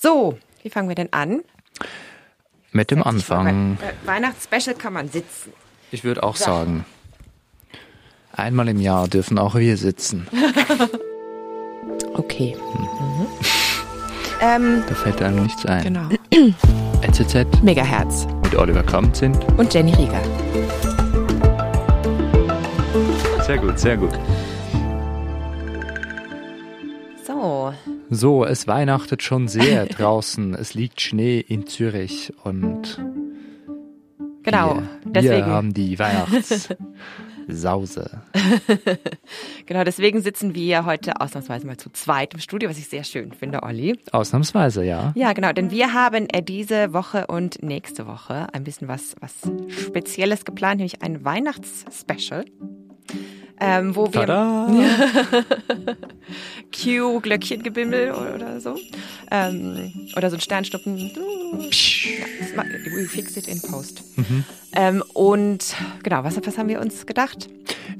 So, 0.00 0.38
wie 0.62 0.70
fangen 0.70 0.88
wir 0.88 0.94
denn 0.94 1.12
an? 1.12 1.40
Mit 2.70 2.92
dem 2.92 3.02
Anfang. 3.02 3.78
Bei 3.80 4.14
Weihnachtsspecial 4.14 4.76
kann 4.76 4.92
man 4.92 5.08
sitzen. 5.08 5.52
Ich 5.90 6.04
würde 6.04 6.22
auch 6.22 6.36
sagen, 6.36 6.84
einmal 8.32 8.68
im 8.68 8.80
Jahr 8.80 9.08
dürfen 9.08 9.38
auch 9.38 9.54
wir 9.54 9.76
sitzen. 9.76 10.26
Okay. 12.14 12.56
Mhm. 12.74 13.26
Ähm, 14.40 14.82
Da 14.88 14.94
fällt 14.96 15.22
einem 15.22 15.44
nichts 15.44 15.64
ein. 15.66 15.82
genau. 15.84 16.08
NZZ 17.02 17.62
Megahertz 17.62 18.26
mit 18.42 18.56
Oliver 18.56 18.82
Kamp 18.82 19.14
sind. 19.14 19.36
und 19.56 19.72
Jenny 19.72 19.94
Rieger. 19.94 20.20
Sehr 23.46 23.58
gut, 23.58 23.78
sehr 23.78 23.96
gut. 23.96 24.10
So, 28.10 28.44
es 28.44 28.66
weihnachtet 28.66 29.22
schon 29.22 29.48
sehr 29.48 29.86
draußen. 29.86 30.54
Es 30.54 30.74
liegt 30.74 31.00
Schnee 31.00 31.40
in 31.40 31.66
Zürich 31.66 32.32
und 32.42 32.98
genau. 34.42 34.76
wir, 34.76 34.82
wir 35.04 35.12
deswegen, 35.12 35.46
haben 35.46 35.74
die 35.74 35.98
Weihnachtssause. 35.98 36.78
genau, 39.66 39.84
deswegen 39.84 40.22
sitzen 40.22 40.54
wir 40.54 40.86
heute 40.86 41.20
ausnahmsweise 41.20 41.66
mal 41.66 41.76
zu 41.76 41.90
zweit 41.90 42.32
im 42.32 42.40
Studio, 42.40 42.70
was 42.70 42.78
ich 42.78 42.88
sehr 42.88 43.04
schön 43.04 43.32
finde, 43.32 43.62
Olli. 43.62 43.98
Ausnahmsweise, 44.12 44.84
ja. 44.84 45.12
Ja, 45.14 45.34
genau, 45.34 45.52
denn 45.52 45.70
wir 45.70 45.92
haben 45.92 46.28
äh, 46.30 46.42
diese 46.42 46.94
Woche 46.94 47.26
und 47.26 47.62
nächste 47.62 48.06
Woche 48.06 48.46
ein 48.54 48.64
bisschen 48.64 48.88
was, 48.88 49.16
was 49.20 49.34
Spezielles 49.68 50.46
geplant, 50.46 50.78
nämlich 50.78 51.02
ein 51.02 51.24
Weihnachtsspecial. 51.24 52.46
Ähm, 53.60 53.96
wo 53.96 54.06
wir 54.06 54.26
Tada! 54.26 54.68
Q 56.72 57.20
Glöckchengebimmel 57.20 58.12
oder 58.12 58.60
so. 58.60 58.76
Ähm, 59.30 59.92
oder 60.16 60.30
so 60.30 60.36
ein 60.36 60.40
Sternschnuppen. 60.40 60.96
Ja, 60.98 62.64
we 62.94 63.06
fix 63.06 63.36
it 63.36 63.48
in 63.48 63.60
post. 63.60 64.02
Ähm, 64.74 65.02
und 65.14 65.74
genau, 66.02 66.24
was, 66.24 66.38
was 66.44 66.58
haben 66.58 66.68
wir 66.68 66.80
uns 66.80 67.06
gedacht? 67.06 67.48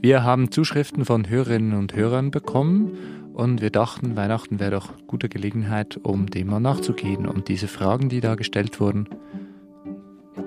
Wir 0.00 0.22
haben 0.22 0.50
Zuschriften 0.50 1.04
von 1.04 1.28
Hörerinnen 1.28 1.74
und 1.74 1.94
Hörern 1.94 2.30
bekommen 2.30 2.96
und 3.34 3.60
wir 3.60 3.70
dachten, 3.70 4.16
Weihnachten 4.16 4.60
wäre 4.60 4.72
doch 4.72 4.90
gute 5.06 5.28
Gelegenheit, 5.28 5.98
um 6.02 6.26
dem 6.26 6.48
mal 6.48 6.60
nachzugehen 6.60 7.26
und 7.26 7.48
diese 7.48 7.68
Fragen, 7.68 8.08
die 8.08 8.20
da 8.20 8.34
gestellt 8.34 8.80
wurden. 8.80 9.08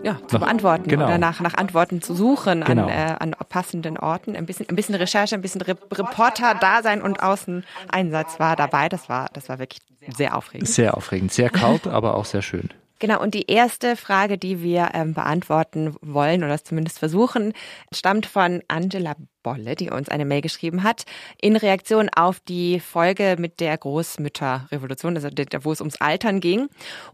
Ja, 0.03 0.17
zu 0.27 0.35
Nach- 0.35 0.39
beantworten 0.45 0.87
genau. 0.89 1.05
oder 1.05 1.17
nach, 1.17 1.41
nach 1.41 1.53
Antworten 1.53 2.01
zu 2.01 2.15
suchen 2.15 2.63
Genau. 2.63 2.83
an, 2.83 2.89
äh, 2.89 3.15
an 3.19 3.35
passenden 3.49 3.97
Orten. 3.97 4.35
Ein 4.35 4.45
bisschen, 4.47 4.67
ein 4.69 4.75
bisschen 4.75 4.95
Recherche, 4.95 5.35
ein 5.35 5.41
bisschen 5.41 5.61
Re 5.61 5.75
Reporter-Dasein 5.91 7.01
und 7.01 7.21
Außeneinsatz 7.21 8.39
war 8.39 8.55
dabei. 8.55 8.89
Das 8.89 9.09
war, 9.09 9.29
das 9.33 9.49
war 9.49 9.59
wirklich 9.59 9.81
sehr 10.15 10.35
aufregend. 10.35 10.67
Sehr 10.67 10.97
aufregend, 10.97 11.31
sehr 11.31 11.49
kalt, 11.49 11.85
aber 11.87 12.15
auch 12.15 12.25
sehr 12.25 12.41
schön. 12.41 12.69
Genau, 12.99 13.19
und 13.19 13.33
die 13.33 13.47
erste 13.49 13.95
Frage, 13.95 14.37
die 14.37 14.61
wir 14.61 14.89
ähm, 14.93 15.15
beantworten 15.15 15.95
wollen 16.01 16.43
oder 16.43 16.53
es 16.53 16.63
zumindest 16.63 16.99
versuchen, 16.99 17.53
stammt 17.91 18.27
von 18.27 18.61
Angela 18.67 19.15
Bolle, 19.41 19.75
die 19.75 19.89
uns 19.89 20.07
eine 20.09 20.23
Mail 20.23 20.41
geschrieben 20.41 20.83
hat, 20.83 21.05
in 21.41 21.55
Reaktion 21.55 22.09
auf 22.15 22.39
die 22.41 22.79
Folge 22.79 23.37
mit 23.39 23.59
der 23.59 23.75
Großmütterrevolution, 23.75 25.15
also 25.15 25.29
der, 25.29 25.47
wo 25.65 25.71
es 25.71 25.81
ums 25.81 25.99
Altern 25.99 26.39
ging. 26.41 26.67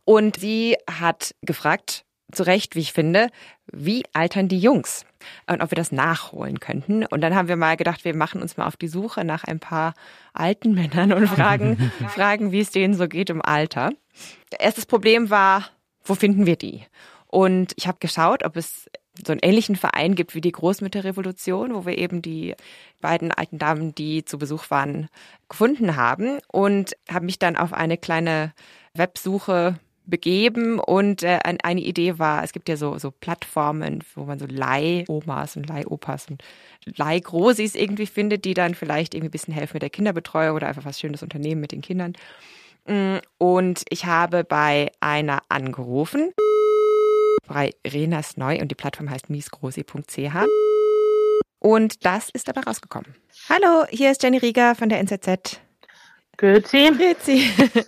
Und 0.04 0.38
sie 0.42 0.76
hat 0.92 1.34
gefragt, 1.42 2.04
zu 2.32 2.44
Recht, 2.44 2.76
wie 2.76 2.82
ich 2.82 2.94
finde, 2.94 3.30
wie 3.72 4.04
altern 4.14 4.48
die 4.48 4.60
Jungs? 4.60 5.06
Und 5.48 5.62
ob 5.62 5.72
wir 5.72 5.76
das 5.76 5.92
nachholen 5.92 6.60
könnten. 6.60 7.06
Und 7.06 7.22
dann 7.22 7.36
haben 7.36 7.48
wir 7.48 7.56
mal 7.56 7.78
gedacht, 7.78 8.06
wir 8.06 8.16
machen 8.16 8.42
uns 8.42 8.58
mal 8.58 8.68
auf 8.68 8.78
die 8.78 8.88
Suche 8.88 9.24
nach 9.24 9.44
ein 9.44 9.60
paar 9.60 9.94
alten 10.34 10.74
Männern 10.74 11.12
und 11.14 11.28
fragen, 11.28 11.92
fragen, 12.10 12.52
wie 12.52 12.60
es 12.60 12.72
denen 12.72 12.94
so 12.94 13.08
geht 13.08 13.30
im 13.30 13.42
Alter. 13.42 13.92
Erstes 14.60 14.86
Problem 14.86 15.30
war, 15.30 15.70
wo 16.04 16.16
finden 16.16 16.46
wir 16.46 16.56
die? 16.56 16.86
Und 17.28 17.74
ich 17.76 17.88
habe 17.88 17.98
geschaut, 18.00 18.44
ob 18.46 18.56
es 18.56 18.90
so 19.26 19.32
einen 19.32 19.42
ähnlichen 19.42 19.76
Verein 19.76 20.16
gibt 20.16 20.36
wie 20.36 20.42
die 20.42 20.52
Großmütterrevolution, 20.52 21.74
wo 21.74 21.86
wir 21.86 21.98
eben 21.98 22.22
die 22.22 22.56
beiden 23.02 23.32
alten 23.32 23.58
Damen, 23.58 23.96
die 23.96 24.24
zu 24.24 24.38
Besuch 24.38 24.70
waren, 24.70 25.10
gefunden 25.50 25.96
haben 25.96 26.40
und 26.48 26.96
habe 27.10 27.26
mich 27.26 27.40
dann 27.40 27.56
auf 27.56 27.74
eine 27.74 27.98
kleine 27.98 28.54
Websuche 28.94 29.80
begeben 30.08 30.80
und 30.80 31.22
äh, 31.24 31.40
ein- 31.44 31.60
eine 31.62 31.82
Idee 31.82 32.18
war, 32.18 32.44
es 32.44 32.54
gibt 32.54 32.70
ja 32.70 32.78
so, 32.78 32.98
so 32.98 33.12
Plattformen, 33.12 34.04
wo 34.16 34.24
man 34.24 34.40
so 34.40 34.46
Leih-Omas 34.48 35.56
und 35.58 35.68
Leih-Opas 35.68 36.28
und 36.30 36.42
Leih-Grosis 36.86 37.76
irgendwie 37.76 38.06
findet, 38.08 38.46
die 38.46 38.54
dann 38.54 38.74
vielleicht 38.76 39.14
irgendwie 39.14 39.30
ein 39.30 39.32
bisschen 39.32 39.54
helfen 39.54 39.74
mit 39.76 39.82
der 39.84 39.90
Kinderbetreuung 39.90 40.56
oder 40.56 40.68
einfach 40.68 40.86
was 40.86 41.00
Schönes 41.00 41.22
unternehmen 41.24 41.62
mit 41.62 41.72
den 41.72 41.82
Kindern. 41.82 42.14
Mm, 42.88 43.18
Und 43.38 43.84
ich 43.90 44.06
habe 44.06 44.44
bei 44.44 44.92
einer 45.02 45.42
angerufen, 45.50 46.32
bei 47.48 47.72
Renas 47.86 48.38
Neu 48.38 48.60
und 48.62 48.70
die 48.70 48.76
Plattform 48.76 49.10
heißt 49.10 49.30
miesgrosi.ch. 49.30 50.36
Und 51.60 52.06
das 52.06 52.30
ist 52.30 52.48
dabei 52.48 52.62
rausgekommen. 52.62 53.16
Hallo, 53.50 53.86
hier 53.90 54.12
ist 54.12 54.22
Jenny 54.24 54.38
Rieger 54.38 54.76
von 54.76 54.90
der 54.90 55.00
NZZ. 55.00 55.60
Grüezi. 56.38 56.92
Grüezi. 56.92 57.42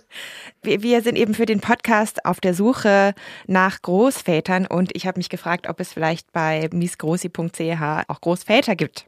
Wir, 0.62 1.00
sind 1.00 1.16
eben 1.16 1.32
für 1.34 1.46
den 1.46 1.60
Podcast 1.60 2.26
auf 2.26 2.38
der 2.40 2.52
Suche 2.52 3.14
nach 3.46 3.80
Großvätern 3.80 4.66
und 4.66 4.94
ich 4.94 5.06
habe 5.06 5.18
mich 5.18 5.30
gefragt, 5.30 5.66
ob 5.66 5.80
es 5.80 5.92
vielleicht 5.92 6.32
bei 6.32 6.68
miesgrosi.ch 6.70 8.04
auch 8.08 8.20
Großväter 8.20 8.76
gibt. 8.76 9.06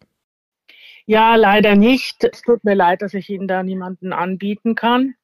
Ja, 1.04 1.34
leider 1.34 1.74
nicht. 1.74 2.24
Es 2.24 2.40
tut 2.40 2.64
mir 2.64 2.74
leid, 2.74 3.02
dass 3.02 3.12
ich 3.12 3.28
Ihnen 3.28 3.48
da 3.48 3.62
niemanden 3.62 4.14
anbieten 4.14 4.74
kann. 4.76 5.14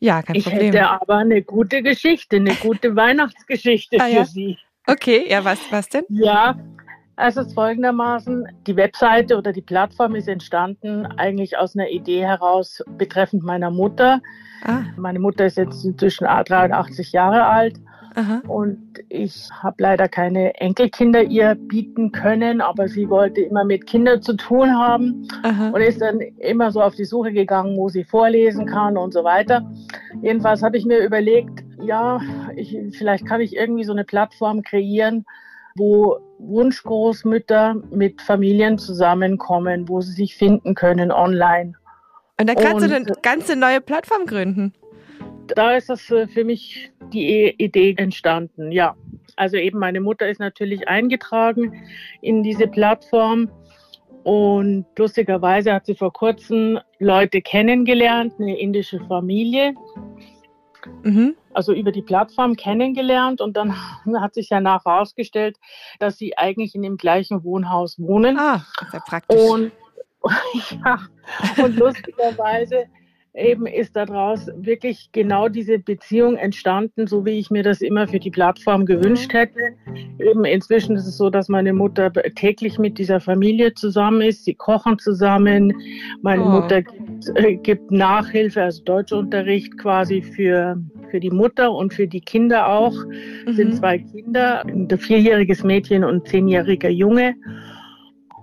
Ja, 0.00 0.22
kein 0.22 0.34
Ich 0.36 0.44
Problem. 0.44 0.72
hätte 0.72 0.88
aber 0.88 1.16
eine 1.18 1.42
gute 1.42 1.82
Geschichte, 1.82 2.36
eine 2.36 2.54
gute 2.54 2.96
Weihnachtsgeschichte 2.96 3.98
Ah, 4.00 4.06
für 4.06 4.10
ja. 4.10 4.24
Sie. 4.24 4.58
Okay, 4.86 5.26
ja, 5.28 5.44
was, 5.44 5.60
was 5.70 5.88
denn? 5.88 6.04
Ja, 6.08 6.58
es 7.16 7.36
ist 7.36 7.54
folgendermaßen, 7.54 8.46
die 8.66 8.76
Webseite 8.76 9.38
oder 9.38 9.52
die 9.52 9.62
Plattform 9.62 10.14
ist 10.14 10.28
entstanden 10.28 11.06
eigentlich 11.16 11.56
aus 11.56 11.74
einer 11.74 11.88
Idee 11.88 12.24
heraus 12.26 12.82
betreffend 12.98 13.42
meiner 13.42 13.70
Mutter. 13.70 14.20
Ah, 14.64 14.82
Meine 14.96 15.18
Mutter 15.18 15.46
ist 15.46 15.56
jetzt 15.56 15.84
inzwischen 15.84 16.24
83 16.24 17.12
Jahre 17.12 17.44
alt 17.44 17.76
aha. 18.14 18.42
und 18.48 18.78
ich 19.08 19.48
habe 19.62 19.76
leider 19.78 20.08
keine 20.08 20.54
Enkelkinder 20.60 21.22
ihr 21.22 21.54
bieten 21.54 22.12
können, 22.12 22.60
aber 22.60 22.88
sie 22.88 23.08
wollte 23.08 23.40
immer 23.40 23.64
mit 23.64 23.86
Kindern 23.86 24.20
zu 24.20 24.34
tun 24.34 24.70
haben. 24.76 25.26
aha. 25.42 25.70
und 25.70 25.80
ist 25.80 26.02
dann 26.02 26.20
immer 26.20 26.70
so 26.70 26.82
auf 26.82 26.96
die 26.96 27.04
Suche 27.04 27.32
gegangen, 27.32 27.76
wo 27.78 27.88
sie 27.88 28.04
vorlesen 28.04 28.66
kann 28.66 28.96
und 28.98 29.12
so 29.14 29.24
weiter. 29.24 29.70
Jedenfalls 30.22 30.62
habe 30.62 30.76
ich 30.76 30.84
mir 30.84 30.98
überlegt, 30.98 31.64
ja, 31.82 32.20
ich, 32.56 32.76
vielleicht 32.92 33.26
kann 33.26 33.40
ich 33.40 33.56
irgendwie 33.56 33.84
so 33.84 33.92
eine 33.92 34.04
Plattform 34.04 34.62
kreieren, 34.62 35.24
wo 35.76 36.18
Wunschgroßmütter 36.38 37.76
mit 37.90 38.20
Familien 38.22 38.78
zusammenkommen, 38.78 39.88
wo 39.88 40.00
sie 40.00 40.12
sich 40.12 40.36
finden 40.36 40.74
können 40.74 41.10
online. 41.10 41.74
Und 42.38 42.48
dann 42.48 42.56
kannst 42.56 42.86
du 42.86 42.94
und- 42.94 42.94
eine 42.94 43.12
ganze 43.22 43.56
neue 43.56 43.80
Plattform 43.80 44.26
gründen. 44.26 44.72
Da 45.54 45.76
ist 45.76 45.88
das 45.88 46.02
für 46.02 46.44
mich 46.44 46.90
die 47.12 47.46
I- 47.46 47.54
Idee 47.58 47.94
entstanden, 47.96 48.72
ja. 48.72 48.96
Also 49.36 49.56
eben 49.56 49.78
meine 49.78 50.00
Mutter 50.00 50.28
ist 50.28 50.40
natürlich 50.40 50.88
eingetragen 50.88 51.72
in 52.20 52.42
diese 52.42 52.66
Plattform 52.66 53.50
und 54.24 54.86
lustigerweise 54.98 55.72
hat 55.72 55.86
sie 55.86 55.94
vor 55.94 56.12
kurzem 56.12 56.80
Leute 56.98 57.40
kennengelernt, 57.42 58.32
eine 58.38 58.58
indische 58.58 58.98
Familie, 59.06 59.74
Mhm. 61.02 61.36
also 61.52 61.72
über 61.72 61.92
die 61.92 62.02
Plattform 62.02 62.56
kennengelernt 62.56 63.40
und 63.40 63.56
dann 63.56 63.74
hat 64.20 64.34
sich 64.34 64.48
danach 64.48 64.84
herausgestellt, 64.84 65.58
dass 65.98 66.18
sie 66.18 66.36
eigentlich 66.36 66.74
in 66.74 66.82
dem 66.82 66.96
gleichen 66.96 67.44
Wohnhaus 67.44 67.98
wohnen. 67.98 68.38
Ah, 68.38 68.64
sehr 68.90 69.00
praktisch. 69.00 69.40
Und, 69.40 69.72
ja, 70.84 70.98
und 71.62 71.76
lustigerweise 71.76 72.86
eben 73.36 73.66
ist 73.66 73.94
daraus 73.96 74.48
wirklich 74.56 75.10
genau 75.12 75.48
diese 75.48 75.78
Beziehung 75.78 76.36
entstanden, 76.36 77.06
so 77.06 77.24
wie 77.24 77.38
ich 77.38 77.50
mir 77.50 77.62
das 77.62 77.80
immer 77.80 78.08
für 78.08 78.18
die 78.18 78.30
Plattform 78.30 78.86
gewünscht 78.86 79.32
hätte. 79.32 79.60
Eben 80.18 80.44
inzwischen 80.44 80.96
ist 80.96 81.06
es 81.06 81.16
so, 81.16 81.30
dass 81.30 81.48
meine 81.48 81.72
Mutter 81.72 82.12
täglich 82.34 82.78
mit 82.78 82.98
dieser 82.98 83.20
Familie 83.20 83.74
zusammen 83.74 84.22
ist. 84.22 84.44
Sie 84.44 84.54
kochen 84.54 84.98
zusammen. 84.98 85.72
Meine 86.22 86.44
Oh. 86.44 86.48
Mutter 86.48 86.82
gibt, 86.82 87.30
äh, 87.36 87.56
gibt 87.56 87.90
Nachhilfe, 87.90 88.62
also 88.62 88.82
Deutschunterricht 88.84 89.76
quasi 89.78 90.22
für, 90.22 90.80
für 91.10 91.20
die 91.20 91.30
Mutter 91.30 91.72
und 91.72 91.92
für 91.92 92.06
die 92.06 92.20
Kinder 92.20 92.68
auch. 92.68 92.94
sind 93.46 93.70
Mhm. 93.70 93.72
zwei 93.74 93.98
Kinder, 93.98 94.64
ein 94.66 94.88
vierjähriges 94.98 95.62
Mädchen 95.62 96.04
und 96.04 96.14
ein 96.16 96.24
zehnjähriger 96.24 96.90
Junge. 96.90 97.34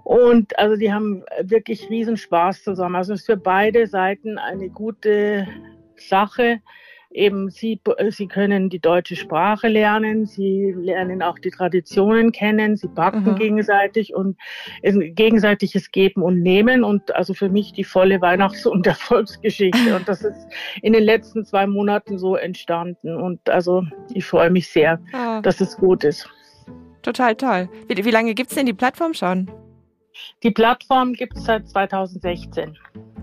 Und 0.03 0.57
also 0.59 0.75
die 0.75 0.91
haben 0.91 1.23
wirklich 1.41 1.89
riesen 1.89 2.17
Spaß 2.17 2.63
zusammen. 2.63 2.95
Also 2.95 3.13
es 3.13 3.21
ist 3.21 3.25
für 3.25 3.37
beide 3.37 3.87
Seiten 3.87 4.37
eine 4.37 4.69
gute 4.69 5.47
Sache, 5.95 6.59
eben 7.13 7.49
sie, 7.49 7.79
sie 8.09 8.27
können 8.27 8.69
die 8.69 8.79
deutsche 8.79 9.15
Sprache 9.15 9.67
lernen, 9.67 10.25
sie 10.25 10.73
lernen 10.75 11.21
auch 11.21 11.39
die 11.39 11.51
Traditionen 11.51 12.31
kennen, 12.31 12.75
sie 12.75 12.87
backen 12.87 13.23
mhm. 13.23 13.35
gegenseitig 13.35 14.13
und 14.15 14.37
gegenseitiges 14.81 15.91
Geben 15.91 16.23
und 16.23 16.41
Nehmen 16.41 16.83
und 16.83 17.15
also 17.15 17.33
für 17.33 17.49
mich 17.49 17.73
die 17.73 17.83
volle 17.83 18.21
Weihnachts- 18.21 18.65
und 18.65 18.87
Erfolgsgeschichte 18.87 19.95
und 19.95 20.07
das 20.07 20.23
ist 20.23 20.47
in 20.81 20.93
den 20.93 21.03
letzten 21.03 21.45
zwei 21.45 21.67
Monaten 21.67 22.17
so 22.17 22.35
entstanden 22.35 23.15
und 23.15 23.47
also 23.49 23.83
ich 24.13 24.25
freue 24.25 24.49
mich 24.49 24.67
sehr, 24.67 24.99
oh. 25.13 25.41
dass 25.41 25.61
es 25.61 25.77
gut 25.77 26.03
ist. 26.03 26.29
Total 27.01 27.35
toll. 27.35 27.69
Wie, 27.87 28.03
wie 28.03 28.11
lange 28.11 28.33
gibt 28.33 28.49
es 28.49 28.55
denn 28.55 28.65
die 28.65 28.73
Plattform 28.73 29.13
schon? 29.13 29.51
Die 30.43 30.51
Plattform 30.51 31.13
gibt 31.13 31.37
es 31.37 31.45
seit 31.45 31.67
2016. 31.67 32.77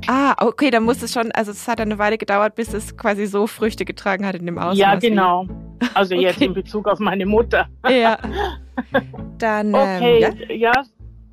Ah, 0.07 0.35
okay, 0.39 0.71
dann 0.71 0.85
muss 0.85 1.03
es 1.03 1.13
schon, 1.13 1.31
also 1.33 1.51
es 1.51 1.69
hat 1.69 1.81
eine 1.81 1.99
Weile 1.99 2.19
gedauert, 2.19 2.55
bis 2.55 2.73
es 2.73 2.97
quasi 2.97 3.27
so 3.27 3.47
Früchte 3.47 3.85
getragen 3.85 4.27
hat 4.27 4.35
in 4.37 4.47
dem 4.47 4.59
Ausmaß. 4.59 4.79
Ja, 4.79 4.95
genau. 4.97 5.47
Also 5.95 6.15
okay. 6.17 6.25
jetzt 6.25 6.41
in 6.41 6.55
Bezug 6.55 6.89
auf 6.89 6.99
meine 6.99 7.27
Mutter. 7.27 7.69
Ja. 7.89 8.19
Dann, 9.39 9.75
okay, 9.75 10.25
ähm, 10.25 10.39
ja? 10.49 10.73
ja, 10.73 10.85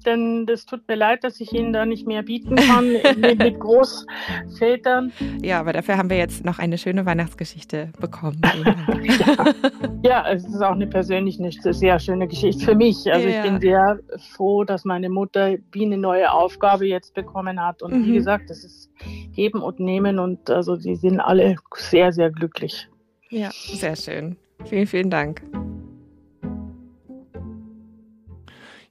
denn 0.07 0.45
das 0.45 0.65
tut 0.65 0.88
mir 0.88 0.95
leid, 0.95 1.24
dass 1.24 1.39
ich 1.39 1.51
Ihnen 1.54 1.74
da 1.74 1.86
nicht 1.86 2.07
mehr 2.07 2.24
bieten 2.24 2.56
kann 2.56 2.94
mit, 3.18 3.39
mit 3.39 3.59
Großvätern. 3.59 5.12
Ja, 5.44 5.59
aber 5.59 5.74
dafür 5.74 5.98
haben 5.98 6.09
wir 6.09 6.18
jetzt 6.18 6.45
noch 6.45 6.57
eine 6.59 6.77
schöne 6.77 7.06
Weihnachtsgeschichte 7.06 7.92
bekommen. 8.00 8.42
ja. 9.04 9.54
ja, 10.04 10.31
es 10.31 10.45
ist 10.45 10.62
auch 10.62 10.71
eine 10.71 10.88
persönlich 10.88 11.39
eine 11.39 11.51
sehr 11.51 12.00
schöne 12.00 12.27
Geschichte 12.27 12.65
für 12.65 12.75
mich. 12.75 13.12
Also 13.12 13.27
ja. 13.27 13.38
ich 13.38 13.51
bin 13.51 13.59
sehr 13.59 14.00
froh, 14.36 14.63
dass 14.63 14.86
meine 14.86 15.09
Mutter 15.09 15.56
wie 15.71 15.86
eine 15.86 15.98
neue 15.98 16.31
Aufgabe 16.31 16.88
jetzt 16.88 17.13
bekommen 17.13 17.62
hat. 17.62 17.83
Und 17.83 17.94
mhm. 17.94 18.06
wie 18.06 18.13
gesagt, 18.13 18.50
das 18.50 18.63
ist 18.63 18.89
Geben 19.36 19.62
und 19.62 19.80
Nehmen 19.80 20.19
und 20.19 20.50
also 20.50 20.75
die 20.77 20.95
sind 20.95 21.19
alle 21.19 21.57
sehr, 21.75 22.12
sehr 22.13 22.31
glücklich. 22.31 22.88
Ja, 23.30 23.50
sehr 23.51 23.95
schön. 23.95 24.38
Vielen, 24.65 24.88
vielen 24.88 25.09
Dank. 25.09 25.42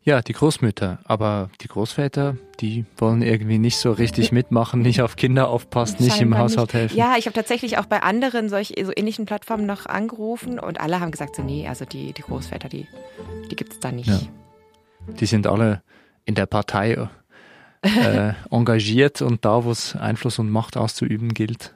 Ja, 0.06 0.23
die 0.23 0.35
Großmütter, 0.35 1.00
aber 1.03 1.50
die 1.62 1.67
Großväter, 1.67 2.37
die 2.61 2.85
wollen 2.97 3.23
irgendwie 3.23 3.58
nicht 3.58 3.76
so 3.76 3.91
richtig 3.91 4.31
mitmachen, 4.31 4.81
nicht 4.81 5.03
auf 5.03 5.17
Kinder 5.17 5.49
aufpassen, 5.49 6.05
nicht 6.05 6.20
im 6.20 6.38
Haushalt 6.38 6.69
nicht. 6.69 6.75
helfen. 6.75 6.97
Ja, 6.97 7.17
ich 7.19 7.26
habe 7.26 7.35
tatsächlich 7.35 7.76
auch 7.76 7.87
bei 7.87 8.05
anderen 8.05 8.49
solch, 8.49 8.73
so 8.81 8.93
ähnlichen 8.94 9.26
Plattformen 9.26 9.67
noch 9.67 9.87
angerufen 9.87 10.61
und 10.61 10.81
alle 10.81 11.00
haben 11.00 11.11
gesagt, 11.11 11.35
so 11.35 11.43
nee, 11.43 11.67
also 11.67 11.85
die, 11.85 12.12
die 12.12 12.23
Großväter, 12.23 12.69
die, 12.69 12.87
die 13.50 13.56
gibt 13.56 13.73
es 13.73 13.81
da 13.81 13.91
nicht. 13.91 14.06
Ja. 14.06 14.20
Die 15.08 15.26
sind 15.26 15.49
alle 15.49 15.82
in 16.25 16.37
der 16.37 16.47
Partei 16.47 17.09
äh, 17.82 18.32
engagiert 18.52 19.23
und 19.23 19.44
da, 19.44 19.64
wo 19.64 19.73
es 19.73 19.97
Einfluss 19.97 20.38
und 20.38 20.50
Macht 20.50 20.76
auszuüben 20.76 21.35
gilt, 21.35 21.75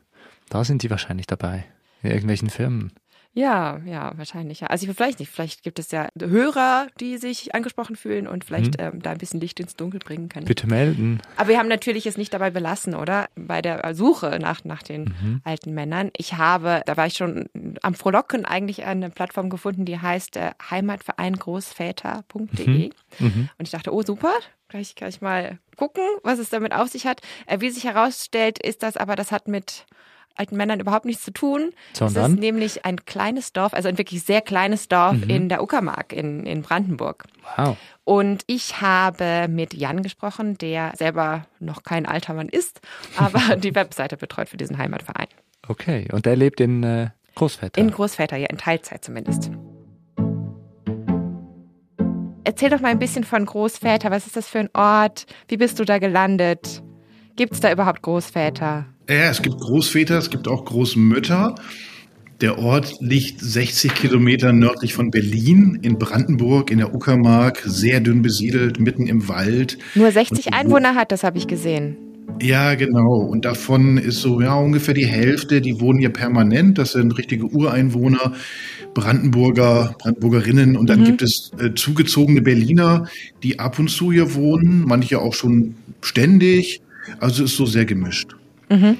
da 0.51 0.63
sind 0.63 0.85
die 0.85 0.91
wahrscheinlich 0.91 1.27
dabei, 1.27 1.65
in 2.05 2.11
irgendwelchen 2.11 2.49
Firmen. 2.49 2.93
Ja, 3.33 3.81
ja, 3.87 4.13
wahrscheinlich. 4.17 4.61
Ja. 4.61 4.67
Also 4.69 4.89
ich 4.89 4.97
vielleicht 4.97 5.21
nicht. 5.21 5.31
Vielleicht 5.31 5.63
gibt 5.63 5.79
es 5.79 5.93
ja 5.93 6.09
Hörer, 6.19 6.89
die 6.99 7.17
sich 7.17 7.55
angesprochen 7.55 7.95
fühlen 7.95 8.27
und 8.27 8.45
vielleicht 8.45 8.81
hm. 8.81 8.95
ähm, 8.95 9.03
da 9.03 9.13
ein 9.13 9.19
bisschen 9.19 9.41
Licht 9.41 9.61
ins 9.61 9.77
Dunkel 9.77 10.01
bringen 10.01 10.29
können. 10.29 10.47
Bitte 10.47 10.67
melden. 10.67 11.23
Aber 11.37 11.51
wir 11.51 11.59
haben 11.59 11.69
natürlich 11.69 12.07
es 12.07 12.17
nicht 12.17 12.35
dabei 12.35 12.51
belassen, 12.51 12.97
oder? 12.97 13.29
Bei 13.37 13.63
der 13.63 13.95
Suche 13.95 14.39
nach, 14.41 14.65
nach 14.65 14.83
den 14.83 15.05
mhm. 15.05 15.43
alten 15.45 15.73
Männern. 15.75 16.11
Ich 16.17 16.35
habe, 16.35 16.83
da 16.87 16.97
war 16.97 17.07
ich 17.07 17.15
schon 17.15 17.49
am 17.83 17.95
Frohlocken 17.95 18.45
eigentlich 18.45 18.85
eine 18.85 19.11
Plattform 19.11 19.49
gefunden, 19.49 19.85
die 19.85 20.01
heißt 20.01 20.37
äh, 20.37 20.51
heimatvereingroßväter.de. 20.69 22.67
Mhm. 22.67 22.93
Mhm. 23.19 23.49
Und 23.59 23.69
ich 23.69 23.71
dachte, 23.71 23.95
oh 23.95 24.03
super, 24.03 24.33
gleich, 24.69 24.97
gleich 24.97 25.21
mal 25.21 25.59
gucken, 25.77 26.03
was 26.25 26.41
es 26.41 26.51
damit 26.51 26.73
auf 26.73 26.89
sich 26.89 27.07
hat. 27.07 27.21
Äh, 27.47 27.61
wie 27.61 27.71
sich 27.71 27.85
herausstellt, 27.85 28.59
ist 28.61 28.83
das 28.83 28.97
aber, 28.97 29.15
das 29.15 29.31
hat 29.31 29.47
mit 29.47 29.87
alten 30.41 30.57
Männern 30.57 30.81
überhaupt 30.81 31.05
nichts 31.05 31.23
zu 31.23 31.33
tun. 31.33 31.71
Sondern? 31.93 32.25
Es 32.25 32.31
ist 32.33 32.41
nämlich 32.41 32.85
ein 32.85 33.05
kleines 33.05 33.53
Dorf, 33.53 33.75
also 33.75 33.89
ein 33.89 33.99
wirklich 33.99 34.23
sehr 34.23 34.41
kleines 34.41 34.89
Dorf 34.89 35.17
mhm. 35.17 35.31
in 35.31 35.49
der 35.49 35.63
Uckermark 35.63 36.13
in, 36.13 36.47
in 36.47 36.63
Brandenburg. 36.63 37.25
Wow. 37.57 37.77
Und 38.05 38.43
ich 38.47 38.81
habe 38.81 39.47
mit 39.49 39.75
Jan 39.75 40.03
gesprochen, 40.03 40.57
der 40.59 40.93
selber 40.97 41.47
noch 41.61 41.83
kein 41.83 42.07
alter 42.07 42.35
Mann 42.35 42.49
ist, 42.49 42.81
aber 43.17 43.57
die 43.57 43.75
Webseite 43.75 44.17
betreut 44.17 44.49
für 44.49 44.57
diesen 44.57 44.79
Heimatverein. 44.79 45.29
Okay, 45.69 46.09
und 46.11 46.27
der 46.27 46.37
lebt 46.37 46.61
in 46.61 46.83
äh, 46.83 47.11
Großväter? 47.35 47.81
In 47.81 47.91
Großväter, 47.91 48.37
ja, 48.37 48.49
in 48.49 48.59
Teilzeit 48.59 49.05
zumindest. 49.05 49.51
Erzähl 52.43 52.71
doch 52.71 52.81
mal 52.81 52.89
ein 52.89 52.99
bisschen 52.99 53.23
von 53.23 53.45
Großväter. 53.45 54.11
Was 54.11 54.27
ist 54.27 54.37
das 54.37 54.49
für 54.49 54.59
ein 54.59 54.71
Ort? 54.73 55.27
Wie 55.47 55.59
bist 55.59 55.79
du 55.79 55.85
da 55.85 55.99
gelandet? 55.99 56.83
Gibt 57.37 57.53
es 57.53 57.61
da 57.61 57.71
überhaupt 57.71 58.03
Großväter? 58.03 58.87
Ja, 59.11 59.29
es 59.29 59.43
gibt 59.43 59.59
Großväter, 59.59 60.19
es 60.19 60.31
gibt 60.31 60.47
auch 60.47 60.65
Großmütter. 60.65 61.57
Der 62.41 62.61
Ort 62.61 62.99
liegt 63.01 63.41
60 63.41 63.93
Kilometer 63.93 64.53
nördlich 64.53 64.95
von 64.95 65.11
Berlin 65.11 65.81
in 65.83 65.99
Brandenburg 65.99 66.71
in 66.71 66.79
der 66.79 66.95
Uckermark, 66.95 67.61
sehr 67.67 67.99
dünn 67.99 68.23
besiedelt, 68.23 68.79
mitten 68.79 69.09
im 69.09 69.27
Wald. 69.27 69.79
Nur 69.97 70.13
60 70.13 70.47
Und, 70.47 70.53
Einwohner 70.53 70.95
hat, 70.95 71.11
das 71.11 71.25
habe 71.25 71.39
ich 71.39 71.49
gesehen. 71.49 71.97
Ja, 72.41 72.77
genau. 72.77 73.17
Und 73.17 73.45
davon 73.45 73.99
ist 73.99 74.21
so 74.21 74.41
ja 74.41 74.55
ungefähr 74.55 74.95
die 74.95 75.09
Hälfte, 75.09 75.61
die 75.61 75.81
wohnen 75.81 75.99
hier 75.99 76.11
permanent. 76.11 76.79
Das 76.79 76.93
sind 76.93 77.19
richtige 77.19 77.47
Ureinwohner, 77.47 78.35
Brandenburger, 78.95 79.97
Brandenburgerinnen. 79.99 80.77
Und 80.77 80.89
dann 80.89 81.01
mhm. 81.01 81.07
gibt 81.07 81.23
es 81.23 81.51
äh, 81.59 81.75
zugezogene 81.75 82.43
Berliner, 82.43 83.09
die 83.43 83.59
ab 83.59 83.81
und 83.81 83.91
zu 83.91 84.13
hier 84.13 84.37
wohnen, 84.37 84.85
manche 84.87 85.19
auch 85.19 85.35
schon 85.35 85.75
ständig. 86.01 86.81
Also 87.19 87.43
es 87.43 87.51
ist 87.51 87.57
so 87.57 87.67
sehr 87.67 87.87
gemischt. 87.87 88.37
Mhm. 88.71 88.97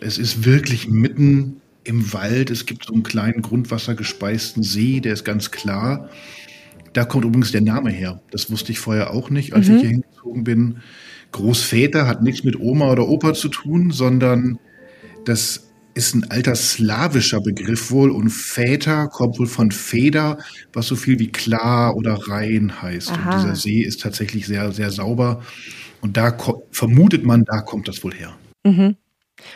Es 0.00 0.18
ist 0.18 0.44
wirklich 0.44 0.88
mitten 0.88 1.60
im 1.84 2.12
Wald. 2.12 2.50
Es 2.50 2.66
gibt 2.66 2.84
so 2.84 2.92
einen 2.92 3.02
kleinen 3.02 3.42
grundwassergespeisten 3.42 4.62
See, 4.62 5.00
der 5.00 5.14
ist 5.14 5.24
ganz 5.24 5.50
klar. 5.50 6.10
Da 6.92 7.04
kommt 7.04 7.24
übrigens 7.24 7.52
der 7.52 7.60
Name 7.60 7.90
her. 7.90 8.20
Das 8.30 8.50
wusste 8.50 8.72
ich 8.72 8.78
vorher 8.78 9.12
auch 9.12 9.30
nicht, 9.30 9.54
als 9.54 9.68
mhm. 9.68 9.74
ich 9.74 9.80
hier 9.80 9.90
hingezogen 9.90 10.44
bin. 10.44 10.78
Großväter 11.32 12.06
hat 12.06 12.22
nichts 12.22 12.44
mit 12.44 12.58
Oma 12.58 12.90
oder 12.90 13.08
Opa 13.08 13.34
zu 13.34 13.48
tun, 13.48 13.90
sondern 13.90 14.58
das 15.24 15.66
ist 15.94 16.14
ein 16.14 16.30
alter 16.30 16.54
slawischer 16.54 17.40
Begriff 17.40 17.90
wohl 17.90 18.10
und 18.10 18.28
Väter 18.28 19.08
kommt 19.08 19.38
wohl 19.38 19.46
von 19.46 19.70
Feder, 19.70 20.38
was 20.72 20.86
so 20.86 20.96
viel 20.96 21.18
wie 21.18 21.32
klar 21.32 21.96
oder 21.96 22.14
rein 22.28 22.82
heißt. 22.82 23.12
Aha. 23.12 23.30
Und 23.30 23.42
dieser 23.42 23.56
See 23.56 23.80
ist 23.80 24.02
tatsächlich 24.02 24.46
sehr, 24.46 24.72
sehr 24.72 24.90
sauber. 24.90 25.42
Und 26.02 26.16
da 26.18 26.36
vermutet 26.70 27.24
man, 27.24 27.44
da 27.44 27.62
kommt 27.62 27.88
das 27.88 28.04
wohl 28.04 28.14
her. 28.14 28.34
Mhm. 28.64 28.96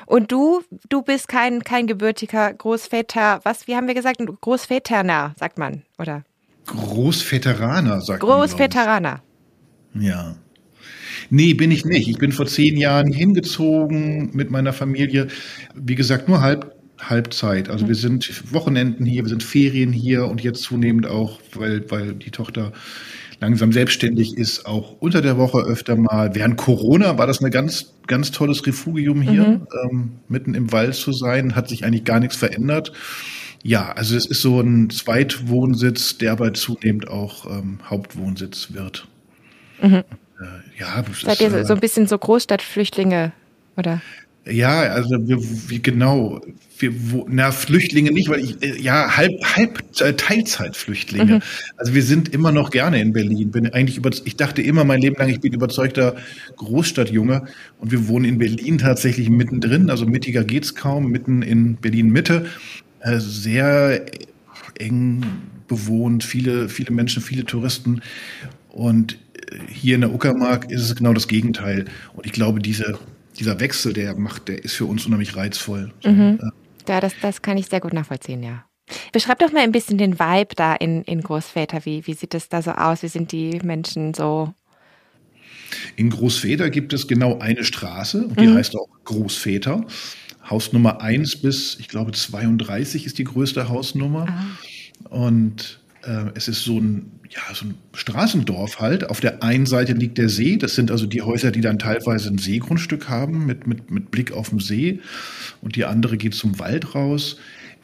Und 0.06 0.30
du, 0.30 0.62
du 0.88 1.02
bist 1.02 1.28
kein, 1.28 1.64
kein 1.64 1.86
gebürtiger 1.86 2.52
Großväter, 2.52 3.40
was, 3.44 3.66
wie 3.66 3.76
haben 3.76 3.86
wir 3.86 3.94
gesagt, 3.94 4.20
Großväterner, 4.40 5.34
sagt 5.38 5.58
man, 5.58 5.82
oder? 5.98 6.24
Großväteraner, 6.66 8.00
sagt 8.00 8.20
Großväteraner. 8.20 9.00
man. 9.00 9.20
Großväteraner. 9.20 9.22
Ja. 9.94 10.36
Nee, 11.30 11.54
bin 11.54 11.70
ich 11.70 11.84
nicht. 11.84 12.08
Ich 12.08 12.18
bin 12.18 12.32
vor 12.32 12.46
zehn 12.46 12.76
Jahren 12.76 13.12
hingezogen 13.12 14.30
mit 14.32 14.50
meiner 14.50 14.72
Familie. 14.72 15.28
Wie 15.74 15.94
gesagt, 15.94 16.28
nur 16.28 16.40
halb, 16.40 16.74
Halbzeit. 16.98 17.68
Also 17.68 17.84
mhm. 17.84 17.88
wir 17.88 17.94
sind 17.94 18.52
Wochenenden 18.52 19.06
hier, 19.06 19.22
wir 19.22 19.28
sind 19.28 19.42
Ferien 19.42 19.92
hier 19.92 20.26
und 20.26 20.42
jetzt 20.42 20.62
zunehmend 20.62 21.06
auch, 21.06 21.40
weil, 21.54 21.90
weil 21.90 22.14
die 22.14 22.30
Tochter 22.30 22.72
langsam 23.40 23.72
selbstständig 23.72 24.36
ist, 24.36 24.66
auch 24.66 24.96
unter 25.00 25.22
der 25.22 25.38
Woche 25.38 25.58
öfter 25.58 25.96
mal. 25.96 26.34
Während 26.34 26.56
Corona 26.56 27.18
war 27.18 27.26
das 27.26 27.42
ein 27.42 27.50
ganz, 27.50 27.94
ganz 28.06 28.30
tolles 28.30 28.66
Refugium 28.66 29.22
hier, 29.22 29.42
mhm. 29.42 29.66
ähm, 29.90 30.12
mitten 30.28 30.54
im 30.54 30.72
Wald 30.72 30.94
zu 30.94 31.12
sein, 31.12 31.56
hat 31.56 31.68
sich 31.68 31.84
eigentlich 31.84 32.04
gar 32.04 32.20
nichts 32.20 32.36
verändert. 32.36 32.92
Ja, 33.62 33.92
also 33.92 34.16
es 34.16 34.26
ist 34.26 34.42
so 34.42 34.60
ein 34.60 34.90
Zweitwohnsitz, 34.90 36.18
der 36.18 36.32
aber 36.32 36.54
zunehmend 36.54 37.08
auch 37.08 37.46
ähm, 37.46 37.80
Hauptwohnsitz 37.84 38.68
wird. 38.72 39.06
Mhm. 39.82 39.96
Äh, 39.96 40.04
ja, 40.78 41.04
Seid 41.22 41.40
ist, 41.40 41.40
ihr 41.40 41.64
so 41.64 41.74
ein 41.74 41.80
bisschen 41.80 42.06
so 42.06 42.16
Großstadtflüchtlinge, 42.16 43.32
oder? 43.76 44.00
Ja, 44.46 44.80
also 44.80 45.16
wir, 45.28 45.38
wie 45.68 45.82
genau, 45.82 46.40
wir, 46.78 47.12
wo, 47.12 47.26
na, 47.28 47.52
Flüchtlinge 47.52 48.10
nicht, 48.10 48.28
weil 48.28 48.40
ich, 48.40 48.62
äh, 48.62 48.80
ja, 48.80 49.16
halb, 49.16 49.32
halb 49.44 49.82
äh, 50.00 50.14
Teilzeitflüchtlinge. 50.14 51.34
Mhm. 51.36 51.42
Also 51.76 51.94
wir 51.94 52.02
sind 52.02 52.30
immer 52.30 52.50
noch 52.50 52.70
gerne 52.70 53.00
in 53.00 53.12
Berlin. 53.12 53.50
Bin 53.50 53.72
eigentlich 53.72 53.98
über, 53.98 54.10
ich 54.24 54.36
dachte 54.36 54.62
immer 54.62 54.84
mein 54.84 55.00
Leben 55.00 55.16
lang, 55.16 55.28
ich 55.28 55.40
bin 55.40 55.52
überzeugter 55.52 56.16
Großstadtjunge 56.56 57.44
und 57.78 57.92
wir 57.92 58.08
wohnen 58.08 58.24
in 58.24 58.38
Berlin 58.38 58.78
tatsächlich 58.78 59.28
mittendrin, 59.28 59.90
also 59.90 60.06
mittiger 60.06 60.42
geht's 60.42 60.74
kaum, 60.74 61.10
mitten 61.10 61.42
in 61.42 61.76
Berlin 61.76 62.08
Mitte. 62.08 62.46
Äh, 63.00 63.18
sehr 63.18 64.06
eng 64.78 65.24
bewohnt, 65.68 66.24
viele, 66.24 66.68
viele 66.68 66.92
Menschen, 66.92 67.22
viele 67.22 67.44
Touristen. 67.44 68.00
Und 68.68 69.18
hier 69.68 69.96
in 69.96 70.02
der 70.02 70.12
Uckermark 70.12 70.70
ist 70.70 70.82
es 70.82 70.94
genau 70.96 71.12
das 71.12 71.28
Gegenteil. 71.28 71.86
Und 72.14 72.26
ich 72.26 72.32
glaube, 72.32 72.60
diese 72.60 72.98
dieser 73.40 73.58
Wechsel, 73.58 73.92
der 73.92 74.14
macht, 74.14 74.48
der 74.48 74.62
ist 74.62 74.74
für 74.74 74.84
uns 74.84 75.06
unheimlich 75.06 75.34
reizvoll. 75.34 75.92
Mhm. 76.04 76.38
Ja, 76.86 77.00
das, 77.00 77.14
das 77.20 77.42
kann 77.42 77.56
ich 77.56 77.66
sehr 77.66 77.80
gut 77.80 77.92
nachvollziehen, 77.92 78.42
ja. 78.42 78.64
Beschreib 79.12 79.38
doch 79.38 79.52
mal 79.52 79.62
ein 79.62 79.72
bisschen 79.72 79.98
den 79.98 80.18
Vibe 80.18 80.54
da 80.54 80.74
in, 80.74 81.02
in 81.02 81.22
Großväter. 81.22 81.84
Wie, 81.84 82.06
wie 82.06 82.14
sieht 82.14 82.34
es 82.34 82.48
da 82.48 82.60
so 82.60 82.72
aus? 82.72 83.02
Wie 83.02 83.08
sind 83.08 83.32
die 83.32 83.60
Menschen 83.62 84.14
so? 84.14 84.52
In 85.96 86.10
Großväter 86.10 86.70
gibt 86.70 86.92
es 86.92 87.06
genau 87.06 87.38
eine 87.38 87.64
Straße, 87.64 88.28
die 88.38 88.48
mhm. 88.48 88.54
heißt 88.56 88.76
auch 88.76 88.88
Großväter. 89.04 89.86
Hausnummer 90.48 91.00
1 91.00 91.42
bis, 91.42 91.76
ich 91.78 91.88
glaube, 91.88 92.12
32 92.12 93.06
ist 93.06 93.18
die 93.18 93.24
größte 93.24 93.68
Hausnummer. 93.68 94.26
Ah. 94.28 95.14
Und 95.14 95.80
äh, 96.02 96.30
es 96.34 96.48
ist 96.48 96.64
so 96.64 96.78
ein, 96.78 97.19
ja, 97.30 97.54
so 97.54 97.66
ein 97.66 97.74
Straßendorf 97.94 98.80
halt. 98.80 99.08
Auf 99.08 99.20
der 99.20 99.42
einen 99.42 99.66
Seite 99.66 99.92
liegt 99.92 100.18
der 100.18 100.28
See. 100.28 100.56
Das 100.56 100.74
sind 100.74 100.90
also 100.90 101.06
die 101.06 101.22
Häuser, 101.22 101.52
die 101.52 101.60
dann 101.60 101.78
teilweise 101.78 102.28
ein 102.28 102.38
Seegrundstück 102.38 103.08
haben 103.08 103.46
mit, 103.46 103.68
mit, 103.68 103.90
mit 103.90 104.10
Blick 104.10 104.32
auf 104.32 104.50
den 104.50 104.58
See. 104.58 105.00
Und 105.60 105.76
die 105.76 105.84
andere 105.84 106.16
geht 106.16 106.34
zum 106.34 106.58
Wald 106.58 106.94
raus. 106.94 107.36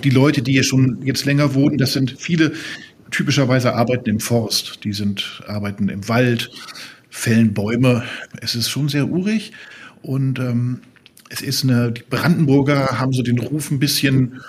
Die 0.03 0.11
Leute, 0.11 0.43
die 0.43 0.53
hier 0.53 0.65
schon 0.65 1.01
jetzt 1.05 1.25
länger 1.25 1.55
wohnen, 1.55 1.79
das 1.79 1.93
sind 1.93 2.17
viele 2.19 2.53
typischerweise 3.13 3.75
arbeiten 3.75 4.11
im 4.11 4.21
Forst. 4.21 4.83
Die 4.83 4.93
sind, 4.93 5.43
arbeiten 5.47 5.89
im 5.89 6.09
Wald, 6.09 6.51
fällen 7.09 7.55
Bäume. 7.55 8.03
Es 8.41 8.57
ist 8.57 8.69
schon 8.69 8.89
sehr 8.89 9.09
urig. 9.09 9.53
Und 10.03 10.41
ähm, 10.41 10.81
es 11.31 11.41
ist 11.41 11.63
eine, 11.63 11.93
die 11.93 12.03
Brandenburger 12.03 12.99
haben 12.99 13.13
so 13.13 13.23
den 13.23 13.39
Ruf 13.39 13.71
ein 13.71 13.79
bisschen, 13.79 14.41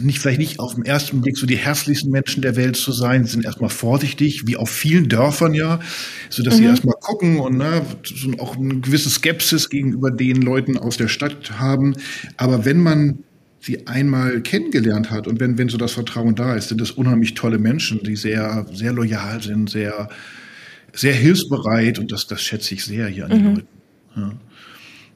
nicht 0.00 0.18
vielleicht 0.18 0.38
nicht 0.38 0.58
auf 0.58 0.74
den 0.74 0.84
ersten 0.84 1.20
Blick 1.20 1.36
so 1.36 1.46
die 1.46 1.56
herzlichsten 1.56 2.10
Menschen 2.10 2.42
der 2.42 2.56
Welt 2.56 2.76
zu 2.76 2.92
sein, 2.92 3.24
Sie 3.24 3.32
sind 3.32 3.44
erstmal 3.44 3.70
vorsichtig, 3.70 4.46
wie 4.46 4.56
auf 4.56 4.70
vielen 4.70 5.08
Dörfern 5.08 5.54
ja, 5.54 5.80
so 6.30 6.42
dass 6.42 6.54
mhm. 6.54 6.58
sie 6.58 6.64
erstmal 6.64 6.94
gucken 7.00 7.38
und 7.38 7.58
ne, 7.58 7.82
so 8.02 8.32
auch 8.38 8.56
eine 8.56 8.80
gewisse 8.80 9.10
Skepsis 9.10 9.68
gegenüber 9.68 10.10
den 10.10 10.40
Leuten 10.40 10.78
aus 10.78 10.96
der 10.96 11.08
Stadt 11.08 11.58
haben. 11.58 11.94
Aber 12.36 12.64
wenn 12.64 12.78
man 12.78 13.18
sie 13.60 13.86
einmal 13.86 14.40
kennengelernt 14.40 15.10
hat 15.10 15.28
und 15.28 15.40
wenn, 15.40 15.56
wenn 15.58 15.68
so 15.68 15.76
das 15.76 15.92
Vertrauen 15.92 16.34
da 16.34 16.56
ist, 16.56 16.68
sind 16.68 16.80
das 16.80 16.90
unheimlich 16.90 17.34
tolle 17.34 17.58
Menschen, 17.58 18.02
die 18.02 18.16
sehr, 18.16 18.66
sehr 18.72 18.92
loyal 18.92 19.40
sind, 19.40 19.70
sehr, 19.70 20.08
sehr 20.92 21.14
hilfsbereit 21.14 21.98
und 21.98 22.10
das, 22.10 22.26
das 22.26 22.42
schätze 22.42 22.74
ich 22.74 22.84
sehr 22.84 23.06
hier 23.06 23.26
an 23.26 23.30
den 23.30 23.40
mhm. 23.40 23.54
Leuten. 23.54 23.68
Ja. 24.16 24.32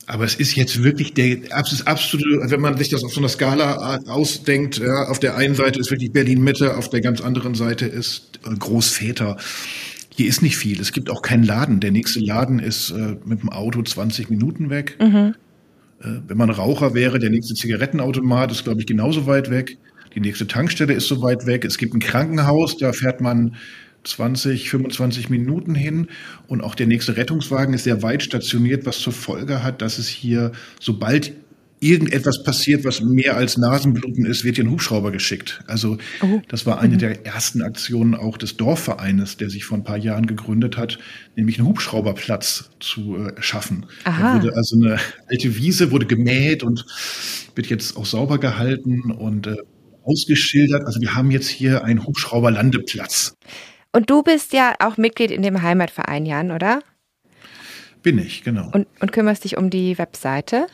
Aber 0.07 0.25
es 0.25 0.37
ist 0.37 0.55
jetzt 0.55 0.83
wirklich 0.85 1.15
der 1.15 1.39
ist 1.39 1.87
absolute, 1.89 2.51
wenn 2.51 2.61
man 2.61 2.79
sich 2.79 2.89
das 2.89 3.03
auf 3.03 3.13
so 3.13 3.21
einer 3.21 3.29
Skala 3.29 3.99
ausdenkt, 4.07 4.79
ja, 4.79 5.09
auf 5.09 5.19
der 5.19 5.37
einen 5.37 5.57
Seite 5.57 5.81
ist 5.81 5.91
wirklich 5.91 6.13
Berlin 6.13 6.43
Mitte, 6.43 6.77
auf 6.77 6.89
der 6.89 7.01
ganz 7.01 7.21
anderen 7.21 7.55
Seite 7.55 7.87
ist 7.87 8.39
äh, 8.47 8.55
Großväter. 8.55 9.37
Hier 10.15 10.29
ist 10.29 10.43
nicht 10.43 10.57
viel. 10.57 10.81
Es 10.81 10.93
gibt 10.93 11.11
auch 11.11 11.23
keinen 11.23 11.43
Laden. 11.43 11.81
Der 11.81 11.91
nächste 11.91 12.21
Laden 12.21 12.61
ist 12.61 12.91
äh, 12.91 13.17
mit 13.25 13.43
dem 13.43 13.51
Auto 13.51 13.83
20 13.83 14.31
Minuten 14.31 14.71
weg. 14.71 14.97
Mhm. 15.01 15.35
Äh, 16.01 16.21
wenn 16.29 16.39
man 16.39 16.51
Raucher 16.51 16.95
wäre, 16.95 17.19
der 17.19 17.31
nächste 17.31 17.55
Zigarettenautomat 17.55 18.53
ist, 18.53 18.65
glaube 18.65 18.81
ich, 18.81 18.87
genauso 18.87 19.27
weit 19.27 19.51
weg. 19.51 19.77
Die 20.15 20.21
nächste 20.21 20.47
Tankstelle 20.47 20.95
ist 20.95 21.09
so 21.09 21.21
weit 21.21 21.47
weg. 21.47 21.65
Es 21.65 21.79
gibt 21.79 21.95
ein 21.95 22.01
Krankenhaus, 22.01 22.79
da 22.79 22.93
fährt 22.93 23.21
man 23.21 23.57
20, 24.07 24.71
25 24.71 25.31
Minuten 25.31 25.75
hin. 25.75 26.09
Und 26.47 26.63
auch 26.63 26.75
der 26.75 26.87
nächste 26.87 27.17
Rettungswagen 27.17 27.75
ist 27.75 27.85
sehr 27.85 28.03
weit 28.03 28.23
stationiert, 28.23 28.87
was 28.87 28.99
zur 28.99 29.13
Folge 29.13 29.63
hat, 29.63 29.83
dass 29.83 29.99
es 29.99 30.09
hier, 30.09 30.53
sobald 30.81 31.33
irgendetwas 31.81 32.43
passiert, 32.43 32.85
was 32.85 33.03
mehr 33.03 33.37
als 33.37 33.59
Nasenbluten 33.59 34.25
ist, 34.25 34.45
wird 34.45 34.57
hier 34.57 34.65
ein 34.65 34.71
Hubschrauber 34.71 35.13
geschickt. 35.13 35.63
Also 35.67 35.99
oh. 36.23 36.41
das 36.49 36.65
war 36.65 36.81
eine 36.81 36.95
mhm. 36.95 36.99
der 36.99 37.27
ersten 37.27 37.63
Aktionen 37.63 38.15
auch 38.15 38.39
des 38.39 38.57
Dorfvereines, 38.57 39.37
der 39.37 39.51
sich 39.51 39.65
vor 39.65 39.77
ein 39.77 39.85
paar 39.85 39.99
Jahren 39.99 40.27
gegründet 40.27 40.77
hat, 40.77 40.99
nämlich 41.37 41.59
einen 41.59 41.69
Hubschrauberplatz 41.69 42.71
zu 42.81 43.17
äh, 43.17 43.43
schaffen. 43.43 43.87
Da 44.05 44.35
wurde 44.35 44.57
also 44.57 44.77
eine 44.77 44.99
alte 45.29 45.57
Wiese 45.57 45.91
wurde 45.91 46.07
gemäht 46.07 46.63
und 46.63 46.87
wird 47.55 47.67
jetzt 47.67 47.97
auch 47.97 48.07
sauber 48.07 48.39
gehalten 48.39 49.11
und 49.11 49.47
äh, 49.47 49.57
ausgeschildert. 50.03 50.85
Also 50.87 51.01
wir 51.01 51.15
haben 51.15 51.31
jetzt 51.31 51.49
hier 51.49 51.85
einen 51.85 52.07
Hubschrauberlandeplatz. 52.07 53.35
Und 53.97 54.11
du 54.11 54.23
bist 54.23 54.53
ja 54.53 54.75
auch 54.79 54.99
Mitglied 54.99 55.31
in 55.31 55.41
dem 55.41 55.63
Heimatverein, 55.63 56.27
Jan, 56.27 56.51
oder? 56.51 56.81
Bin 58.03 58.19
ich, 58.19 58.45
genau. 58.45 58.69
Und, 58.75 58.87
und 59.01 59.11
kümmerst 59.11 59.45
dich 59.45 59.57
um 59.57 59.71
die 59.71 59.97
Webseite? 59.97 60.67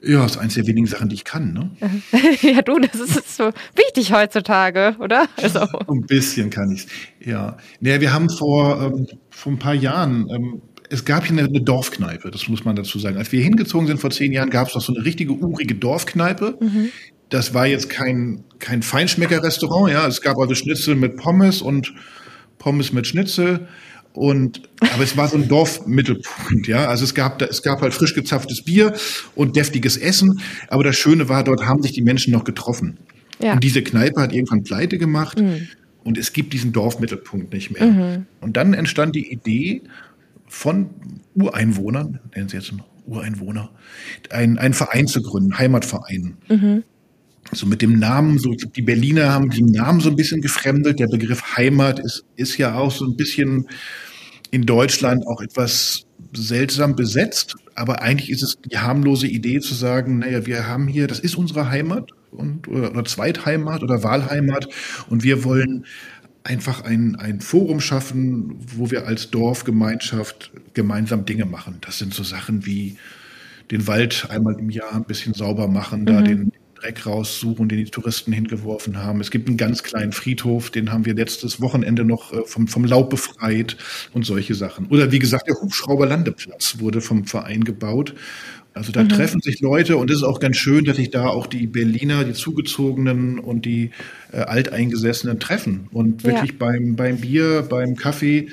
Ja, 0.00 0.22
das 0.22 0.32
ist 0.32 0.38
eines 0.38 0.54
der 0.54 0.66
wenigen 0.66 0.86
Sachen, 0.86 1.10
die 1.10 1.16
ich 1.16 1.24
kann. 1.24 1.52
Ne? 1.52 1.70
ja, 2.40 2.62
du, 2.62 2.78
das 2.78 2.94
ist 2.94 3.36
so 3.36 3.52
wichtig 3.76 4.10
heutzutage, 4.10 4.96
oder? 5.00 5.28
Also. 5.36 5.60
Ein 5.86 6.06
bisschen 6.06 6.48
kann 6.48 6.72
ich 6.72 6.86
es. 6.86 7.28
Ja. 7.28 7.58
Naja, 7.80 8.00
wir 8.00 8.14
haben 8.14 8.30
vor, 8.30 8.80
ähm, 8.80 9.06
vor 9.28 9.52
ein 9.52 9.58
paar 9.58 9.74
Jahren, 9.74 10.30
ähm, 10.30 10.62
es 10.88 11.04
gab 11.04 11.26
hier 11.26 11.38
eine, 11.38 11.46
eine, 11.46 11.60
Dorfkneipe, 11.60 12.30
das 12.30 12.48
muss 12.48 12.64
man 12.64 12.74
dazu 12.74 12.98
sagen. 12.98 13.18
Als 13.18 13.32
wir 13.32 13.42
hingezogen 13.42 13.86
sind 13.86 14.00
vor 14.00 14.10
zehn 14.10 14.32
Jahren, 14.32 14.48
gab 14.48 14.68
es 14.68 14.74
noch 14.74 14.82
so 14.82 14.94
eine 14.94 15.04
richtige 15.04 15.34
urige 15.34 15.74
Dorfkneipe. 15.74 16.56
Mhm. 16.58 16.90
Das 17.30 17.54
war 17.54 17.66
jetzt 17.66 17.88
kein, 17.88 18.44
kein 18.58 18.82
Feinschmecker-Restaurant, 18.82 19.92
ja. 19.92 20.06
Es 20.06 20.20
gab 20.20 20.36
also 20.38 20.54
Schnitzel 20.54 20.96
mit 20.96 21.16
Pommes 21.16 21.62
und 21.62 21.94
Pommes 22.58 22.92
mit 22.92 23.06
Schnitzel. 23.06 23.68
Und, 24.12 24.62
aber 24.92 25.04
es 25.04 25.16
war 25.16 25.28
so 25.28 25.36
ein 25.36 25.46
Dorfmittelpunkt, 25.46 26.66
ja. 26.66 26.88
Also 26.88 27.04
es 27.04 27.14
gab, 27.14 27.40
es 27.42 27.62
gab 27.62 27.80
halt 27.80 27.94
frisch 27.94 28.14
gezapftes 28.14 28.62
Bier 28.62 28.94
und 29.36 29.56
deftiges 29.56 29.96
Essen. 29.96 30.40
Aber 30.68 30.82
das 30.82 30.96
Schöne 30.96 31.28
war, 31.28 31.44
dort 31.44 31.64
haben 31.64 31.82
sich 31.82 31.92
die 31.92 32.02
Menschen 32.02 32.32
noch 32.32 32.44
getroffen. 32.44 32.98
Ja. 33.40 33.52
Und 33.54 33.64
diese 33.64 33.82
Kneipe 33.82 34.20
hat 34.20 34.32
irgendwann 34.32 34.64
pleite 34.64 34.98
gemacht. 34.98 35.40
Mhm. 35.40 35.68
Und 36.02 36.18
es 36.18 36.32
gibt 36.32 36.52
diesen 36.52 36.72
Dorfmittelpunkt 36.72 37.52
nicht 37.52 37.70
mehr. 37.70 37.86
Mhm. 37.86 38.26
Und 38.40 38.56
dann 38.56 38.74
entstand 38.74 39.14
die 39.14 39.30
Idee 39.30 39.82
von 40.48 40.90
Ureinwohnern, 41.34 42.18
nennen 42.34 42.48
sie 42.48 42.56
jetzt 42.56 42.72
Ureinwohner, 43.06 43.70
einen, 44.30 44.58
einen 44.58 44.74
Verein 44.74 45.06
zu 45.06 45.22
gründen, 45.22 45.56
Heimatverein. 45.56 46.36
Mhm 46.48 46.82
so 47.52 47.66
mit 47.66 47.82
dem 47.82 47.98
Namen, 47.98 48.38
so 48.38 48.52
die 48.52 48.82
Berliner 48.82 49.32
haben 49.32 49.50
den 49.50 49.66
Namen 49.66 50.00
so 50.00 50.10
ein 50.10 50.16
bisschen 50.16 50.40
gefremdelt. 50.40 51.00
Der 51.00 51.08
Begriff 51.08 51.56
Heimat 51.56 51.98
ist, 51.98 52.24
ist 52.36 52.56
ja 52.58 52.74
auch 52.74 52.92
so 52.92 53.04
ein 53.04 53.16
bisschen 53.16 53.66
in 54.50 54.66
Deutschland 54.66 55.26
auch 55.26 55.40
etwas 55.40 56.06
seltsam 56.32 56.96
besetzt. 56.96 57.56
Aber 57.74 58.02
eigentlich 58.02 58.30
ist 58.30 58.42
es 58.42 58.58
die 58.60 58.78
harmlose 58.78 59.26
Idee 59.26 59.60
zu 59.60 59.74
sagen, 59.74 60.18
naja, 60.18 60.46
wir 60.46 60.66
haben 60.66 60.86
hier, 60.86 61.06
das 61.06 61.20
ist 61.20 61.36
unsere 61.36 61.68
Heimat 61.70 62.10
und, 62.30 62.68
oder, 62.68 62.90
oder 62.90 63.04
Zweitheimat 63.04 63.82
oder 63.82 64.02
Wahlheimat 64.02 64.68
und 65.08 65.22
wir 65.22 65.44
wollen 65.44 65.86
einfach 66.42 66.82
ein, 66.82 67.16
ein 67.16 67.40
Forum 67.40 67.80
schaffen, 67.80 68.56
wo 68.76 68.90
wir 68.90 69.06
als 69.06 69.30
Dorfgemeinschaft 69.30 70.52
gemeinsam 70.74 71.26
Dinge 71.26 71.44
machen. 71.44 71.78
Das 71.80 71.98
sind 71.98 72.14
so 72.14 72.22
Sachen 72.22 72.64
wie 72.66 72.96
den 73.70 73.86
Wald 73.86 74.26
einmal 74.30 74.58
im 74.58 74.70
Jahr 74.70 74.94
ein 74.94 75.04
bisschen 75.04 75.34
sauber 75.34 75.68
machen, 75.68 76.02
mhm. 76.02 76.06
da 76.06 76.22
den 76.22 76.52
Dreck 76.80 77.06
raussuchen, 77.06 77.68
den 77.68 77.78
die 77.78 77.90
Touristen 77.90 78.32
hingeworfen 78.32 79.02
haben. 79.02 79.20
Es 79.20 79.30
gibt 79.30 79.48
einen 79.48 79.56
ganz 79.56 79.82
kleinen 79.82 80.12
Friedhof, 80.12 80.70
den 80.70 80.92
haben 80.92 81.04
wir 81.04 81.14
letztes 81.14 81.60
Wochenende 81.60 82.04
noch 82.04 82.32
äh, 82.32 82.42
vom, 82.46 82.68
vom 82.68 82.84
Laub 82.84 83.10
befreit 83.10 83.76
und 84.12 84.24
solche 84.24 84.54
Sachen. 84.54 84.86
Oder 84.86 85.12
wie 85.12 85.18
gesagt, 85.18 85.48
der 85.48 85.56
Hubschrauberlandeplatz 85.60 86.78
wurde 86.78 87.00
vom 87.00 87.26
Verein 87.26 87.64
gebaut. 87.64 88.14
Also 88.72 88.92
da 88.92 89.02
mhm. 89.02 89.08
treffen 89.08 89.40
sich 89.40 89.60
Leute 89.60 89.96
und 89.96 90.10
es 90.10 90.18
ist 90.18 90.22
auch 90.22 90.38
ganz 90.38 90.56
schön, 90.56 90.84
dass 90.84 90.96
sich 90.96 91.10
da 91.10 91.26
auch 91.26 91.46
die 91.46 91.66
Berliner, 91.66 92.24
die 92.24 92.32
Zugezogenen 92.32 93.38
und 93.38 93.64
die 93.64 93.90
äh, 94.32 94.38
Alteingesessenen 94.38 95.40
treffen 95.40 95.88
und 95.90 96.24
wirklich 96.24 96.52
ja. 96.52 96.56
beim, 96.58 96.94
beim 96.94 97.18
Bier, 97.20 97.66
beim 97.68 97.96
Kaffee 97.96 98.48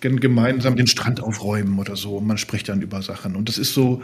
gemeinsam 0.00 0.76
den 0.76 0.86
Strand 0.86 1.20
aufräumen 1.20 1.78
oder 1.78 1.96
so. 1.96 2.20
Man 2.20 2.38
spricht 2.38 2.68
dann 2.68 2.82
über 2.82 3.02
Sachen. 3.02 3.34
Und 3.34 3.48
das 3.48 3.58
ist 3.58 3.74
so, 3.74 4.02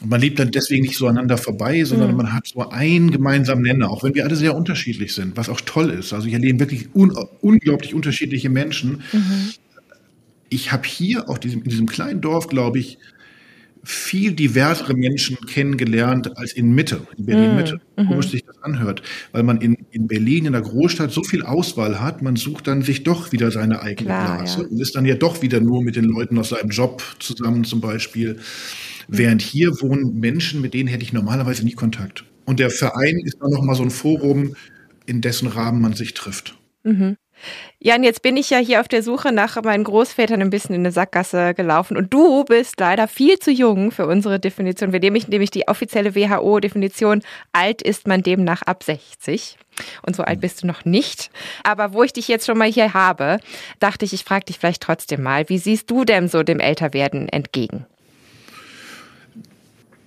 und 0.00 0.08
man 0.08 0.20
lebt 0.20 0.38
dann 0.38 0.50
deswegen 0.50 0.82
nicht 0.82 0.96
so 0.96 1.06
aneinander 1.06 1.36
vorbei, 1.36 1.84
sondern 1.84 2.12
mhm. 2.12 2.16
man 2.18 2.32
hat 2.32 2.46
so 2.46 2.68
einen 2.68 3.10
gemeinsamen 3.10 3.62
Nenner, 3.62 3.90
auch 3.90 4.02
wenn 4.02 4.14
wir 4.14 4.24
alle 4.24 4.36
sehr 4.36 4.56
unterschiedlich 4.56 5.14
sind, 5.14 5.36
was 5.36 5.48
auch 5.48 5.60
toll 5.60 5.90
ist. 5.90 6.12
Also 6.12 6.26
hier 6.26 6.38
leben 6.38 6.58
wirklich 6.58 6.94
un 6.94 7.12
unglaublich 7.40 7.94
unterschiedliche 7.94 8.48
Menschen. 8.48 9.02
Mhm. 9.12 9.50
Ich 10.48 10.72
habe 10.72 10.86
hier 10.86 11.28
auch 11.28 11.38
diesem, 11.38 11.62
in 11.62 11.68
diesem 11.68 11.86
kleinen 11.86 12.20
Dorf, 12.20 12.48
glaube 12.48 12.78
ich, 12.78 12.98
viel 13.82 14.32
diversere 14.32 14.94
Menschen 14.94 15.38
kennengelernt 15.46 16.36
als 16.36 16.52
in 16.52 16.72
Mitte, 16.72 17.00
in 17.16 17.26
Berlin-Mitte. 17.26 17.80
Mhm. 17.96 18.06
Komisch 18.06 18.28
sich 18.30 18.44
das 18.44 18.62
anhört, 18.62 19.02
weil 19.32 19.42
man 19.42 19.60
in, 19.60 19.76
in 19.90 20.06
Berlin, 20.06 20.46
in 20.46 20.52
der 20.52 20.62
Großstadt, 20.62 21.10
so 21.10 21.22
viel 21.22 21.42
Auswahl 21.42 22.00
hat, 22.00 22.20
man 22.20 22.36
sucht 22.36 22.66
dann 22.66 22.82
sich 22.82 23.04
doch 23.04 23.32
wieder 23.32 23.50
seine 23.50 23.80
eigene 23.80 24.08
Klar, 24.08 24.38
Blase 24.38 24.62
ja. 24.62 24.68
und 24.68 24.80
ist 24.80 24.94
dann 24.96 25.06
ja 25.06 25.14
doch 25.14 25.40
wieder 25.40 25.60
nur 25.60 25.82
mit 25.82 25.96
den 25.96 26.04
Leuten 26.04 26.38
aus 26.38 26.50
seinem 26.50 26.70
Job 26.70 27.02
zusammen 27.18 27.64
zum 27.64 27.80
Beispiel. 27.80 28.38
Während 29.12 29.42
hier 29.42 29.80
wohnen 29.80 30.20
Menschen, 30.20 30.60
mit 30.60 30.72
denen 30.72 30.88
hätte 30.88 31.02
ich 31.02 31.12
normalerweise 31.12 31.64
nie 31.64 31.72
Kontakt. 31.72 32.24
Und 32.44 32.60
der 32.60 32.70
Verein 32.70 33.18
ist 33.24 33.38
dann 33.40 33.50
nochmal 33.50 33.74
so 33.74 33.82
ein 33.82 33.90
Forum, 33.90 34.54
in 35.06 35.20
dessen 35.20 35.48
Rahmen 35.48 35.80
man 35.80 35.94
sich 35.94 36.14
trifft. 36.14 36.56
Mhm. 36.84 37.16
Jan, 37.78 38.02
jetzt 38.02 38.22
bin 38.22 38.36
ich 38.36 38.50
ja 38.50 38.58
hier 38.58 38.80
auf 38.80 38.88
der 38.88 39.02
Suche 39.02 39.32
nach 39.32 39.60
meinen 39.62 39.84
Großvätern 39.84 40.42
ein 40.42 40.50
bisschen 40.50 40.74
in 40.74 40.82
eine 40.82 40.92
Sackgasse 40.92 41.54
gelaufen 41.54 41.96
und 41.96 42.12
du 42.12 42.44
bist 42.44 42.78
leider 42.78 43.08
viel 43.08 43.38
zu 43.38 43.50
jung 43.50 43.90
für 43.90 44.06
unsere 44.06 44.38
Definition. 44.38 44.92
Wir 44.92 45.00
nehmen 45.00 45.24
nämlich 45.28 45.50
die 45.50 45.66
offizielle 45.66 46.14
WHO-Definition, 46.14 47.22
alt 47.52 47.82
ist 47.82 48.06
man 48.06 48.22
demnach 48.22 48.62
ab 48.62 48.84
60. 48.84 49.56
Und 50.06 50.14
so 50.14 50.22
alt 50.22 50.38
mhm. 50.38 50.40
bist 50.42 50.62
du 50.62 50.66
noch 50.66 50.84
nicht. 50.84 51.30
Aber 51.64 51.94
wo 51.94 52.02
ich 52.02 52.12
dich 52.12 52.28
jetzt 52.28 52.46
schon 52.46 52.58
mal 52.58 52.70
hier 52.70 52.92
habe, 52.92 53.38
dachte 53.78 54.04
ich, 54.04 54.12
ich 54.12 54.24
frage 54.24 54.44
dich 54.44 54.58
vielleicht 54.58 54.82
trotzdem 54.82 55.22
mal, 55.22 55.48
wie 55.48 55.58
siehst 55.58 55.90
du 55.90 56.04
denn 56.04 56.28
so 56.28 56.42
dem 56.42 56.60
Älterwerden 56.60 57.28
entgegen? 57.28 57.86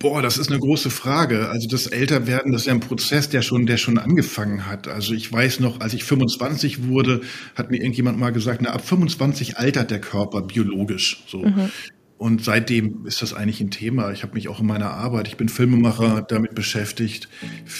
Boah, 0.04 0.20
das 0.20 0.36
ist 0.36 0.50
eine 0.50 0.60
große 0.60 0.90
Frage. 0.90 1.48
Also 1.48 1.66
das 1.66 1.86
Älterwerden, 1.86 2.52
das 2.52 2.60
ist 2.60 2.66
ja 2.66 2.74
ein 2.74 2.80
Prozess, 2.80 3.30
der 3.30 3.40
schon, 3.40 3.64
der 3.64 3.78
schon 3.78 3.96
angefangen 3.96 4.66
hat. 4.66 4.86
Also 4.86 5.14
ich 5.14 5.32
weiß 5.32 5.60
noch, 5.60 5.80
als 5.80 5.94
ich 5.94 6.04
25 6.04 6.88
wurde, 6.88 7.22
hat 7.54 7.70
mir 7.70 7.78
irgendjemand 7.78 8.18
mal 8.18 8.28
gesagt, 8.28 8.60
na, 8.60 8.72
ab 8.72 8.86
25 8.86 9.56
altert 9.56 9.90
der 9.90 10.02
Körper 10.02 10.42
biologisch. 10.42 11.24
So. 11.26 11.38
Mhm. 11.38 11.70
Und 12.18 12.44
seitdem 12.44 13.06
ist 13.06 13.22
das 13.22 13.32
eigentlich 13.32 13.62
ein 13.62 13.70
Thema. 13.70 14.12
Ich 14.12 14.22
habe 14.22 14.34
mich 14.34 14.48
auch 14.48 14.60
in 14.60 14.66
meiner 14.66 14.90
Arbeit, 14.90 15.26
ich 15.26 15.38
bin 15.38 15.48
Filmemacher, 15.48 16.20
damit 16.28 16.54
beschäftigt. 16.54 17.30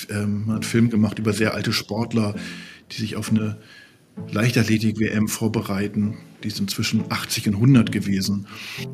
Ähm, 0.09 0.47
man 0.47 0.57
hat 0.57 0.62
einen 0.62 0.62
Film 0.62 0.88
gemacht 0.88 1.19
über 1.19 1.35
sehr 1.35 1.52
alte 1.52 1.75
Sportler, 1.75 2.37
die 2.90 3.02
sich 3.02 3.16
auf 3.16 3.28
eine 3.28 3.59
Leichtathletik-WM 4.30 5.28
vorbereiten. 5.28 6.18
Die 6.42 6.50
sind 6.50 6.71
zwischen 6.71 7.04
80 7.11 7.49
und 7.49 7.54
100 7.54 7.90
gewesen. 7.90 8.47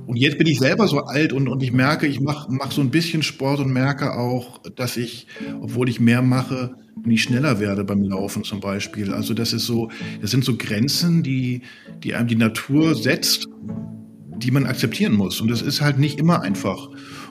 Und 0.06 0.16
jetzt 0.16 0.38
bin 0.38 0.46
ich 0.46 0.58
selber 0.58 0.86
so 0.86 1.00
alt 1.00 1.32
und, 1.32 1.48
und 1.48 1.62
ich 1.62 1.72
merke, 1.72 2.06
ich 2.06 2.20
mache 2.20 2.48
mach 2.50 2.70
so 2.70 2.80
ein 2.80 2.90
bisschen 2.90 3.22
Sport 3.22 3.60
und 3.60 3.72
merke 3.72 4.12
auch, 4.12 4.62
dass 4.76 4.96
ich, 4.96 5.26
obwohl 5.60 5.88
ich 5.88 5.98
mehr 5.98 6.22
mache, 6.22 6.76
nicht 7.04 7.22
schneller 7.22 7.58
werde 7.58 7.84
beim 7.84 8.02
Laufen 8.02 8.44
zum 8.44 8.60
Beispiel. 8.60 9.12
Also 9.12 9.34
das 9.34 9.52
ist 9.52 9.66
so, 9.66 9.90
das 10.20 10.30
sind 10.30 10.44
so 10.44 10.56
Grenzen, 10.56 11.22
die, 11.22 11.62
die 12.04 12.14
einem 12.14 12.28
die 12.28 12.36
Natur 12.36 12.94
setzt, 12.94 13.48
die 14.36 14.50
man 14.50 14.66
akzeptieren 14.66 15.14
muss. 15.14 15.40
Und 15.40 15.50
das 15.50 15.62
ist 15.62 15.80
halt 15.80 15.98
nicht 15.98 16.18
immer 16.18 16.42
einfach. 16.42 16.88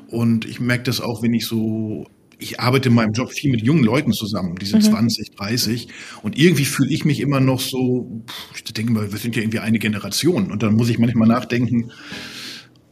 Und 0.08 0.46
ich 0.46 0.60
merke 0.60 0.84
das 0.84 1.02
auch, 1.02 1.22
wenn 1.22 1.34
ich 1.34 1.46
so 1.46 2.08
ich 2.40 2.60
arbeite 2.60 2.90
in 2.90 2.96
meinem 2.96 3.12
Job 3.12 3.32
viel 3.32 3.52
mit 3.52 3.62
jungen 3.62 3.84
Leuten 3.84 4.14
zusammen, 4.14 4.56
die 4.56 4.66
sind 4.66 4.84
mhm. 4.84 4.92
20, 4.92 5.36
30 5.36 5.88
und 6.24 6.38
irgendwie 6.38 6.66
fühle 6.66 6.90
ich 6.90 7.06
mich 7.06 7.20
immer 7.20 7.40
noch 7.40 7.60
so, 7.60 8.24
ich 8.56 8.64
denke 8.64 8.94
mal, 8.94 9.12
wir 9.12 9.20
sind 9.20 9.36
ja 9.36 9.42
irgendwie 9.42 9.60
eine 9.60 9.78
Generation 9.78 10.52
und 10.52 10.64
dann 10.64 10.74
muss 10.76 10.90
ich 10.90 11.00
manchmal 11.00 11.28
nachdenken 11.28 11.92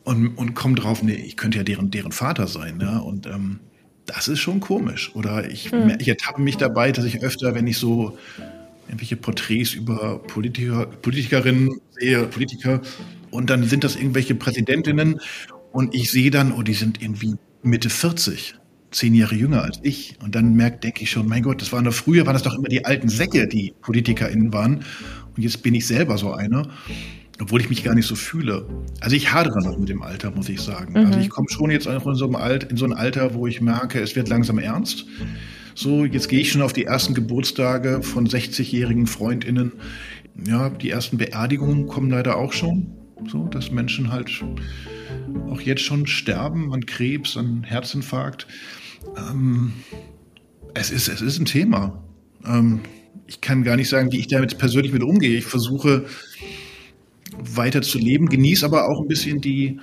und, 0.03 0.37
und 0.37 0.53
komme 0.53 0.75
drauf, 0.75 1.01
nee, 1.01 1.15
ich 1.15 1.37
könnte 1.37 1.57
ja 1.57 1.63
deren, 1.63 1.91
deren 1.91 2.11
Vater 2.11 2.47
sein, 2.47 2.79
ja, 2.81 2.99
und 2.99 3.25
ähm, 3.25 3.59
das 4.05 4.27
ist 4.27 4.39
schon 4.39 4.61
komisch. 4.61 5.11
Oder 5.15 5.49
ich, 5.51 5.71
mhm. 5.71 5.95
ich 5.99 6.07
ertappe 6.07 6.41
mich 6.41 6.57
dabei, 6.57 6.91
dass 6.91 7.05
ich 7.05 7.21
öfter, 7.21 7.53
wenn 7.55 7.67
ich 7.67 7.77
so 7.77 8.17
irgendwelche 8.87 9.17
Porträts 9.17 9.73
über 9.73 10.19
Politiker, 10.19 10.85
Politikerinnen 10.85 11.81
sehe, 11.91 12.23
Politiker, 12.23 12.81
und 13.31 13.49
dann 13.49 13.63
sind 13.63 13.83
das 13.83 13.97
irgendwelche 13.97 14.35
Präsidentinnen 14.35 15.19
und 15.73 15.93
ich 15.93 16.09
sehe 16.09 16.31
dann, 16.31 16.53
oh, 16.53 16.61
die 16.61 16.73
sind 16.73 17.01
irgendwie 17.01 17.35
Mitte 17.61 17.89
40 17.89 18.55
zehn 18.91 19.13
Jahre 19.13 19.35
jünger 19.35 19.63
als 19.63 19.79
ich. 19.83 20.15
Und 20.23 20.35
dann 20.35 20.55
merkt, 20.55 20.83
denke 20.83 21.03
ich 21.03 21.11
schon, 21.11 21.27
mein 21.27 21.43
Gott, 21.43 21.61
das 21.61 21.71
waren 21.71 21.85
doch 21.85 21.93
früher, 21.93 22.25
waren 22.25 22.33
das 22.33 22.43
doch 22.43 22.57
immer 22.57 22.69
die 22.69 22.85
alten 22.85 23.09
Säcke, 23.09 23.47
die 23.47 23.73
PolitikerInnen 23.81 24.53
waren. 24.53 24.83
Und 25.35 25.43
jetzt 25.43 25.61
bin 25.63 25.73
ich 25.75 25.85
selber 25.85 26.17
so 26.17 26.33
einer, 26.33 26.67
obwohl 27.39 27.61
ich 27.61 27.69
mich 27.69 27.83
gar 27.83 27.93
nicht 27.95 28.07
so 28.07 28.15
fühle. 28.15 28.67
Also 29.01 29.15
ich 29.15 29.31
hadere 29.31 29.61
noch 29.63 29.77
mit 29.77 29.89
dem 29.89 30.01
Alter, 30.01 30.31
muss 30.31 30.49
ich 30.49 30.61
sagen. 30.61 30.93
Mhm. 30.93 31.07
Also 31.07 31.19
ich 31.19 31.29
komme 31.29 31.49
schon 31.49 31.69
jetzt 31.69 31.87
in 31.87 31.99
so, 32.15 32.25
einem 32.25 32.35
Alt, 32.35 32.63
in 32.63 32.77
so 32.77 32.85
ein 32.85 32.93
Alter, 32.93 33.33
wo 33.33 33.47
ich 33.47 33.61
merke, 33.61 33.99
es 33.99 34.15
wird 34.15 34.29
langsam 34.29 34.57
ernst. 34.57 35.05
So, 35.75 36.05
jetzt 36.05 36.27
gehe 36.27 36.39
ich 36.39 36.51
schon 36.51 36.63
auf 36.63 36.73
die 36.73 36.85
ersten 36.85 37.13
Geburtstage 37.13 38.01
von 38.01 38.27
60-jährigen 38.27 39.05
FreundInnen. 39.05 39.73
Ja, 40.47 40.69
die 40.69 40.89
ersten 40.89 41.17
Beerdigungen 41.17 41.87
kommen 41.87 42.09
leider 42.09 42.37
auch 42.37 42.53
schon. 42.53 42.87
So, 43.27 43.47
dass 43.47 43.71
Menschen 43.71 44.11
halt 44.11 44.43
auch 45.49 45.61
jetzt 45.61 45.81
schon 45.81 46.07
sterben 46.07 46.73
an 46.73 46.85
Krebs, 46.85 47.37
an 47.37 47.63
Herzinfarkt. 47.63 48.47
Ähm, 49.17 49.73
es, 50.73 50.91
ist, 50.91 51.07
es 51.07 51.21
ist 51.21 51.39
ein 51.39 51.45
Thema. 51.45 52.03
Ähm, 52.45 52.81
ich 53.27 53.41
kann 53.41 53.63
gar 53.63 53.75
nicht 53.75 53.89
sagen, 53.89 54.11
wie 54.11 54.19
ich 54.19 54.27
damit 54.27 54.57
persönlich 54.57 54.93
mit 54.93 55.03
umgehe. 55.03 55.37
Ich 55.37 55.45
versuche 55.45 56.05
weiter 57.37 57.81
zu 57.81 57.97
leben, 57.97 58.27
genieße 58.27 58.65
aber 58.65 58.89
auch 58.89 59.01
ein 59.01 59.07
bisschen 59.07 59.41
die, 59.41 59.79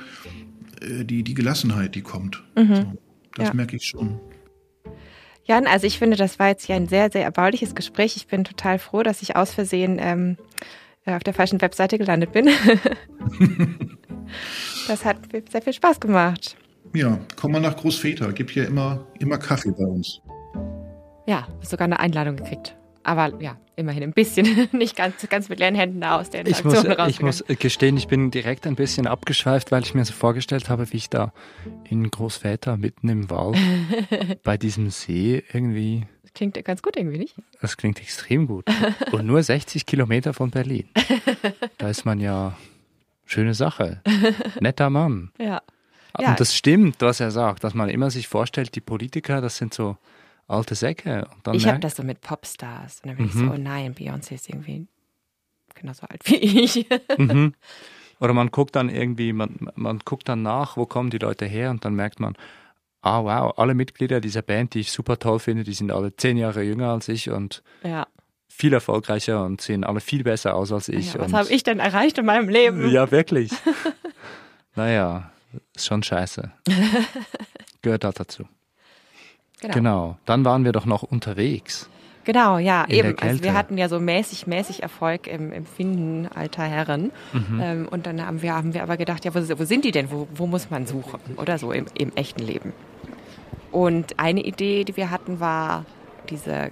äh, 0.81 1.05
die, 1.05 1.23
die 1.23 1.35
Gelassenheit, 1.35 1.95
die 1.95 2.03
kommt. 2.03 2.43
Mhm. 2.57 2.75
So, 2.75 2.93
das 3.37 3.49
ja. 3.49 3.55
merke 3.55 3.77
ich 3.77 3.87
schon. 3.87 4.21
Jan, 5.47 5.67
also 5.67 5.87
ich 5.87 5.99
finde, 5.99 6.17
das 6.17 6.39
war 6.39 6.49
jetzt 6.49 6.65
hier 6.65 6.77
ein 6.77 6.89
sehr, 6.89 7.11
sehr 7.11 7.23
erbauliches 7.23 7.75
Gespräch. 7.75 8.17
Ich 8.17 8.27
bin 8.27 8.45
total 8.45 8.79
froh, 8.79 9.03
dass 9.03 9.21
ich 9.21 9.37
aus 9.37 9.53
Versehen 9.53 9.99
ähm, 10.01 10.39
auf 11.05 11.23
der 11.23 11.35
falschen 11.35 11.61
Webseite 11.61 11.99
gelandet 11.99 12.33
bin. 12.33 12.49
Das 14.89 15.05
hat 15.05 15.17
sehr 15.51 15.63
viel 15.63 15.73
Spaß 15.73 16.01
gemacht. 16.01 16.57
Ja, 16.95 17.19
komm 17.35 17.51
mal 17.51 17.61
nach 17.61 17.77
Großväter. 17.77 18.33
Gibt 18.33 18.51
hier 18.51 18.69
immer, 18.69 19.05
immer 19.19 19.37
Kaffee 19.37 19.73
bei 19.73 19.85
uns. 19.85 20.21
Ja, 21.27 21.49
sogar 21.61 21.87
eine 21.87 21.99
Einladung 21.99 22.37
gekriegt. 22.37 22.77
Aber 23.03 23.43
ja, 23.43 23.59
immerhin 23.75 24.05
ein 24.05 24.13
bisschen. 24.13 24.69
Nicht 24.73 24.95
ganz, 24.95 25.29
ganz 25.29 25.49
mit 25.49 25.59
leeren 25.59 25.75
Händen 25.75 26.01
da 26.01 26.21
aus 26.21 26.31
der 26.31 26.47
Interaktion 26.47 26.93
ich 27.09 27.21
muss, 27.21 27.43
Ich 27.43 27.49
muss 27.49 27.59
gestehen, 27.59 27.97
ich 27.97 28.07
bin 28.07 28.31
direkt 28.31 28.65
ein 28.69 28.77
bisschen 28.77 29.09
abgeschweift, 29.09 29.73
weil 29.73 29.83
ich 29.83 29.95
mir 29.95 30.05
so 30.05 30.13
vorgestellt 30.13 30.69
habe, 30.69 30.93
wie 30.93 30.99
ich 30.99 31.11
da 31.11 31.33
in 31.89 32.09
Großväter 32.09 32.77
mitten 32.77 33.09
im 33.09 33.29
Wald 33.29 33.59
bei 34.45 34.57
diesem 34.57 34.91
See 34.91 35.43
irgendwie 35.53 36.07
Das 36.23 36.33
klingt 36.33 36.65
ganz 36.65 36.81
gut 36.81 36.97
irgendwie, 36.97 37.19
nicht? 37.19 37.35
Das 37.61 37.77
klingt 37.77 38.01
extrem 38.01 38.47
gut. 38.47 38.67
Und 39.11 39.27
nur 39.27 39.43
60 39.43 39.85
Kilometer 39.85 40.33
von 40.33 40.51
Berlin. 40.51 40.89
Da 41.79 41.89
ist 41.89 42.05
man 42.05 42.21
ja 42.21 42.57
Schöne 43.27 43.55
Sache. 43.55 44.01
Netter 44.61 44.91
Mann. 44.91 45.33
ja. 45.39 45.61
Und 46.19 46.41
das 46.41 46.55
stimmt, 46.55 46.97
was 47.01 47.21
er 47.21 47.31
sagt, 47.31 47.65
dass 47.65 47.75
man 47.75 47.89
immer 47.89 48.11
sich 48.11 48.29
vorstellt, 48.29 48.75
die 48.75 48.81
Politiker, 48.81 49.41
das 49.41 49.57
sind 49.57 49.75
so 49.75 49.97
alte 50.47 50.75
Säcke. 50.75 51.27
ich 51.53 51.67
habe 51.67 51.81
das 51.81 51.97
so 51.97 52.03
mit 52.03 52.21
Popstars. 52.21 53.01
Und 53.01 53.09
dann 53.09 53.17
bin 53.17 53.27
mhm. 53.27 53.33
ich 53.33 53.39
so, 53.39 53.53
oh 53.53 53.59
nein, 53.59 53.95
Beyoncé 53.95 54.35
ist 54.35 54.49
irgendwie 54.49 54.87
genauso 55.75 56.07
alt 56.07 56.21
wie 56.27 56.37
ich. 56.37 56.87
mhm. 57.19 57.55
Oder 58.21 58.33
man 58.33 58.51
guckt 58.51 58.77
dann 58.77 58.89
irgendwie, 58.89 59.33
man, 59.33 59.69
man 59.75 59.99
guckt 60.05 60.29
dann 60.29 60.43
nach, 60.43 60.77
wo 60.77 60.87
kommen 60.87 61.11
die 61.11 61.19
Leute 61.19 61.47
her 61.47 61.71
und 61.71 61.85
dann 61.85 61.95
merkt 61.95 62.21
man, 62.21 62.37
ah 63.03 63.25
wow, 63.25 63.59
alle 63.59 63.75
Mitglieder 63.75 64.21
dieser 64.21 64.43
Band, 64.43 64.75
die 64.75 64.81
ich 64.81 64.93
super 64.93 65.19
toll 65.19 65.41
finde, 65.41 65.65
die 65.65 65.75
sind 65.75 65.91
alle 65.91 66.15
zehn 66.17 66.37
Jahre 66.37 66.63
jünger 66.63 66.91
als 66.91 67.09
ich 67.09 67.31
und 67.31 67.63
ja 67.83 68.07
viel 68.55 68.73
erfolgreicher 68.73 69.45
und 69.45 69.61
sehen 69.61 69.83
alle 69.83 70.01
viel 70.01 70.23
besser 70.23 70.55
aus 70.55 70.71
als 70.71 70.89
ich. 70.89 71.15
Ja, 71.15 71.21
was 71.21 71.33
habe 71.33 71.53
ich 71.53 71.65
denn 71.65 71.81
erreicht 71.81 72.19
in 72.19 72.25
meinem 72.25 72.49
Leben? 72.49 72.89
Ja, 72.89 73.11
wirklich. 73.11 73.51
naja, 74.77 75.33
ist 75.75 75.87
schon 75.87 76.03
scheiße. 76.03 76.51
Gehört 77.83 78.05
auch 78.05 78.13
dazu. 78.13 78.45
Genau. 79.61 79.75
genau. 79.75 80.19
Dann 80.27 80.45
waren 80.45 80.65
wir 80.65 80.73
doch 80.73 80.87
noch 80.87 81.03
unterwegs. 81.03 81.89
Genau, 82.25 82.59
ja, 82.59 82.87
eben. 82.89 83.19
Also 83.19 83.43
wir 83.43 83.55
hatten 83.55 83.77
ja 83.77 83.89
so 83.89 83.99
mäßig, 84.01 84.47
mäßig 84.47 84.83
Erfolg 84.83 85.27
im, 85.27 85.53
im 85.53 85.67
Finden 85.67 86.27
alter 86.35 86.65
Herren. 86.65 87.13
Mhm. 87.33 87.61
Ähm, 87.63 87.89
und 87.89 88.07
dann 88.07 88.27
haben 88.27 88.43
wir, 88.43 88.55
haben 88.55 88.75
wir 88.75 88.83
aber 88.83 88.97
gedacht, 88.97 89.25
ja, 89.25 89.35
wo, 89.35 89.41
wo 89.41 89.65
sind 89.65 89.85
die 89.85 89.91
denn? 89.91 90.11
Wo, 90.11 90.29
wo 90.35 90.47
muss 90.47 90.71
man 90.71 90.87
suchen? 90.87 91.19
Oder 91.37 91.59
so 91.59 91.73
im, 91.73 91.87
im 91.97 92.13
echten 92.15 92.43
Leben. 92.43 92.73
Und 93.71 94.19
eine 94.19 94.43
Idee, 94.43 94.85
die 94.85 94.97
wir 94.97 95.11
hatten, 95.11 95.41
war 95.41 95.85
diese 96.31 96.71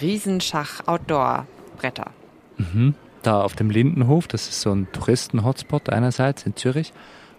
Riesenschach-Outdoor-Bretter. 0.00 2.10
Mhm. 2.56 2.94
Da 3.22 3.42
auf 3.42 3.56
dem 3.56 3.68
Lindenhof, 3.70 4.26
das 4.28 4.48
ist 4.48 4.62
so 4.62 4.72
ein 4.72 4.86
Touristen-Hotspot 4.92 5.90
einerseits 5.90 6.46
in 6.46 6.56
Zürich 6.56 6.94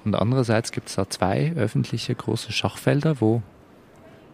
und 0.05 0.15
andererseits 0.15 0.71
gibt 0.71 0.89
es 0.89 0.95
da 0.95 1.09
zwei 1.09 1.53
öffentliche 1.55 2.15
große 2.15 2.51
Schachfelder, 2.51 3.19
wo 3.19 3.41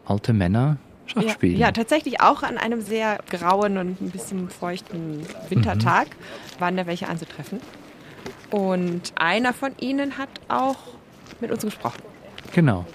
alte 0.05 0.33
Männer 0.33 0.77
Schach 1.05 1.23
ja, 1.23 1.29
spielen. 1.29 1.57
Ja, 1.57 1.71
tatsächlich 1.71 2.21
auch 2.21 2.43
an 2.43 2.57
einem 2.57 2.81
sehr 2.81 3.19
grauen 3.29 3.77
und 3.77 4.01
ein 4.01 4.11
bisschen 4.11 4.49
feuchten 4.49 5.25
Wintertag 5.49 6.07
mhm. 6.07 6.61
waren 6.61 6.77
da 6.77 6.85
welche 6.85 7.07
anzutreffen. 7.07 7.59
Und 8.51 9.13
einer 9.15 9.53
von 9.53 9.71
ihnen 9.79 10.17
hat 10.17 10.29
auch 10.49 10.77
mit 11.39 11.51
uns 11.51 11.63
gesprochen. 11.63 12.01
Genau. 12.53 12.85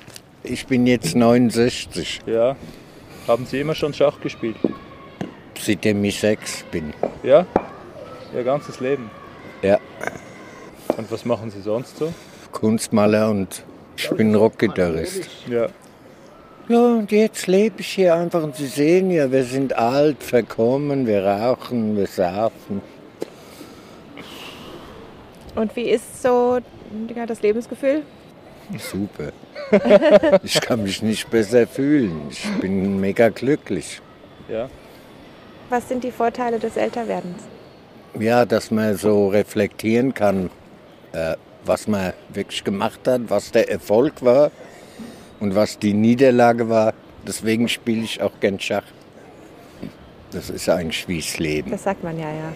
Ich 0.42 0.66
bin 0.66 0.86
jetzt 0.86 1.16
69. 1.16 2.20
Ja. 2.26 2.56
Haben 3.26 3.46
Sie 3.46 3.60
immer 3.60 3.74
schon 3.74 3.92
Schach 3.92 4.20
gespielt? 4.20 4.56
seitdem 5.58 6.04
ich 6.04 6.20
sechs 6.20 6.64
bin. 6.70 6.92
Ja? 7.22 7.46
Ihr 8.34 8.44
ganzes 8.44 8.80
Leben? 8.80 9.10
Ja. 9.62 9.78
Und 10.96 11.10
was 11.10 11.24
machen 11.24 11.50
Sie 11.50 11.60
sonst 11.60 11.96
so? 11.96 12.12
Kunstmaler 12.56 13.28
und 13.30 13.62
ich 13.98 14.08
bin 14.10 14.34
Rockgitarrist. 14.34 15.28
Ja. 15.46 15.66
Ja, 16.68 16.80
und 16.80 17.12
jetzt 17.12 17.46
lebe 17.46 17.80
ich 17.80 17.88
hier 17.88 18.14
einfach 18.14 18.42
und 18.42 18.56
Sie 18.56 18.66
sehen 18.66 19.10
ja, 19.10 19.30
wir 19.30 19.44
sind 19.44 19.76
alt, 19.76 20.22
verkommen, 20.22 21.06
wir 21.06 21.22
rauchen, 21.22 21.98
wir 21.98 22.06
saufen. 22.06 22.80
Und 25.54 25.76
wie 25.76 25.90
ist 25.90 26.22
so 26.22 26.58
das 27.26 27.42
Lebensgefühl? 27.42 28.02
Super. 28.78 29.32
ich 30.42 30.58
kann 30.60 30.82
mich 30.82 31.02
nicht 31.02 31.28
besser 31.28 31.66
fühlen. 31.66 32.22
Ich 32.30 32.48
bin 32.60 32.98
mega 32.98 33.28
glücklich. 33.28 34.00
Ja. 34.48 34.70
Was 35.68 35.88
sind 35.90 36.02
die 36.02 36.10
Vorteile 36.10 36.58
des 36.58 36.78
Älterwerdens? 36.78 37.42
Ja, 38.18 38.46
dass 38.46 38.70
man 38.70 38.96
so 38.96 39.28
reflektieren 39.28 40.14
kann, 40.14 40.48
äh, 41.12 41.36
was 41.66 41.88
man 41.88 42.12
wirklich 42.28 42.64
gemacht 42.64 43.00
hat, 43.06 43.22
was 43.28 43.52
der 43.52 43.70
Erfolg 43.70 44.22
war 44.22 44.50
und 45.40 45.54
was 45.54 45.78
die 45.78 45.94
Niederlage 45.94 46.68
war. 46.68 46.94
Deswegen 47.26 47.68
spiele 47.68 48.02
ich 48.02 48.22
auch 48.22 48.40
gern 48.40 48.60
Schach. 48.60 48.84
Das 50.30 50.50
ist 50.50 50.68
eigentlich 50.68 51.06
wie 51.08 51.18
das 51.18 51.38
Leben. 51.38 51.70
Das 51.70 51.84
sagt 51.84 52.02
man 52.02 52.18
ja, 52.18 52.30
ja. 52.30 52.52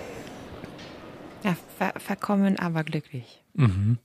Ja, 1.43 1.57
ver 1.79 1.95
verkommen, 1.99 2.59
aber 2.59 2.85
glücklich. 2.85 3.43
Mhm. 3.55 3.99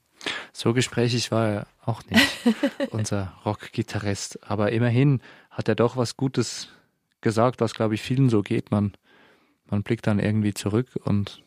So 0.54 0.74
gesprächig 0.74 1.32
war 1.32 1.50
er 1.50 1.68
auch 1.86 2.02
nicht, 2.10 2.26
unser 2.92 3.34
Rockgitarrist. 3.46 4.40
Aber 4.50 4.72
immerhin 4.72 5.22
hat 5.50 5.68
er 5.68 5.76
doch 5.76 5.98
was 5.98 6.18
Gutes 6.18 6.70
gesagt, 7.22 7.60
was 7.62 7.74
glaube 7.74 7.96
ich 7.96 8.02
vielen 8.02 8.30
so 8.30 8.42
geht. 8.42 8.72
Man, 8.72 8.94
man 9.70 9.84
blickt 9.84 10.08
dann 10.08 10.20
irgendwie 10.20 10.54
zurück 10.54 10.88
und 11.04 11.44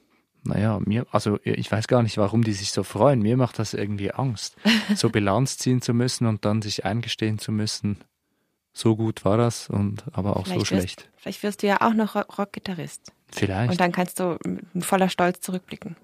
Naja, 0.49 0.81
mir, 0.85 1.07
also 1.13 1.39
ich 1.45 1.71
weiß 1.71 1.87
gar 1.89 2.03
nicht, 2.03 2.17
warum 2.19 2.43
die 2.43 2.53
sich 2.53 2.73
so 2.73 2.83
freuen. 2.83 3.21
Mir 3.21 3.37
macht 3.37 3.59
das 3.59 3.75
irgendwie 3.75 4.13
Angst, 4.13 4.57
so 4.97 5.09
Bilanz 5.11 5.59
ziehen 5.59 5.81
zu 5.83 5.95
müssen 5.95 6.27
und 6.27 6.45
dann 6.45 6.63
sich 6.63 6.85
eingestehen 6.85 7.39
zu 7.39 7.53
müssen, 7.53 7.99
so 8.73 8.97
gut 8.97 9.25
war 9.25 9.37
das 9.37 9.69
und 9.69 10.05
aber 10.13 10.37
auch 10.37 10.47
Vielleicht 10.47 10.67
so 10.67 10.77
wirst- 10.77 10.83
schlecht. 10.83 11.11
Vielleicht 11.17 11.43
wirst 11.43 11.63
du 11.63 11.67
ja 11.67 11.81
auch 11.81 11.95
noch 11.95 12.15
Rock- 12.15 12.39
Rockgitarrist. 12.39 13.13
Vielleicht. 13.31 13.71
Und 13.73 13.81
dann 13.81 13.93
kannst 13.93 14.19
du 14.21 14.39
mit 14.73 14.85
voller 14.85 15.09
Stolz 15.11 15.41
zurückblicken. 15.41 15.97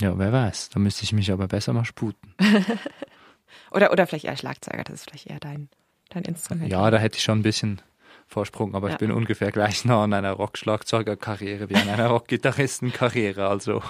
ja, 0.00 0.18
wer 0.18 0.32
weiß. 0.32 0.70
Da 0.70 0.80
müsste 0.80 1.04
ich 1.04 1.12
mich 1.12 1.30
aber 1.30 1.46
besser 1.48 1.72
mal 1.72 1.84
sputen. 1.84 2.34
Oder, 3.70 3.90
oder 3.92 4.06
vielleicht 4.06 4.24
eher 4.24 4.36
Schlagzeuger, 4.36 4.84
das 4.84 4.94
ist 4.96 5.04
vielleicht 5.10 5.26
eher 5.26 5.40
dein, 5.40 5.68
dein 6.10 6.22
Instrument. 6.24 6.70
Ja, 6.70 6.90
da 6.90 6.98
hätte 6.98 7.18
ich 7.18 7.24
schon 7.24 7.40
ein 7.40 7.42
bisschen 7.42 7.82
Vorsprung, 8.28 8.74
aber 8.74 8.88
Ja. 8.88 8.94
ich 8.94 8.98
bin 8.98 9.12
ungefähr 9.12 9.52
gleich 9.52 9.84
nah 9.84 10.02
an 10.04 10.12
einer 10.12 10.32
Rockschlagzeugerkarriere 10.32 11.70
wie 11.70 11.76
an 11.76 11.88
einer 11.88 12.08
Rockgitarristenkarriere, 12.08 13.48
also 13.48 13.82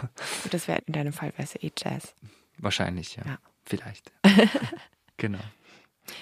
das 0.50 0.68
wäre 0.68 0.80
in 0.86 0.92
deinem 0.92 1.12
Fall 1.12 1.32
es 1.38 1.54
eh 1.56 1.72
Jazz. 1.76 2.14
wahrscheinlich, 2.58 3.16
ja. 3.16 3.22
Ja. 3.26 3.38
Vielleicht. 3.64 4.12
genau. 5.16 5.38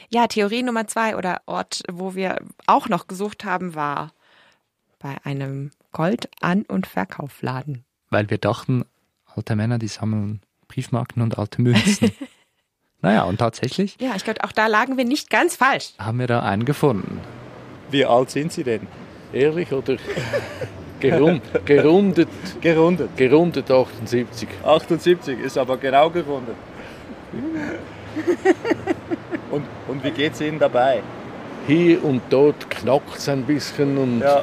Ja, 0.09 0.27
Theorie 0.29 0.63
Nummer 0.63 0.87
zwei 0.87 1.17
oder 1.17 1.43
Ort, 1.47 1.83
wo 1.93 2.15
wir 2.15 2.41
auch 2.67 2.89
noch 2.89 3.07
gesucht 3.07 3.45
haben, 3.45 3.75
war 3.75 4.13
bei 4.99 5.17
einem 5.25 5.71
Gold-An- 5.93 6.63
und 6.63 6.87
Verkaufladen. 6.87 7.85
Weil 8.09 8.31
wir 8.31 8.39
dachten, 8.39 8.85
alte 9.27 9.57
Männer, 9.57 9.79
die 9.79 9.89
sammeln 9.89 10.41
Briefmarken 10.69 11.21
und 11.23 11.37
alte 11.37 11.61
Münzen. 11.61 12.13
naja, 13.03 13.25
und 13.25 13.37
tatsächlich 13.39 13.97
Ja, 14.01 14.15
ich 14.17 14.25
glaube, 14.25 14.43
auch 14.45 14.53
da 14.53 14.67
lagen 14.69 14.97
wir 14.97 15.05
nicht 15.05 15.29
ganz 15.29 15.57
falsch. 15.57 15.93
haben 15.99 16.19
wir 16.19 16.27
da 16.29 16.41
einen 16.43 16.65
gefunden. 16.65 17.21
Wie 17.95 18.05
alt 18.05 18.29
sind 18.31 18.53
Sie 18.53 18.65
denn? 18.65 18.89
Ehrlich 19.33 19.73
oder 19.73 19.95
gerund, 21.01 21.43
gerundet, 21.65 22.29
Gerundet. 22.61 23.17
gerundet 23.17 23.71
78. 23.71 24.49
78 24.65 25.39
ist 25.39 25.57
aber 25.57 25.77
genau 25.77 26.11
gerundet. 26.11 26.57
Und, 29.53 29.63
und 29.87 30.03
wie 30.03 30.11
geht's 30.11 30.41
Ihnen 30.41 30.59
dabei? 30.59 31.01
Hier 31.69 32.05
und 32.05 32.21
dort 32.31 32.69
knackt 32.69 33.17
es 33.19 33.29
ein 33.29 33.45
bisschen 33.45 33.97
und 33.97 34.21
Ja, 34.21 34.43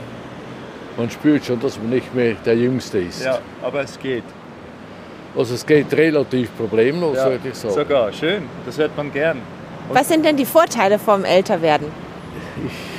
man 0.96 1.10
spürt 1.10 1.44
schon, 1.46 1.60
dass 1.60 1.78
man 1.78 1.90
nicht 1.90 2.16
mehr 2.16 2.36
der 2.46 2.56
Jüngste 2.56 3.00
ist. 3.00 3.26
ja, 3.26 3.40
aber 3.62 3.82
es 3.82 4.00
geht. 4.00 4.24
Also 5.36 5.56
es 5.56 5.66
geht 5.66 5.92
relativ 5.94 6.56
problemlos, 6.56 7.18
Ja, 7.18 7.30
würde 7.32 7.50
ich 7.50 7.56
sagen. 7.56 7.74
Sogar, 7.76 8.14
schön, 8.14 8.44
das 8.66 8.78
hört 8.78 8.96
man 8.96 9.12
gern. 9.12 9.42
Was 9.92 10.08
sind 10.08 10.24
denn 10.24 10.38
die 10.38 10.46
Vorteile 10.46 10.98
vom 10.98 11.26
Älterwerden? 11.26 11.88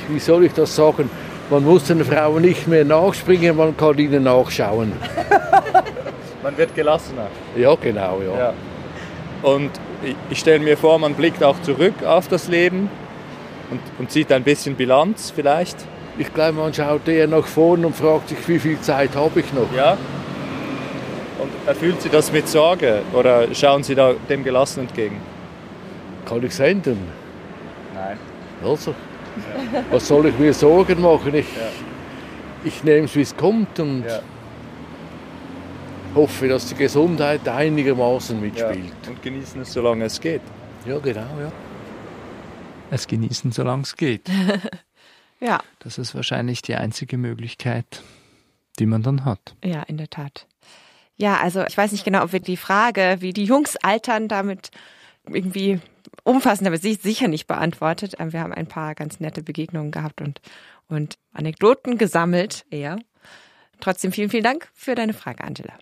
Wie 0.09 0.19
soll 0.19 0.45
ich 0.45 0.53
das 0.53 0.75
sagen? 0.75 1.09
Man 1.49 1.63
muss 1.65 1.85
den 1.85 2.03
Frauen 2.03 2.41
nicht 2.41 2.67
mehr 2.67 2.85
nachspringen, 2.85 3.55
man 3.57 3.75
kann 3.77 3.97
ihnen 3.97 4.23
nachschauen. 4.23 4.91
Man 6.43 6.57
wird 6.57 6.75
gelassener. 6.75 7.27
Ja, 7.55 7.73
genau, 7.75 8.19
ja. 8.21 8.37
Ja. 8.37 8.53
Und 9.43 9.71
ich- 10.29 10.39
stelle 10.39 10.59
mir 10.59 10.75
vor, 10.75 10.99
man 10.99 11.13
blickt 11.13 11.41
auch 11.41 11.55
zurück 11.61 11.93
auf 12.05 12.27
das 12.27 12.49
Leben 12.49 12.89
und, 13.71 13.79
und 13.97 14.11
sieht 14.11 14.29
ein 14.29 14.43
bisschen 14.43 14.75
Bilanz 14.75 15.31
vielleicht. 15.33 15.77
Ich 16.17 16.33
glaube, 16.33 16.53
man 16.59 16.73
schaut 16.73 17.07
eher 17.07 17.27
nach 17.27 17.45
vorne 17.45 17.87
und 17.87 17.95
fragt 17.95 18.27
sich, 18.27 18.45
wie 18.49 18.59
viel 18.59 18.77
Zeit 18.81 19.15
habe 19.15 19.39
ich 19.39 19.53
noch? 19.53 19.71
Ja. 19.73 19.97
Und 21.39 21.49
erfüllt 21.65 22.01
Sie 22.01 22.09
das 22.09 22.29
mit 22.33 22.49
Sorge 22.49 23.03
oder 23.13 23.45
schauen 23.53 23.83
Sie 23.83 23.95
da 23.95 24.13
dem 24.29 24.43
gelassen 24.43 24.81
entgegen? 24.81 25.21
Kann 26.27 26.43
ich 26.43 26.53
senden? 26.53 26.97
Nein. 27.93 28.17
Also, 28.65 28.93
was 29.91 30.07
soll 30.07 30.27
ich 30.27 30.37
mir 30.37 30.53
Sorgen 30.53 31.01
machen? 31.01 31.33
Ich, 31.35 31.45
ich 32.63 32.83
nehme 32.83 33.05
es, 33.05 33.15
wie 33.15 33.21
es 33.21 33.35
kommt 33.35 33.79
und 33.79 34.03
Ja. 34.05 34.19
hoffe, 36.15 36.47
dass 36.47 36.67
die 36.67 36.75
Gesundheit 36.75 37.47
einigermaßen 37.47 38.35
Ja. 38.37 38.41
mitspielt. 38.41 38.93
Und 39.07 39.21
genießen 39.21 39.61
es, 39.61 39.73
solange 39.73 40.05
es 40.05 40.19
geht. 40.21 40.41
Ja, 40.85 40.97
genau, 40.99 41.21
ja. 41.39 41.51
Es 42.91 43.07
genießen, 43.07 43.51
solange 43.51 43.83
es 43.83 43.95
geht. 43.95 44.29
Ja, 45.39 45.59
Das 45.79 45.97
ist 45.97 46.15
wahrscheinlich 46.15 46.61
die 46.61 46.75
einzige 46.75 47.17
Möglichkeit, 47.17 48.01
die 48.79 48.85
man 48.85 49.03
dann 49.03 49.25
hat. 49.25 49.55
ja, 49.61 49.83
in 49.83 49.97
der 49.97 50.09
Tat. 50.09 50.47
Ja, 51.17 51.37
also 51.41 51.65
ich 51.65 51.77
weiß 51.77 51.91
nicht 51.91 52.05
genau, 52.05 52.23
ob 52.23 52.31
wir 52.31 52.39
die 52.39 52.55
Frage, 52.55 53.17
wie 53.19 53.33
die 53.33 53.43
Jungs 53.43 53.75
altern, 53.75 54.29
damit 54.29 54.71
irgendwie 55.27 55.81
umfassend, 56.23 56.67
aber 56.67 56.77
sicher 56.77 57.27
nicht 57.27 57.47
beantwortet. 57.47 58.15
Ähm, 58.19 58.33
Wir 58.33 58.41
haben 58.41 58.53
ein 58.53 58.67
paar 58.67 58.95
ganz 58.95 59.19
nette 59.19 59.43
Begegnungen 59.43 59.91
gehabt 59.91 60.21
und, 60.21 60.41
und 60.87 61.15
Anekdoten 61.33 61.97
gesammelt, 61.97 62.65
eher. 62.69 62.97
Trotzdem 63.79 64.11
vielen, 64.11 64.29
vielen 64.29 64.43
Dank 64.43 64.69
für 64.73 64.95
deine 64.95 65.13
Frage, 65.13 65.43
Angela. 65.43 65.73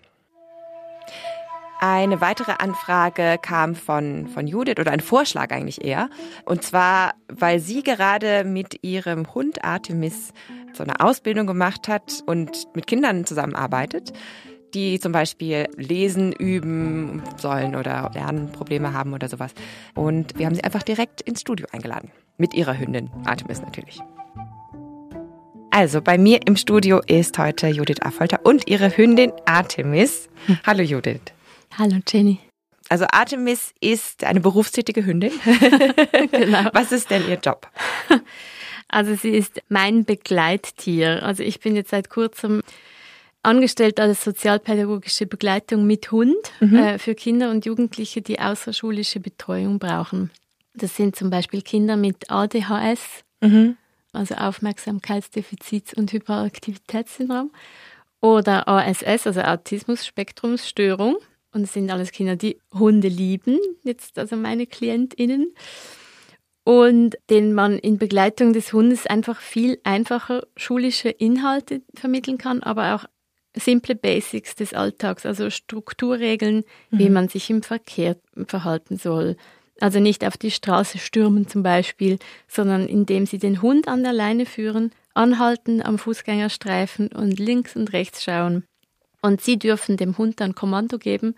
Eine 1.84 2.20
weitere 2.20 2.52
Anfrage 2.52 3.38
kam 3.42 3.74
von, 3.74 4.28
von 4.28 4.46
Judith 4.46 4.78
oder 4.78 4.92
ein 4.92 5.00
Vorschlag 5.00 5.50
eigentlich 5.50 5.84
eher. 5.84 6.10
Und 6.44 6.62
zwar, 6.62 7.14
weil 7.26 7.58
sie 7.58 7.82
gerade 7.82 8.44
mit 8.44 8.84
ihrem 8.84 9.34
Hund 9.34 9.64
Artemis 9.64 10.32
so 10.74 10.84
eine 10.84 11.00
Ausbildung 11.00 11.48
gemacht 11.48 11.88
hat 11.88 12.22
und 12.24 12.68
mit 12.76 12.86
Kindern 12.86 13.24
zusammenarbeitet, 13.24 14.12
die 14.74 14.98
zum 15.00 15.12
Beispiel 15.12 15.68
lesen, 15.76 16.32
üben 16.32 17.22
sollen 17.36 17.76
oder 17.76 18.10
Lernprobleme 18.14 18.92
haben 18.92 19.12
oder 19.12 19.28
sowas. 19.28 19.52
Und 19.94 20.38
wir 20.38 20.46
haben 20.46 20.54
sie 20.54 20.64
einfach 20.64 20.82
direkt 20.82 21.20
ins 21.22 21.40
Studio 21.40 21.66
eingeladen. 21.72 22.10
Mit 22.38 22.54
ihrer 22.54 22.78
Hündin 22.78 23.10
Artemis 23.24 23.60
natürlich. 23.60 24.00
Also 25.70 26.02
bei 26.02 26.18
mir 26.18 26.46
im 26.46 26.56
Studio 26.56 27.00
ist 27.06 27.38
heute 27.38 27.68
Judith 27.68 28.02
Affolter 28.02 28.40
und 28.44 28.68
ihre 28.68 28.96
Hündin 28.96 29.32
Artemis. 29.46 30.28
Hallo 30.66 30.82
Judith. 30.82 31.20
Hallo 31.78 31.96
Jenny. 32.06 32.38
Also 32.88 33.06
Artemis 33.10 33.72
ist 33.80 34.24
eine 34.24 34.40
berufstätige 34.40 35.04
Hündin. 35.06 35.32
Genau. 36.30 36.68
Was 36.72 36.92
ist 36.92 37.10
denn 37.10 37.26
ihr 37.28 37.38
Job? 37.42 37.70
Also 38.88 39.14
sie 39.14 39.30
ist 39.30 39.62
mein 39.70 40.04
Begleittier. 40.04 41.22
Also 41.22 41.42
ich 41.42 41.60
bin 41.60 41.74
jetzt 41.74 41.90
seit 41.90 42.10
kurzem 42.10 42.62
angestellt 43.42 43.98
als 44.00 44.24
sozialpädagogische 44.24 45.26
Begleitung 45.26 45.86
mit 45.86 46.10
Hund 46.12 46.36
äh, 46.60 46.98
für 46.98 47.14
Kinder 47.14 47.50
und 47.50 47.66
Jugendliche, 47.66 48.22
die 48.22 48.38
außerschulische 48.38 49.20
Betreuung 49.20 49.78
brauchen. 49.78 50.30
Das 50.74 50.96
sind 50.96 51.16
zum 51.16 51.30
Beispiel 51.30 51.62
Kinder 51.62 51.96
mit 51.96 52.30
ADHS, 52.30 53.24
also 54.12 54.34
Aufmerksamkeitsdefizits- 54.36 55.94
und 55.94 56.12
Hyperaktivitätssyndrom, 56.12 57.50
oder 58.22 58.68
ASS, 58.68 59.26
also 59.26 59.40
Autismus-Spektrumsstörung. 59.40 61.16
Und 61.52 61.62
es 61.64 61.74
sind 61.74 61.90
alles 61.90 62.12
Kinder, 62.12 62.36
die 62.36 62.58
Hunde 62.72 63.08
lieben, 63.08 63.58
jetzt 63.82 64.18
also 64.18 64.36
meine 64.36 64.66
KlientInnen. 64.66 65.52
Und 66.64 67.18
denen 67.28 67.52
man 67.52 67.78
in 67.78 67.98
Begleitung 67.98 68.52
des 68.52 68.72
Hundes 68.72 69.06
einfach 69.06 69.40
viel 69.40 69.80
einfacher 69.82 70.46
schulische 70.56 71.10
Inhalte 71.10 71.82
vermitteln 71.94 72.38
kann, 72.38 72.62
aber 72.62 72.94
auch 72.94 73.04
simple 73.54 73.94
Basics 73.94 74.54
des 74.54 74.74
Alltags, 74.74 75.26
also 75.26 75.50
Strukturregeln, 75.50 76.64
wie 76.90 77.10
man 77.10 77.28
sich 77.28 77.50
im 77.50 77.62
Verkehr 77.62 78.16
verhalten 78.46 78.96
soll. 78.96 79.36
Also 79.80 80.00
nicht 80.00 80.24
auf 80.24 80.36
die 80.36 80.50
Straße 80.50 80.98
stürmen 80.98 81.48
zum 81.48 81.62
Beispiel, 81.62 82.18
sondern 82.48 82.86
indem 82.86 83.26
sie 83.26 83.38
den 83.38 83.62
Hund 83.62 83.88
an 83.88 84.02
der 84.02 84.12
Leine 84.12 84.46
führen, 84.46 84.92
anhalten 85.14 85.82
am 85.82 85.98
Fußgängerstreifen 85.98 87.08
und 87.08 87.38
links 87.38 87.76
und 87.76 87.92
rechts 87.92 88.22
schauen. 88.22 88.64
Und 89.22 89.40
sie 89.40 89.58
dürfen 89.58 89.96
dem 89.96 90.18
Hund 90.18 90.40
dann 90.40 90.54
Kommando 90.54 90.98
geben, 90.98 91.34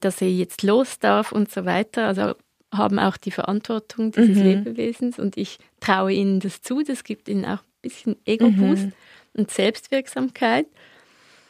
dass 0.00 0.20
er 0.22 0.30
jetzt 0.30 0.62
los 0.62 0.98
darf 0.98 1.32
und 1.32 1.50
so 1.50 1.64
weiter. 1.64 2.06
Also 2.06 2.34
haben 2.72 2.98
auch 2.98 3.16
die 3.16 3.30
Verantwortung 3.30 4.12
dieses 4.12 4.36
Lebewesens 4.36 5.18
und 5.18 5.36
ich 5.36 5.58
traue 5.80 6.12
ihnen 6.12 6.40
das 6.40 6.62
zu. 6.62 6.82
Das 6.82 7.04
gibt 7.04 7.28
ihnen 7.28 7.44
auch 7.44 7.60
ein 7.62 7.82
bisschen 7.82 8.16
Ego-Boost 8.26 8.88
und 9.34 9.50
Selbstwirksamkeit. 9.50 10.66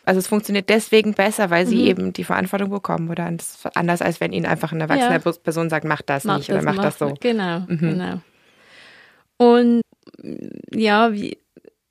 Also 0.09 0.21
es 0.21 0.27
funktioniert 0.27 0.71
deswegen 0.71 1.12
besser, 1.12 1.51
weil 1.51 1.66
sie 1.66 1.83
Mhm. 1.83 1.87
eben 1.87 2.12
die 2.14 2.25
Verantwortung 2.25 2.71
bekommen 2.71 3.11
oder 3.11 3.27
anders 3.75 4.01
als 4.01 4.21
wenn 4.23 4.33
ihnen 4.33 4.47
einfach 4.47 4.73
eine 4.73 4.85
erwachsene 4.85 5.21
Ja. 5.23 5.33
Person 5.33 5.68
sagt, 5.68 5.85
mach 5.85 6.01
das 6.01 6.25
Mach 6.25 6.38
nicht 6.38 6.51
oder 6.51 6.62
mach 6.62 6.79
das 6.79 6.99
so. 6.99 7.12
Genau, 7.21 7.61
Mhm. 7.68 7.79
genau. 7.79 8.21
Und 9.37 9.83
mm, 10.23 10.79
ja, 10.79 11.12
wie, 11.12 11.37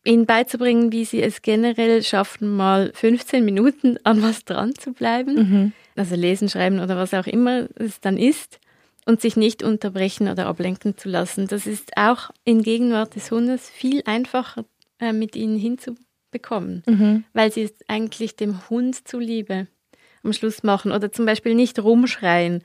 ihnen 0.03 0.25
beizubringen, 0.25 0.91
wie 0.91 1.05
sie 1.05 1.21
es 1.21 1.43
generell 1.43 2.01
schaffen, 2.01 2.55
mal 2.55 2.91
15 2.95 3.45
Minuten 3.45 3.97
an 4.03 4.23
was 4.23 4.45
dran 4.45 4.73
zu 4.73 4.93
bleiben. 4.93 5.35
Mhm. 5.35 5.73
Also 5.95 6.15
lesen, 6.15 6.49
schreiben 6.49 6.79
oder 6.79 6.97
was 6.97 7.13
auch 7.13 7.27
immer 7.27 7.67
es 7.75 7.99
dann 8.01 8.17
ist. 8.17 8.59
Und 9.05 9.21
sich 9.21 9.37
nicht 9.37 9.61
unterbrechen 9.61 10.27
oder 10.27 10.47
ablenken 10.47 10.97
zu 10.97 11.07
lassen. 11.07 11.47
Das 11.47 11.67
ist 11.67 11.95
auch 11.95 12.31
in 12.45 12.61
Gegenwart 12.63 13.15
des 13.15 13.29
Hundes 13.31 13.69
viel 13.69 14.01
einfacher 14.05 14.65
äh, 14.99 15.13
mit 15.13 15.35
ihnen 15.37 15.57
hinzubekommen, 15.57 16.06
Mhm. 16.85 17.23
weil 17.33 17.51
sie 17.51 17.63
es 17.63 17.73
eigentlich 17.87 18.35
dem 18.35 18.69
Hund 18.69 19.07
zuliebe 19.07 19.67
am 20.23 20.33
Schluss 20.33 20.63
machen. 20.63 20.91
Oder 20.91 21.11
zum 21.11 21.25
Beispiel 21.25 21.55
nicht 21.55 21.79
rumschreien 21.79 22.63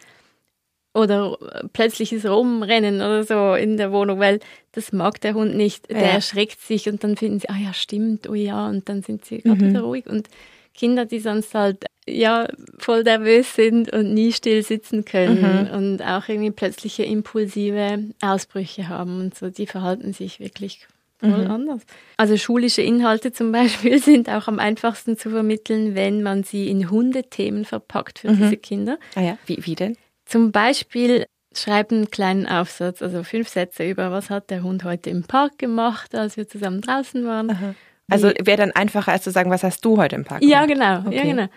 oder 0.94 1.38
äh, 1.40 1.68
plötzliches 1.72 2.26
Rumrennen 2.26 2.96
oder 2.96 3.24
so 3.24 3.54
in 3.54 3.76
der 3.76 3.92
Wohnung, 3.92 4.18
weil 4.18 4.40
das 4.72 4.92
mag 4.92 5.20
der 5.20 5.34
Hund 5.34 5.54
nicht. 5.56 5.90
Der 5.90 6.00
Ja. 6.02 6.12
erschreckt 6.14 6.60
sich 6.60 6.88
und 6.88 7.02
dann 7.02 7.16
finden 7.16 7.40
sie, 7.40 7.48
ah 7.48 7.56
ja, 7.56 7.72
stimmt, 7.72 8.28
oh 8.28 8.34
ja, 8.34 8.68
und 8.68 8.88
dann 8.88 9.02
sind 9.02 9.24
sie 9.24 9.38
gerade 9.38 9.64
Mhm. 9.64 9.70
wieder 9.70 9.80
ruhig 9.82 10.06
und 10.06 10.28
Kinder, 10.74 11.04
die 11.04 11.20
sonst 11.20 11.54
halt 11.54 11.84
ja 12.08 12.48
voll 12.78 13.02
nervös 13.04 13.54
sind 13.54 13.92
und 13.92 14.12
nie 14.14 14.32
still 14.32 14.62
sitzen 14.62 15.04
können 15.04 15.68
mhm. 15.68 15.70
und 15.74 16.02
auch 16.02 16.28
irgendwie 16.28 16.50
plötzliche 16.50 17.04
impulsive 17.04 18.04
Ausbrüche 18.22 18.88
haben 18.88 19.20
und 19.20 19.34
so, 19.34 19.50
die 19.50 19.66
verhalten 19.66 20.12
sich 20.12 20.40
wirklich 20.40 20.86
voll 21.22 21.44
mhm. 21.44 21.50
anders. 21.50 21.82
Also 22.16 22.36
schulische 22.36 22.82
Inhalte 22.82 23.32
zum 23.32 23.52
Beispiel 23.52 23.98
sind 24.02 24.28
auch 24.28 24.48
am 24.48 24.58
einfachsten 24.58 25.16
zu 25.16 25.30
vermitteln, 25.30 25.94
wenn 25.94 26.22
man 26.22 26.42
sie 26.42 26.68
in 26.68 26.90
Hundethemen 26.90 27.64
verpackt 27.64 28.20
für 28.20 28.30
mhm. 28.30 28.38
diese 28.38 28.56
Kinder. 28.56 28.98
Ah 29.14 29.22
ja, 29.22 29.38
wie, 29.46 29.64
wie 29.64 29.74
denn? 29.74 29.96
Zum 30.26 30.52
Beispiel 30.52 31.26
schreiben 31.54 31.96
einen 31.96 32.10
kleinen 32.10 32.46
Aufsatz, 32.46 33.02
also 33.02 33.22
fünf 33.22 33.48
Sätze 33.48 33.88
über, 33.88 34.10
was 34.10 34.30
hat 34.30 34.50
der 34.50 34.62
Hund 34.62 34.84
heute 34.84 35.10
im 35.10 35.24
Park 35.24 35.58
gemacht, 35.58 36.14
als 36.14 36.36
wir 36.36 36.48
zusammen 36.48 36.80
draußen 36.80 37.24
waren. 37.26 37.50
Aha. 37.50 37.74
Also 38.08 38.30
wäre 38.42 38.58
dann 38.58 38.72
einfacher, 38.72 39.12
als 39.12 39.24
zu 39.24 39.30
sagen, 39.30 39.50
was 39.50 39.62
hast 39.62 39.84
du 39.84 39.96
heute 39.96 40.16
im 40.16 40.24
Park 40.24 40.40
gemacht? 40.40 40.52
Ja, 40.52 40.66
genau. 40.66 41.06
Okay. 41.06 41.16
Ja, 41.16 41.22
genau. 41.22 41.48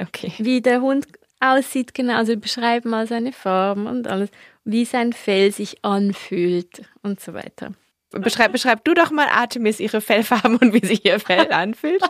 okay. 0.00 0.32
Wie 0.38 0.60
der 0.60 0.80
Hund 0.80 1.06
aussieht, 1.40 1.94
genau. 1.94 2.16
Also 2.16 2.36
beschreiben 2.36 2.90
mal 2.90 3.06
seine 3.06 3.32
Farben 3.32 3.86
und 3.86 4.06
alles, 4.06 4.30
wie 4.64 4.84
sein 4.84 5.12
Fell 5.12 5.52
sich 5.52 5.84
anfühlt 5.84 6.82
und 7.02 7.20
so 7.20 7.34
weiter. 7.34 7.72
Beschreib, 8.10 8.50
beschreib 8.52 8.84
du 8.84 8.94
doch 8.94 9.12
mal 9.12 9.28
Artemis 9.28 9.78
ihre 9.78 10.00
Fellfarben 10.00 10.56
und 10.56 10.74
wie 10.74 10.84
sich 10.84 11.04
ihr 11.04 11.20
Fell 11.20 11.52
anfühlt. 11.52 12.02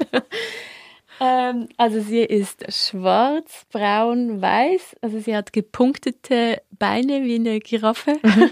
ähm, 1.20 1.68
also 1.76 2.00
sie 2.00 2.20
ist 2.20 2.64
schwarz, 2.72 3.66
braun, 3.70 4.40
weiß. 4.40 4.96
Also 5.02 5.18
sie 5.20 5.36
hat 5.36 5.52
gepunktete 5.52 6.62
Beine 6.70 7.22
wie 7.24 7.34
eine 7.34 7.60
Giraffe. 7.60 8.16
Mhm. 8.22 8.50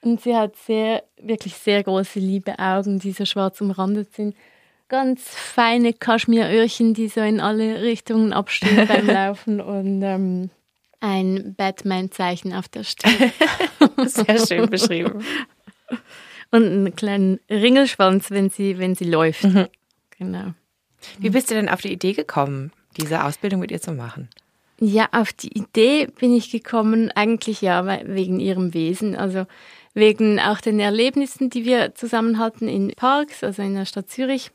und 0.00 0.22
sie 0.22 0.34
hat 0.34 0.56
sehr, 0.56 1.04
wirklich 1.20 1.54
sehr 1.54 1.82
große 1.82 2.18
liebe 2.18 2.58
Augen, 2.58 2.98
die 2.98 3.12
so 3.12 3.26
schwarz 3.26 3.60
umrandet 3.60 4.14
sind. 4.14 4.34
Ganz 4.88 5.28
feine 5.28 5.92
Kaschmiröhrchen, 5.92 6.94
die 6.94 7.08
so 7.08 7.20
in 7.20 7.40
alle 7.40 7.82
Richtungen 7.82 8.32
abstehen 8.32 8.88
beim 8.88 9.06
Laufen 9.06 9.60
und 9.60 10.00
ähm, 10.02 10.48
ein 11.00 11.54
Batman-Zeichen 11.54 12.54
auf 12.54 12.68
der 12.68 12.84
Stirn. 12.84 13.32
sehr 14.06 14.46
schön 14.46 14.70
beschrieben 14.70 15.22
und 16.50 16.64
einen 16.64 16.96
kleinen 16.96 17.40
Ringelschwanz, 17.50 18.30
wenn 18.30 18.50
sie, 18.50 18.78
wenn 18.78 18.94
sie 18.94 19.04
läuft. 19.04 19.44
Mhm. 19.44 19.66
Genau. 20.18 20.54
Wie 21.18 21.30
bist 21.30 21.50
du 21.50 21.54
denn 21.54 21.68
auf 21.68 21.80
die 21.80 21.92
Idee 21.92 22.12
gekommen, 22.12 22.72
diese 22.96 23.24
Ausbildung 23.24 23.60
mit 23.60 23.70
ihr 23.70 23.80
zu 23.80 23.92
machen? 23.92 24.28
Ja, 24.80 25.08
auf 25.12 25.32
die 25.32 25.56
Idee 25.56 26.06
bin 26.06 26.34
ich 26.34 26.50
gekommen, 26.50 27.10
eigentlich 27.14 27.60
ja 27.62 27.84
wegen 28.06 28.40
ihrem 28.40 28.74
Wesen, 28.74 29.16
also 29.16 29.46
wegen 29.94 30.38
auch 30.38 30.60
den 30.60 30.78
Erlebnissen, 30.78 31.50
die 31.50 31.64
wir 31.64 31.94
zusammen 31.94 32.38
hatten 32.38 32.68
in 32.68 32.92
Parks, 32.96 33.42
also 33.42 33.62
in 33.62 33.74
der 33.74 33.86
Stadt 33.86 34.08
Zürich, 34.08 34.52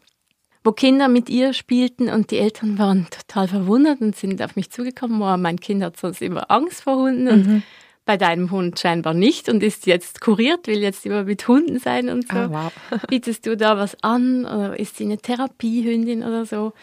wo 0.64 0.72
Kinder 0.72 1.10
mit 1.10 1.30
ihr 1.30 1.52
spielten 1.52 2.10
und 2.10 2.32
die 2.32 2.38
Eltern 2.38 2.78
waren 2.78 3.08
total 3.10 3.50
verwundert 3.50 4.00
und 4.00 4.16
sind 4.16 4.42
auf 4.42 4.56
mich 4.56 4.70
zugekommen, 4.70 5.22
oh, 5.22 5.36
mein 5.36 5.60
Kind 5.60 5.84
hat 5.84 5.98
sonst 5.98 6.22
immer 6.22 6.50
Angst 6.50 6.84
vor 6.84 6.96
Hunden 6.96 7.28
und 7.28 7.48
mhm 7.48 7.64
bei 8.06 8.18
deinem 8.18 8.52
Hund 8.52 8.80
scheinbar 8.80 9.14
nicht 9.14 9.48
und 9.48 9.64
ist 9.64 9.86
jetzt 9.86 10.20
kuriert, 10.20 10.68
will 10.68 10.80
jetzt 10.80 11.06
immer 11.06 11.24
mit 11.24 11.48
Hunden 11.48 11.80
sein 11.80 12.10
und 12.10 12.28
so. 12.28 12.38
Oh, 12.38 12.50
wow. 12.50 12.74
Bietest 13.08 13.46
du 13.46 13.56
da 13.56 13.78
was 13.78 14.02
an 14.04 14.46
oder 14.46 14.78
ist 14.78 14.98
sie 14.98 15.06
eine 15.06 15.18
Therapiehündin 15.18 16.24
oder 16.24 16.46
so? 16.46 16.74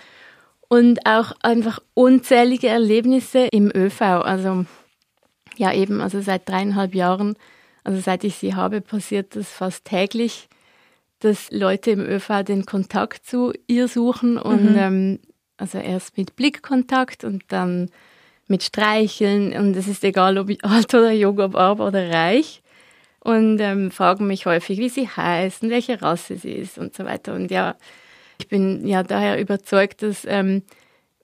Und 0.69 1.05
auch 1.05 1.33
einfach 1.43 1.81
unzählige 1.95 2.69
Erlebnisse 2.69 3.49
im 3.51 3.71
ÖV. 3.75 4.01
Also 4.01 4.65
ja 5.57 5.73
eben, 5.73 6.01
also 6.01 6.21
seit 6.21 6.49
dreieinhalb 6.49 6.95
Jahren, 6.95 7.37
also 7.85 8.01
seit 8.01 8.25
ich 8.25 8.37
sie 8.37 8.55
habe, 8.55 8.81
passiert 8.81 9.37
das 9.37 9.49
fast 9.49 9.85
täglich, 9.85 10.49
dass 11.19 11.51
Leute 11.51 11.91
im 11.91 12.01
ÖV 12.01 12.45
den 12.45 12.65
Kontakt 12.65 13.27
zu 13.27 13.53
ihr 13.67 13.89
suchen 13.89 14.39
und 14.39 14.71
mhm. 14.71 14.79
ähm, 14.79 15.19
also 15.59 15.77
erst 15.77 16.17
mit 16.17 16.35
Blickkontakt 16.37 17.25
und 17.25 17.45
dann 17.49 17.91
mit 18.51 18.63
Streicheln 18.65 19.53
und 19.53 19.77
es 19.77 19.87
ist 19.87 20.05
egal, 20.05 20.37
ob 20.37 20.51
ich 20.51 20.63
alt 20.65 20.93
oder 20.93 21.13
jung, 21.13 21.39
ob 21.41 21.55
arm 21.55 21.81
oder 21.81 22.11
reich 22.11 22.63
und 23.21 23.61
ähm, 23.61 23.91
fragen 23.91 24.27
mich 24.27 24.47
häufig, 24.47 24.79
wie 24.79 24.89
sie 24.89 25.09
heißt 25.09 25.63
und 25.63 25.71
welche 25.71 26.03
Rasse 26.03 26.37
sie 26.37 26.53
ist 26.53 26.79
und 26.79 26.95
so 26.95 27.05
weiter. 27.05 27.35
Und 27.35 27.51
ja, 27.51 27.77
ich 28.39 28.49
bin 28.49 28.87
ja 28.87 29.03
daher 29.03 29.41
überzeugt, 29.41 30.03
dass 30.03 30.25
ähm, 30.27 30.63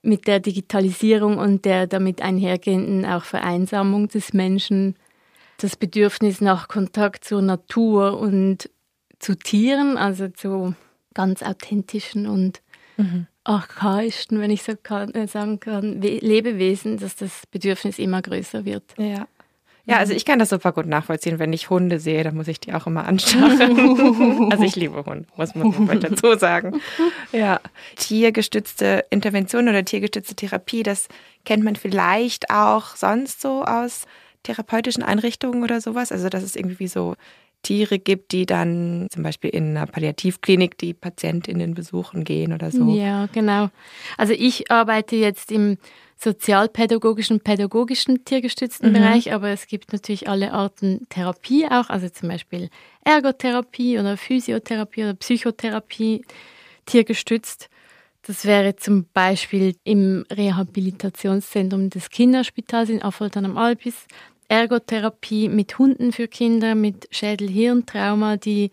mit 0.01 0.27
der 0.27 0.39
Digitalisierung 0.39 1.37
und 1.37 1.65
der 1.65 1.87
damit 1.87 2.21
einhergehenden 2.21 3.05
auch 3.05 3.23
Vereinsamung 3.23 4.07
des 4.07 4.33
Menschen 4.33 4.95
das 5.57 5.75
Bedürfnis 5.75 6.39
nach 6.39 6.67
Kontakt 6.67 7.25
zur 7.25 7.41
Natur 7.41 8.19
und 8.19 8.69
zu 9.19 9.35
Tieren, 9.35 9.97
also 9.97 10.27
zu 10.27 10.75
ganz 11.15 11.41
authentischen 11.41 12.27
und 12.27 12.61
mhm 12.95 13.27
archaischsten, 13.47 14.39
wenn 14.39 14.51
ich 14.51 14.63
so 14.63 14.73
kann, 14.81 15.13
äh, 15.13 15.27
sagen 15.27 15.59
kann, 15.59 16.01
Lebewesen, 16.01 16.97
dass 16.97 17.15
das 17.15 17.43
Bedürfnis 17.49 17.99
immer 17.99 18.21
größer 18.21 18.65
wird. 18.65 18.83
Ja. 18.97 19.27
Ja, 19.89 19.99
also 19.99 20.11
ich 20.11 20.25
kann 20.25 20.37
das 20.37 20.49
super 20.49 20.73
gut 20.73 20.85
nachvollziehen. 20.85 21.39
Wenn 21.39 21.53
ich 21.53 21.69
Hunde 21.69 21.97
sehe, 21.99 22.21
dann 22.21 22.35
muss 22.35 22.49
ich 22.49 22.59
die 22.59 22.73
auch 22.73 22.87
immer 22.87 23.05
anschauen. 23.05 24.51
also 24.51 24.63
ich 24.65 24.75
liebe 24.75 25.05
Hunde, 25.05 25.25
muss 25.37 25.55
man 25.55 26.01
dazu 26.01 26.35
sagen. 26.37 26.81
Ja, 27.31 27.61
tiergestützte 27.95 29.05
Intervention 29.09 29.69
oder 29.69 29.85
tiergestützte 29.85 30.35
Therapie, 30.35 30.83
das 30.83 31.07
kennt 31.45 31.63
man 31.63 31.75
vielleicht 31.75 32.49
auch 32.49 32.95
sonst 32.95 33.41
so 33.41 33.63
aus 33.63 34.05
therapeutischen 34.43 35.03
Einrichtungen 35.03 35.63
oder 35.63 35.79
sowas. 35.79 36.11
Also 36.11 36.27
das 36.27 36.43
ist 36.43 36.57
irgendwie 36.57 36.87
so 36.87 37.15
Tiere 37.63 37.99
gibt, 37.99 38.31
die 38.31 38.45
dann 38.45 39.07
zum 39.11 39.23
Beispiel 39.23 39.49
in 39.49 39.75
einer 39.75 39.85
Palliativklinik 39.87 40.77
die 40.77 40.93
Patientinnen 40.93 41.73
besuchen 41.73 42.23
gehen 42.23 42.53
oder 42.53 42.71
so. 42.71 42.95
Ja, 42.95 43.27
genau. 43.27 43.69
Also 44.17 44.33
ich 44.33 44.71
arbeite 44.71 45.15
jetzt 45.15 45.51
im 45.51 45.77
sozialpädagogischen, 46.19 47.39
pädagogischen 47.41 48.25
tiergestützten 48.25 48.89
mhm. 48.89 48.93
Bereich, 48.93 49.33
aber 49.33 49.49
es 49.49 49.67
gibt 49.67 49.93
natürlich 49.93 50.27
alle 50.27 50.51
Arten 50.51 51.05
Therapie 51.09 51.67
auch, 51.67 51.89
also 51.89 52.09
zum 52.09 52.29
Beispiel 52.29 52.69
Ergotherapie 53.03 53.99
oder 53.99 54.17
Physiotherapie 54.17 55.03
oder 55.03 55.13
Psychotherapie 55.13 56.23
tiergestützt. 56.85 57.69
Das 58.23 58.45
wäre 58.45 58.75
zum 58.75 59.05
Beispiel 59.13 59.75
im 59.83 60.25
Rehabilitationszentrum 60.29 61.89
des 61.89 62.09
Kinderspitals 62.09 62.89
in 62.89 63.01
Affoltern 63.01 63.45
am 63.45 63.57
Albis 63.57 64.05
Ergotherapie 64.47 65.49
mit 65.49 65.77
Hunden 65.77 66.11
für 66.11 66.27
Kinder 66.27 66.75
mit 66.75 67.07
Schädel-Hirntrauma, 67.11 68.37
die 68.37 68.71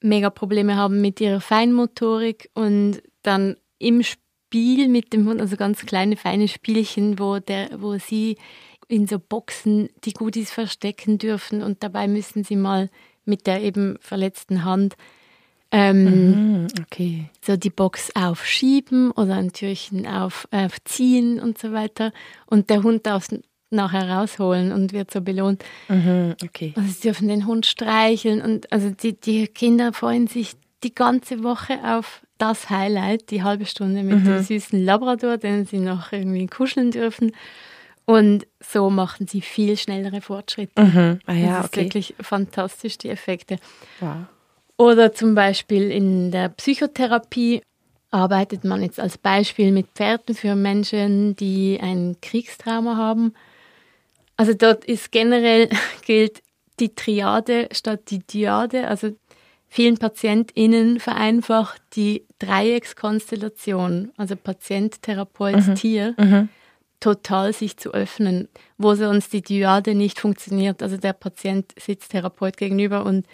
mega 0.00 0.30
Probleme 0.30 0.76
haben 0.76 1.00
mit 1.00 1.20
ihrer 1.20 1.40
Feinmotorik 1.40 2.50
und 2.54 3.02
dann 3.22 3.56
im 3.78 4.02
Spiel 4.02 4.88
mit 4.88 5.12
dem 5.12 5.28
Hund, 5.28 5.40
also 5.40 5.56
ganz 5.56 5.84
kleine 5.84 6.16
feine 6.16 6.48
Spielchen, 6.48 7.18
wo 7.18 7.38
der, 7.38 7.80
wo 7.80 7.98
sie 7.98 8.36
in 8.88 9.06
so 9.06 9.18
Boxen 9.18 9.88
die 10.04 10.12
Goodies 10.12 10.50
verstecken 10.50 11.18
dürfen 11.18 11.62
und 11.62 11.82
dabei 11.82 12.08
müssen 12.08 12.44
sie 12.44 12.56
mal 12.56 12.90
mit 13.24 13.46
der 13.46 13.62
eben 13.62 13.96
verletzten 14.00 14.64
Hand 14.64 14.96
ähm, 15.72 16.62
mhm, 16.62 16.66
okay. 16.82 17.30
so 17.40 17.56
die 17.56 17.70
Box 17.70 18.10
aufschieben 18.14 19.12
oder 19.12 19.36
ein 19.36 19.52
Türchen 19.52 20.06
aufziehen 20.06 21.38
und 21.38 21.58
so 21.58 21.72
weiter. 21.72 22.12
Und 22.46 22.70
der 22.70 22.82
Hund 22.82 23.06
darf 23.06 23.28
nachher 23.70 24.08
rausholen 24.08 24.72
und 24.72 24.92
wird 24.92 25.10
so 25.10 25.20
belohnt. 25.20 25.64
Mhm, 25.88 26.34
okay. 26.42 26.72
Also 26.76 26.90
sie 26.90 27.00
dürfen 27.00 27.28
den 27.28 27.46
Hund 27.46 27.66
streicheln 27.66 28.42
und 28.42 28.72
also 28.72 28.90
die, 28.90 29.18
die 29.18 29.46
Kinder 29.46 29.92
freuen 29.92 30.26
sich 30.26 30.56
die 30.82 30.94
ganze 30.94 31.42
Woche 31.42 31.78
auf 31.84 32.22
das 32.38 32.70
Highlight, 32.70 33.30
die 33.30 33.42
halbe 33.42 33.66
Stunde 33.66 34.02
mit 34.02 34.20
mhm. 34.20 34.24
dem 34.24 34.42
süßen 34.42 34.82
Labrador, 34.82 35.36
den 35.36 35.66
sie 35.66 35.78
noch 35.78 36.12
irgendwie 36.12 36.46
kuscheln 36.46 36.90
dürfen. 36.90 37.32
Und 38.06 38.46
so 38.60 38.90
machen 38.90 39.28
sie 39.28 39.40
viel 39.40 39.76
schnellere 39.76 40.20
Fortschritte. 40.20 40.82
Mhm. 40.82 41.20
Ah, 41.26 41.32
ja, 41.32 41.48
das 41.48 41.66
ist 41.66 41.72
okay. 41.72 41.80
wirklich 41.82 42.14
fantastisch, 42.18 42.98
die 42.98 43.10
Effekte. 43.10 43.56
Wow. 44.00 44.26
Oder 44.78 45.12
zum 45.12 45.34
Beispiel 45.34 45.90
in 45.90 46.30
der 46.30 46.48
Psychotherapie 46.48 47.62
arbeitet 48.10 48.64
man 48.64 48.82
jetzt 48.82 48.98
als 48.98 49.18
Beispiel 49.18 49.70
mit 49.70 49.86
Pferden 49.94 50.34
für 50.34 50.56
Menschen, 50.56 51.36
die 51.36 51.78
ein 51.80 52.16
Kriegstrauma 52.20 52.96
haben. 52.96 53.34
Also 54.40 54.54
dort 54.54 54.86
ist 54.86 55.12
generell 55.12 55.68
gilt 56.06 56.42
die 56.78 56.94
Triade 56.94 57.68
statt 57.72 58.04
die 58.08 58.20
Diade. 58.20 58.88
Also 58.88 59.10
vielen 59.68 59.98
PatientInnen 59.98 60.98
vereinfacht 60.98 61.82
die 61.94 62.24
Dreieckskonstellation, 62.38 64.12
also 64.16 64.36
Patient, 64.36 65.02
Therapeut, 65.02 65.66
mhm. 65.66 65.74
Tier, 65.74 66.14
mhm. 66.16 66.48
total 67.00 67.52
sich 67.52 67.76
zu 67.76 67.92
öffnen, 67.92 68.48
wo 68.78 68.94
sonst 68.94 69.34
die 69.34 69.42
Diade 69.42 69.94
nicht 69.94 70.18
funktioniert. 70.18 70.82
Also 70.82 70.96
der 70.96 71.12
Patient 71.12 71.74
sitzt 71.78 72.12
Therapeut 72.12 72.56
gegenüber 72.56 73.04
und 73.04 73.26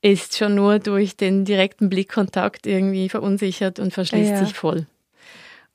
ist 0.00 0.36
schon 0.36 0.56
nur 0.56 0.80
durch 0.80 1.16
den 1.16 1.44
direkten 1.44 1.88
Blickkontakt 1.88 2.66
irgendwie 2.66 3.08
verunsichert 3.08 3.78
und 3.78 3.94
verschließt 3.94 4.32
ja. 4.32 4.44
sich 4.44 4.54
voll. 4.54 4.86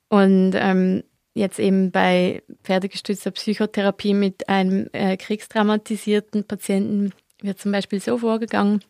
Und 0.09 0.55
ähm, 0.55 1.03
jetzt 1.37 1.59
eben 1.59 1.91
bei 1.91 2.41
pferdegestützter 2.63 3.31
Psychotherapie 3.31 4.13
mit 4.13 4.49
einem 4.49 4.89
äh, 4.91 5.17
kriegstraumatisierten 5.17 6.43
Patienten 6.45 7.13
wird 7.41 7.59
zum 7.59 7.71
Beispiel 7.71 7.99
so 7.99 8.17
vorgegangen, 8.17 8.81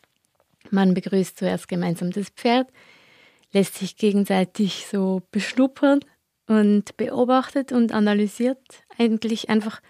man 0.72 0.94
begrüßt 0.94 1.38
zuerst 1.38 1.68
gemeinsam 1.68 2.12
das 2.12 2.30
Pferd, 2.30 2.68
lässt 3.52 3.76
sich 3.76 3.98
gegenseitig 3.98 4.88
so 4.90 5.22
beschnuppern 5.32 6.00
und 6.48 6.96
beobachtet 6.98 7.72
und 7.72 7.92
analysiert 7.92 8.60
eigentlich 8.98 9.50
einfach 9.50 9.82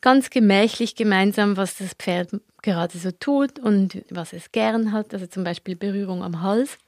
ganz 0.00 0.30
gemächlich 0.30 0.96
gemeinsam, 0.96 1.56
was 1.56 1.76
das 1.76 1.94
Pferd 1.94 2.30
gerade 2.62 2.98
so 2.98 3.10
tut 3.12 3.58
und 3.58 4.02
was 4.10 4.32
es 4.32 4.50
gern 4.50 4.92
hat. 4.92 5.14
Also 5.14 5.26
zum 5.26 5.44
Beispiel 5.44 5.76
Berührung 5.76 6.22
am 6.22 6.42
Hals, 6.42 6.78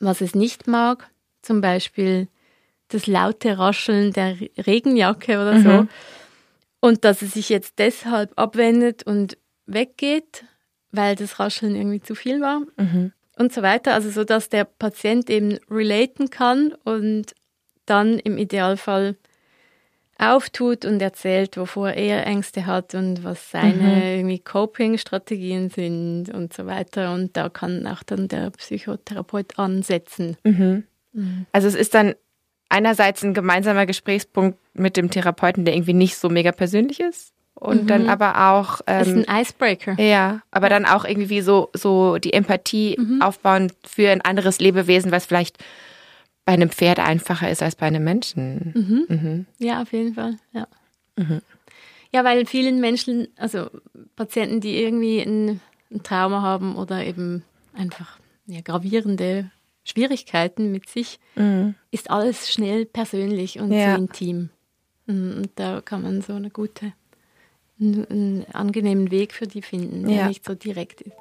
was 0.00 0.20
es 0.20 0.34
nicht 0.34 0.66
mag, 0.66 1.10
zum 1.42 1.60
Beispiel 1.60 2.28
das 2.90 3.06
laute 3.06 3.58
Rascheln 3.58 4.12
der 4.12 4.36
Regenjacke 4.58 5.40
oder 5.40 5.54
mhm. 5.54 5.62
so. 5.62 5.86
Und 6.80 7.04
dass 7.04 7.22
es 7.22 7.32
sich 7.32 7.48
jetzt 7.48 7.78
deshalb 7.78 8.32
abwendet 8.38 9.02
und 9.02 9.36
weggeht, 9.66 10.44
weil 10.92 11.14
das 11.14 11.38
Rascheln 11.38 11.76
irgendwie 11.76 12.00
zu 12.00 12.14
viel 12.14 12.40
war. 12.40 12.60
Mhm. 12.76 13.12
Und 13.36 13.52
so 13.52 13.62
weiter. 13.62 13.94
Also 13.94 14.10
so, 14.10 14.24
dass 14.24 14.48
der 14.48 14.64
Patient 14.64 15.30
eben 15.30 15.58
relaten 15.70 16.30
kann 16.30 16.74
und 16.84 17.34
dann 17.86 18.18
im 18.18 18.38
Idealfall 18.38 19.16
auftut 20.18 20.84
und 20.84 21.00
erzählt, 21.00 21.56
wovor 21.56 21.90
er 21.90 22.26
Ängste 22.26 22.66
hat 22.66 22.94
und 22.94 23.24
was 23.24 23.50
seine 23.50 24.22
mhm. 24.22 24.44
Coping-Strategien 24.44 25.70
sind 25.70 26.28
und 26.28 26.52
so 26.52 26.66
weiter. 26.66 27.14
Und 27.14 27.36
da 27.36 27.48
kann 27.48 27.86
auch 27.86 28.02
dann 28.02 28.28
der 28.28 28.50
Psychotherapeut 28.50 29.58
ansetzen. 29.58 30.36
Mhm. 30.44 30.84
Mhm. 31.12 31.46
Also 31.52 31.68
es 31.68 31.74
ist 31.74 31.94
dann 31.94 32.14
einerseits 32.70 33.22
ein 33.22 33.34
gemeinsamer 33.34 33.84
Gesprächspunkt 33.84 34.58
mit 34.72 34.96
dem 34.96 35.10
Therapeuten, 35.10 35.66
der 35.66 35.74
irgendwie 35.74 35.92
nicht 35.92 36.16
so 36.16 36.30
mega 36.30 36.52
persönlich 36.52 37.00
ist. 37.00 37.34
Und 37.54 37.82
mhm. 37.82 37.86
dann 37.88 38.08
aber 38.08 38.50
auch. 38.50 38.80
Ähm, 38.86 39.02
ist 39.02 39.28
ein 39.28 39.42
Icebreaker. 39.42 40.00
Ja, 40.00 40.40
aber 40.50 40.70
dann 40.70 40.86
auch 40.86 41.04
irgendwie 41.04 41.42
so, 41.42 41.68
so 41.74 42.16
die 42.16 42.32
Empathie 42.32 42.96
mhm. 42.98 43.20
aufbauen 43.20 43.70
für 43.84 44.10
ein 44.10 44.22
anderes 44.22 44.60
Lebewesen, 44.60 45.12
was 45.12 45.26
vielleicht 45.26 45.58
bei 46.46 46.54
einem 46.54 46.70
Pferd 46.70 47.00
einfacher 47.00 47.50
ist 47.50 47.62
als 47.62 47.76
bei 47.76 47.86
einem 47.86 48.02
Menschen. 48.02 48.72
Mhm. 48.74 49.14
Mhm. 49.14 49.46
Ja, 49.58 49.82
auf 49.82 49.92
jeden 49.92 50.14
Fall. 50.14 50.36
Ja. 50.52 50.66
Mhm. 51.16 51.42
ja, 52.12 52.24
weil 52.24 52.46
vielen 52.46 52.80
Menschen, 52.80 53.28
also 53.36 53.68
Patienten, 54.16 54.60
die 54.60 54.82
irgendwie 54.82 55.20
ein, 55.20 55.60
ein 55.90 56.02
Trauma 56.02 56.40
haben 56.40 56.76
oder 56.76 57.04
eben 57.04 57.44
einfach 57.74 58.18
ja, 58.46 58.62
gravierende 58.62 59.50
Schwierigkeiten 59.90 60.70
mit 60.70 60.88
sich, 60.88 61.18
mhm. 61.34 61.74
ist 61.90 62.10
alles 62.10 62.50
schnell 62.50 62.86
persönlich 62.86 63.58
und 63.58 63.72
ja. 63.72 63.94
so 63.94 64.02
intim. 64.02 64.50
Mhm, 65.06 65.34
und 65.36 65.50
da 65.56 65.80
kann 65.80 66.02
man 66.02 66.22
so 66.22 66.34
eine 66.34 66.50
gute, 66.50 66.92
einen, 67.80 68.06
einen 68.06 68.46
angenehmen 68.52 69.10
Weg 69.10 69.32
für 69.32 69.46
die 69.46 69.62
finden, 69.62 70.06
der 70.06 70.16
ja. 70.16 70.28
nicht 70.28 70.44
so 70.44 70.54
direkt 70.54 71.00
ist. 71.00 71.16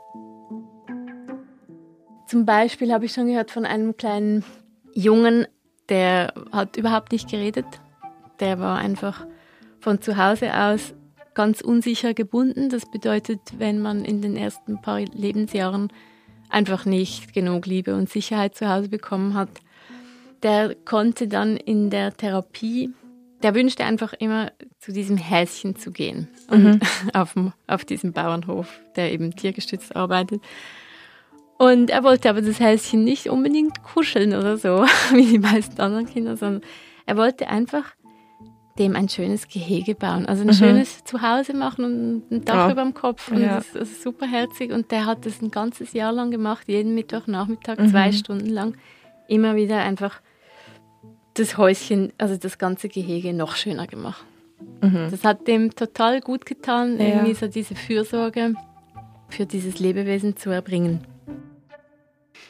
Zum 2.27 2.45
Beispiel 2.45 2.93
habe 2.93 3.05
ich 3.05 3.13
schon 3.13 3.27
gehört 3.27 3.49
von 3.49 3.65
einem 3.65 3.97
kleinen 3.97 4.43
Jungen, 4.93 5.47
der 5.89 6.34
hat 6.51 6.77
überhaupt 6.77 7.12
nicht 7.12 7.29
geredet. 7.29 7.65
Der 8.39 8.60
war 8.60 8.77
einfach 8.77 9.25
von 9.79 10.01
zu 10.01 10.15
Hause 10.17 10.55
aus 10.55 10.93
ganz 11.34 11.62
unsicher 11.62 12.13
gebunden. 12.13 12.69
Das 12.69 12.89
bedeutet, 12.89 13.39
wenn 13.58 13.79
man 13.79 14.05
in 14.05 14.21
den 14.21 14.36
ersten 14.36 14.79
paar 14.82 14.99
Lebensjahren 14.99 15.91
einfach 16.49 16.85
nicht 16.85 17.33
genug 17.33 17.65
Liebe 17.65 17.95
und 17.95 18.09
Sicherheit 18.09 18.55
zu 18.55 18.69
Hause 18.69 18.89
bekommen 18.89 19.33
hat. 19.33 19.49
Der 20.43 20.75
konnte 20.75 21.27
dann 21.27 21.57
in 21.57 21.89
der 21.89 22.15
Therapie, 22.15 22.91
der 23.43 23.55
wünschte 23.55 23.85
einfach 23.85 24.13
immer 24.13 24.51
zu 24.79 24.91
diesem 24.91 25.17
Häschen 25.17 25.75
zu 25.75 25.91
gehen 25.91 26.27
mhm. 26.51 26.79
auf, 27.13 27.35
auf 27.67 27.85
diesem 27.85 28.13
Bauernhof, 28.13 28.79
der 28.95 29.12
eben 29.12 29.35
tiergestützt 29.35 29.95
arbeitet. 29.95 30.41
Und 31.57 31.89
er 31.89 32.03
wollte 32.03 32.29
aber 32.29 32.41
das 32.41 32.59
Häschen 32.59 33.03
nicht 33.03 33.27
unbedingt 33.29 33.83
kuscheln 33.83 34.33
oder 34.33 34.57
so, 34.57 34.85
wie 35.13 35.25
die 35.25 35.39
meisten 35.39 35.79
anderen 35.81 36.05
Kinder, 36.05 36.38
sondern 36.38 36.62
er 37.05 37.17
wollte 37.17 37.49
einfach 37.49 37.95
dem 38.80 38.96
ein 38.96 39.10
schönes 39.10 39.48
Gehege 39.48 39.94
bauen. 39.94 40.26
Also 40.26 40.44
ein 40.44 40.48
mhm. 40.48 40.54
schönes 40.54 41.04
Zuhause 41.04 41.54
machen 41.54 41.86
und 41.86 42.32
ein 42.32 42.46
Dach 42.46 42.68
ja. 42.68 42.72
über 42.72 42.82
dem 42.82 42.94
Kopf. 42.94 43.30
Und 43.30 43.42
ja. 43.42 43.58
das, 43.58 43.74
das, 43.74 43.89
ist 43.89 44.02
super 44.02 44.26
herzig. 44.26 44.72
Und 44.72 44.92
der 44.92 45.06
hat 45.06 45.26
das 45.26 45.42
ein 45.42 45.52
ganzes 45.52 45.94
Jahr 45.94 46.13
lang 46.13 46.32
gemacht, 46.32 46.68
jeden 46.68 46.96
Mittwochnachmittag, 46.96 47.78
mhm. 47.78 47.89
zwei 47.89 48.12
Stunden 48.12 48.48
lang. 48.48 48.78
Immer 49.28 49.56
wieder 49.56 49.80
einfach 49.80 50.22
das 51.36 51.58
Häuschen, 51.58 52.13
also 52.18 52.38
das 52.38 52.58
ganze 52.58 52.88
Gehege 52.89 53.34
noch 53.34 53.56
schöner 53.56 53.86
gemacht. 53.86 54.26
Mhm. 54.82 55.10
Das 55.12 55.24
hat 55.24 55.48
dem 55.48 55.76
total 55.76 56.22
gut 56.22 56.46
getan, 56.46 57.00
ja. 57.00 57.08
irgendwie 57.08 57.34
so 57.34 57.48
diese 57.48 57.76
Fürsorge 57.76 58.54
für 59.28 59.46
dieses 59.46 59.80
Lebewesen 59.80 60.38
zu 60.38 60.50
erbringen. 60.50 61.06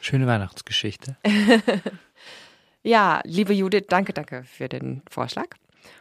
Schöne 0.00 0.26
Weihnachtsgeschichte. 0.26 1.16
ja, 2.82 3.20
liebe 3.24 3.52
Judith, 3.52 3.84
danke, 3.88 4.12
danke 4.12 4.44
für 4.44 4.68
den 4.68 5.02
Vorschlag 5.10 5.48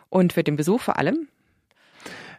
und 0.09 0.33
für 0.33 0.43
den 0.43 0.55
Besuch 0.55 0.81
vor 0.81 0.97
allem. 0.97 1.27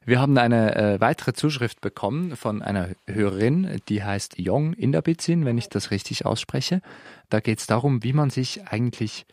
Wir 0.05 0.21
haben 0.21 0.39
eine 0.39 0.75
äh, 0.75 1.01
weitere 1.01 1.35
Zuschrift 1.35 1.81
bekommen 1.81 2.35
von 2.35 2.63
einer 2.63 2.89
Hörerin, 3.07 3.81
die 3.89 4.03
heißt 4.03 4.39
Jong 4.39 4.73
Inderbizin, 4.73 5.45
wenn 5.45 5.59
ich 5.59 5.69
das 5.69 5.91
richtig 5.91 6.25
ausspreche. 6.25 6.81
Da 7.29 7.41
geht 7.41 7.59
es 7.59 7.67
darum, 7.67 8.03
wie 8.03 8.15
man 8.15 8.31
sich 8.31 8.67
eigentlich 8.67 9.27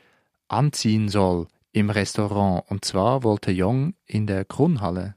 anziehen 0.49 1.07
soll 1.07 1.47
im 1.71 1.89
Restaurant. 1.89 2.63
Und 2.69 2.83
zwar 2.83 3.23
wollte 3.23 3.51
Jong 3.51 3.93
in 4.05 4.27
der 4.27 4.43
Kronhalle 4.43 5.15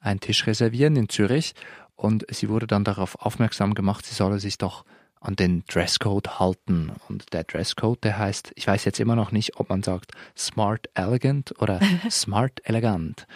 einen 0.00 0.20
Tisch 0.20 0.46
reservieren 0.46 0.96
in 0.96 1.08
Zürich 1.08 1.54
und 1.94 2.24
sie 2.30 2.48
wurde 2.48 2.66
dann 2.66 2.84
darauf 2.84 3.16
aufmerksam 3.16 3.74
gemacht, 3.74 4.06
sie 4.06 4.14
solle 4.14 4.38
sich 4.38 4.58
doch 4.58 4.84
an 5.26 5.34
den 5.34 5.64
Dresscode 5.66 6.38
halten. 6.38 6.92
Und 7.08 7.32
der 7.32 7.44
Dresscode, 7.44 8.04
der 8.04 8.18
heißt, 8.18 8.52
ich 8.54 8.66
weiß 8.66 8.84
jetzt 8.84 9.00
immer 9.00 9.16
noch 9.16 9.32
nicht, 9.32 9.58
ob 9.58 9.68
man 9.68 9.82
sagt 9.82 10.12
Smart 10.36 10.88
Elegant 10.94 11.52
oder 11.60 11.80
Smart 12.10 12.60
Elegant. 12.64 13.26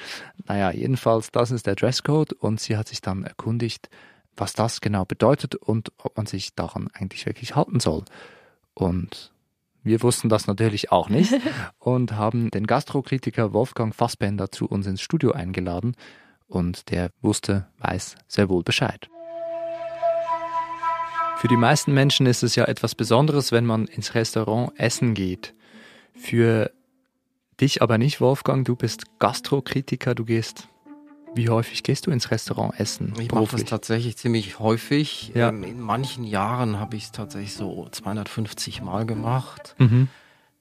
Naja, 0.47 0.71
jedenfalls, 0.71 1.33
das 1.33 1.51
ist 1.51 1.67
der 1.67 1.75
Dresscode 1.75 2.33
und 2.33 2.61
sie 2.61 2.77
hat 2.77 2.89
sich 2.89 3.01
dann 3.01 3.25
erkundigt, 3.25 3.91
was 4.37 4.53
das 4.53 4.81
genau 4.81 5.05
bedeutet 5.05 5.57
und 5.57 5.93
ob 5.99 6.17
man 6.17 6.27
sich 6.27 6.55
daran 6.55 6.89
eigentlich 6.93 7.27
wirklich 7.27 7.57
halten 7.57 7.81
soll. 7.81 8.05
Und 8.75 9.33
wir 9.83 10.03
wussten 10.03 10.29
das 10.29 10.47
natürlich 10.47 10.93
auch 10.93 11.09
nicht 11.09 11.35
und 11.81 12.13
haben 12.13 12.51
den 12.51 12.67
Gastrokritiker 12.67 13.53
Wolfgang 13.53 13.95
Fassbender 13.95 14.53
zu 14.53 14.67
uns 14.67 14.87
ins 14.87 15.01
Studio 15.01 15.33
eingeladen 15.33 15.97
und 16.47 16.91
der 16.91 17.11
wusste, 17.21 17.67
weiß 17.79 18.15
sehr 18.29 18.49
wohl 18.49 18.63
Bescheid. 18.63 19.09
Für 21.41 21.49
die 21.49 21.57
meisten 21.57 21.95
Menschen 21.95 22.27
ist 22.27 22.43
es 22.43 22.55
ja 22.55 22.67
etwas 22.67 22.95
Besonderes, 22.95 23.51
wenn 23.51 23.65
man 23.65 23.87
ins 23.87 24.15
Restaurant 24.15 24.79
essen 24.79 25.15
geht. 25.15 25.55
Für 26.13 26.71
dich 27.59 27.81
aber 27.81 27.97
nicht, 27.97 28.21
Wolfgang. 28.21 28.67
Du 28.67 28.77
bist 28.77 29.19
Gastrokritiker. 29.21 30.15
Du 30.15 30.27
gehst. 30.27 30.69
Wie 31.35 31.49
häufig 31.49 31.83
gehst 31.83 32.07
du 32.07 32.11
ins 32.11 32.31
Restaurant 32.31 32.79
essen? 32.79 33.15
Ich 33.19 33.33
mache 33.33 33.47
das 33.53 33.65
tatsächlich 33.65 34.19
ziemlich 34.19 34.59
häufig. 34.59 35.33
Ja. 35.35 35.49
Ähm, 35.49 35.63
in 35.63 35.81
manchen 35.81 36.25
Jahren 36.25 36.79
habe 36.79 36.97
ich 36.97 37.05
es 37.05 37.13
tatsächlich 37.13 37.55
so 37.55 37.89
250 37.91 38.83
Mal 38.83 39.07
gemacht. 39.07 39.77
Mhm 39.79 40.09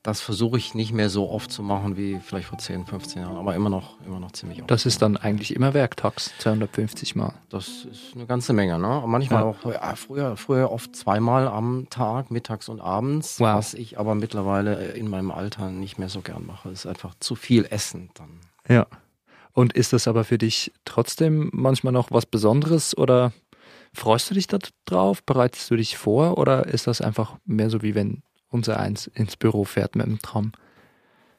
das 0.10 0.22
versuche 0.22 0.58
ich 0.58 0.74
nicht 0.74 0.92
mehr 0.92 1.08
so 1.08 1.30
oft 1.30 1.52
zu 1.52 1.62
machen 1.62 1.96
wie 1.96 2.20
vielleicht 2.20 2.48
vor 2.48 2.58
10, 2.58 2.88
15 2.88 3.22
Jahren, 3.22 3.38
aber 3.38 3.54
immer 3.54 3.70
noch, 3.70 4.02
immer 4.08 4.20
noch 4.20 4.32
ziemlich 4.32 4.60
oft. 4.60 4.72
Das 4.72 4.88
ist 4.88 5.04
dann 5.04 5.18
eigentlich 5.18 5.56
immer 5.56 5.76
werktags, 5.76 6.32
250 6.40 7.16
Mal. 7.16 7.34
Das 7.50 7.86
ist 7.86 8.16
eine 8.16 8.26
ganze 8.26 8.54
Menge, 8.54 8.80
ne? 8.80 9.04
Manchmal 9.06 9.44
ja. 9.44 9.48
auch, 9.48 9.64
ja, 9.72 9.96
früher, 9.96 10.36
früher 10.36 10.72
oft 10.72 10.96
zweimal 10.96 11.48
am 11.48 11.88
Tag, 11.92 12.32
mittags 12.32 12.70
und 12.70 12.82
abends, 12.82 13.40
wow. 13.40 13.58
was 13.58 13.76
ich 13.76 14.00
aber 14.00 14.16
mittlerweile 14.16 14.94
in 14.94 15.10
meinem 15.10 15.30
Alter 15.30 15.70
nicht 15.70 16.00
mehr 16.00 16.10
so 16.10 16.22
gern 16.22 16.44
mache. 16.48 16.70
Ist 16.70 16.88
einfach 16.88 17.14
zu 17.20 17.36
viel 17.36 17.68
Essen 17.70 18.10
dann. 18.16 18.40
Ja. 18.68 18.88
Und 19.54 19.74
ist 19.74 19.94
das 19.94 20.08
aber 20.08 20.24
für 20.24 20.40
dich 20.40 20.72
trotzdem 20.86 21.52
manchmal 21.54 21.94
noch 21.94 22.10
was 22.10 22.26
Besonderes 22.26 22.98
oder 22.98 23.32
freust 23.94 24.32
du 24.32 24.34
dich 24.34 24.48
da 24.48 24.58
drauf? 24.86 25.24
Bereitest 25.24 25.70
du 25.70 25.76
dich 25.76 25.98
vor 25.98 26.40
oder 26.40 26.66
ist 26.66 26.88
das 26.88 27.00
einfach 27.00 27.38
mehr 27.46 27.70
so 27.70 27.84
wie 27.84 27.94
wenn 27.94 28.24
unser 28.50 28.80
eins 28.80 29.08
ins 29.08 29.36
Büro 29.36 29.64
fährt 29.64 29.96
mit 29.96 30.06
dem 30.06 30.22
Tram. 30.22 30.52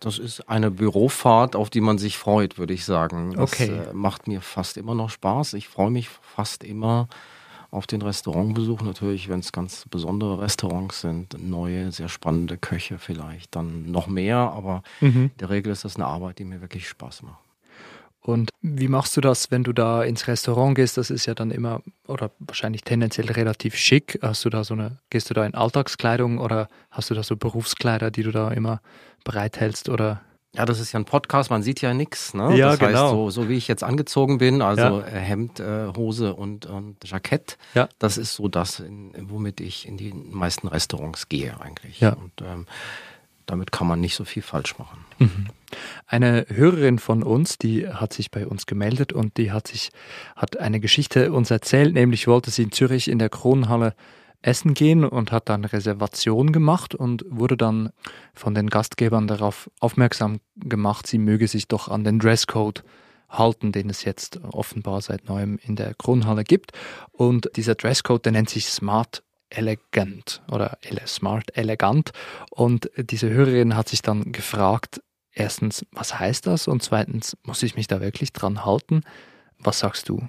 Das 0.00 0.18
ist 0.18 0.48
eine 0.48 0.70
Bürofahrt, 0.70 1.54
auf 1.54 1.68
die 1.68 1.82
man 1.82 1.98
sich 1.98 2.16
freut, 2.16 2.56
würde 2.56 2.72
ich 2.72 2.86
sagen. 2.86 3.34
Das 3.34 3.52
okay. 3.52 3.68
äh, 3.68 3.92
macht 3.92 4.28
mir 4.28 4.40
fast 4.40 4.78
immer 4.78 4.94
noch 4.94 5.10
Spaß. 5.10 5.54
Ich 5.54 5.68
freue 5.68 5.90
mich 5.90 6.08
fast 6.08 6.64
immer 6.64 7.08
auf 7.70 7.86
den 7.86 8.00
Restaurantbesuch. 8.00 8.80
Natürlich, 8.80 9.28
wenn 9.28 9.40
es 9.40 9.52
ganz 9.52 9.84
besondere 9.90 10.40
Restaurants 10.40 11.02
sind, 11.02 11.36
neue, 11.38 11.92
sehr 11.92 12.08
spannende 12.08 12.56
Köche 12.56 12.98
vielleicht, 12.98 13.54
dann 13.54 13.90
noch 13.90 14.06
mehr. 14.06 14.38
Aber 14.38 14.82
mhm. 15.00 15.24
in 15.24 15.38
der 15.38 15.50
Regel 15.50 15.70
ist 15.70 15.84
das 15.84 15.96
eine 15.96 16.06
Arbeit, 16.06 16.38
die 16.38 16.44
mir 16.44 16.62
wirklich 16.62 16.88
Spaß 16.88 17.22
macht. 17.22 17.49
Und 18.22 18.50
wie 18.60 18.88
machst 18.88 19.16
du 19.16 19.20
das, 19.20 19.50
wenn 19.50 19.64
du 19.64 19.72
da 19.72 20.02
ins 20.02 20.28
Restaurant 20.28 20.74
gehst? 20.74 20.98
Das 20.98 21.10
ist 21.10 21.26
ja 21.26 21.34
dann 21.34 21.50
immer 21.50 21.82
oder 22.06 22.30
wahrscheinlich 22.38 22.82
tendenziell 22.82 23.30
relativ 23.30 23.76
schick. 23.76 24.18
Hast 24.20 24.44
du 24.44 24.50
da 24.50 24.62
so 24.62 24.74
eine, 24.74 24.98
gehst 25.08 25.30
du 25.30 25.34
da 25.34 25.44
in 25.46 25.54
Alltagskleidung 25.54 26.38
oder 26.38 26.68
hast 26.90 27.08
du 27.10 27.14
da 27.14 27.22
so 27.22 27.36
Berufskleider, 27.36 28.10
die 28.10 28.22
du 28.22 28.30
da 28.30 28.50
immer 28.50 28.82
bereithältst 29.24 29.88
oder? 29.88 30.20
Ja, 30.52 30.64
das 30.64 30.80
ist 30.80 30.92
ja 30.92 30.98
ein 30.98 31.04
Podcast, 31.04 31.50
man 31.50 31.62
sieht 31.62 31.80
ja 31.80 31.94
nichts. 31.94 32.34
Ne? 32.34 32.56
Ja, 32.56 32.70
das 32.70 32.80
genau. 32.80 33.02
heißt, 33.02 33.10
so, 33.10 33.30
so 33.30 33.48
wie 33.48 33.56
ich 33.56 33.68
jetzt 33.68 33.84
angezogen 33.84 34.38
bin, 34.38 34.62
also 34.62 34.82
ja. 34.82 35.06
Äh, 35.06 35.20
Hemd, 35.20 35.60
äh, 35.60 35.86
Hose 35.96 36.34
und, 36.34 36.66
und 36.66 36.96
Jackett, 37.04 37.56
ja. 37.74 37.88
das 38.00 38.18
ist 38.18 38.34
so 38.34 38.48
das, 38.48 38.80
in, 38.80 39.12
womit 39.30 39.60
ich 39.60 39.86
in 39.86 39.96
die 39.96 40.12
meisten 40.12 40.66
Restaurants 40.66 41.28
gehe 41.28 41.58
eigentlich. 41.60 42.00
Ja. 42.00 42.14
Und 42.14 42.32
ähm, 42.42 42.66
damit 43.50 43.72
kann 43.72 43.86
man 43.86 44.00
nicht 44.00 44.14
so 44.14 44.24
viel 44.24 44.42
falsch 44.42 44.78
machen. 44.78 45.04
Mhm. 45.18 45.46
Eine 46.06 46.46
Hörerin 46.48 46.98
von 46.98 47.22
uns, 47.22 47.58
die 47.58 47.88
hat 47.88 48.12
sich 48.12 48.30
bei 48.30 48.46
uns 48.46 48.66
gemeldet 48.66 49.12
und 49.12 49.36
die 49.36 49.52
hat 49.52 49.68
sich, 49.68 49.90
hat 50.36 50.58
eine 50.58 50.80
Geschichte 50.80 51.32
uns 51.32 51.50
erzählt, 51.50 51.94
nämlich 51.94 52.26
wollte 52.26 52.50
sie 52.50 52.62
in 52.62 52.72
Zürich 52.72 53.08
in 53.08 53.18
der 53.18 53.28
Kronhalle 53.28 53.94
essen 54.42 54.74
gehen 54.74 55.04
und 55.04 55.32
hat 55.32 55.48
dann 55.48 55.64
Reservation 55.64 56.52
gemacht 56.52 56.94
und 56.94 57.24
wurde 57.28 57.56
dann 57.56 57.90
von 58.34 58.54
den 58.54 58.70
Gastgebern 58.70 59.26
darauf 59.26 59.70
aufmerksam 59.80 60.40
gemacht, 60.56 61.06
sie 61.06 61.18
möge 61.18 61.46
sich 61.46 61.68
doch 61.68 61.88
an 61.88 62.04
den 62.04 62.18
Dresscode 62.18 62.82
halten, 63.28 63.72
den 63.72 63.90
es 63.90 64.04
jetzt 64.04 64.40
offenbar 64.42 65.02
seit 65.02 65.28
neuem 65.28 65.58
in 65.62 65.76
der 65.76 65.94
Kronhalle 65.94 66.44
gibt. 66.44 66.72
Und 67.12 67.50
dieser 67.56 67.74
Dresscode, 67.74 68.24
der 68.24 68.32
nennt 68.32 68.50
sich 68.50 68.66
Smart 68.66 69.22
Elegant 69.50 70.42
oder 70.50 70.78
Smart 71.06 71.56
Elegant. 71.56 72.12
Und 72.50 72.90
diese 72.96 73.28
Hörerin 73.30 73.76
hat 73.76 73.88
sich 73.88 74.02
dann 74.02 74.32
gefragt, 74.32 75.00
erstens, 75.32 75.84
was 75.92 76.18
heißt 76.18 76.46
das? 76.46 76.68
Und 76.68 76.82
zweitens, 76.82 77.36
muss 77.44 77.62
ich 77.62 77.76
mich 77.76 77.86
da 77.86 78.00
wirklich 78.00 78.32
dran 78.32 78.64
halten? 78.64 79.02
Was 79.58 79.80
sagst 79.80 80.08
du? 80.08 80.26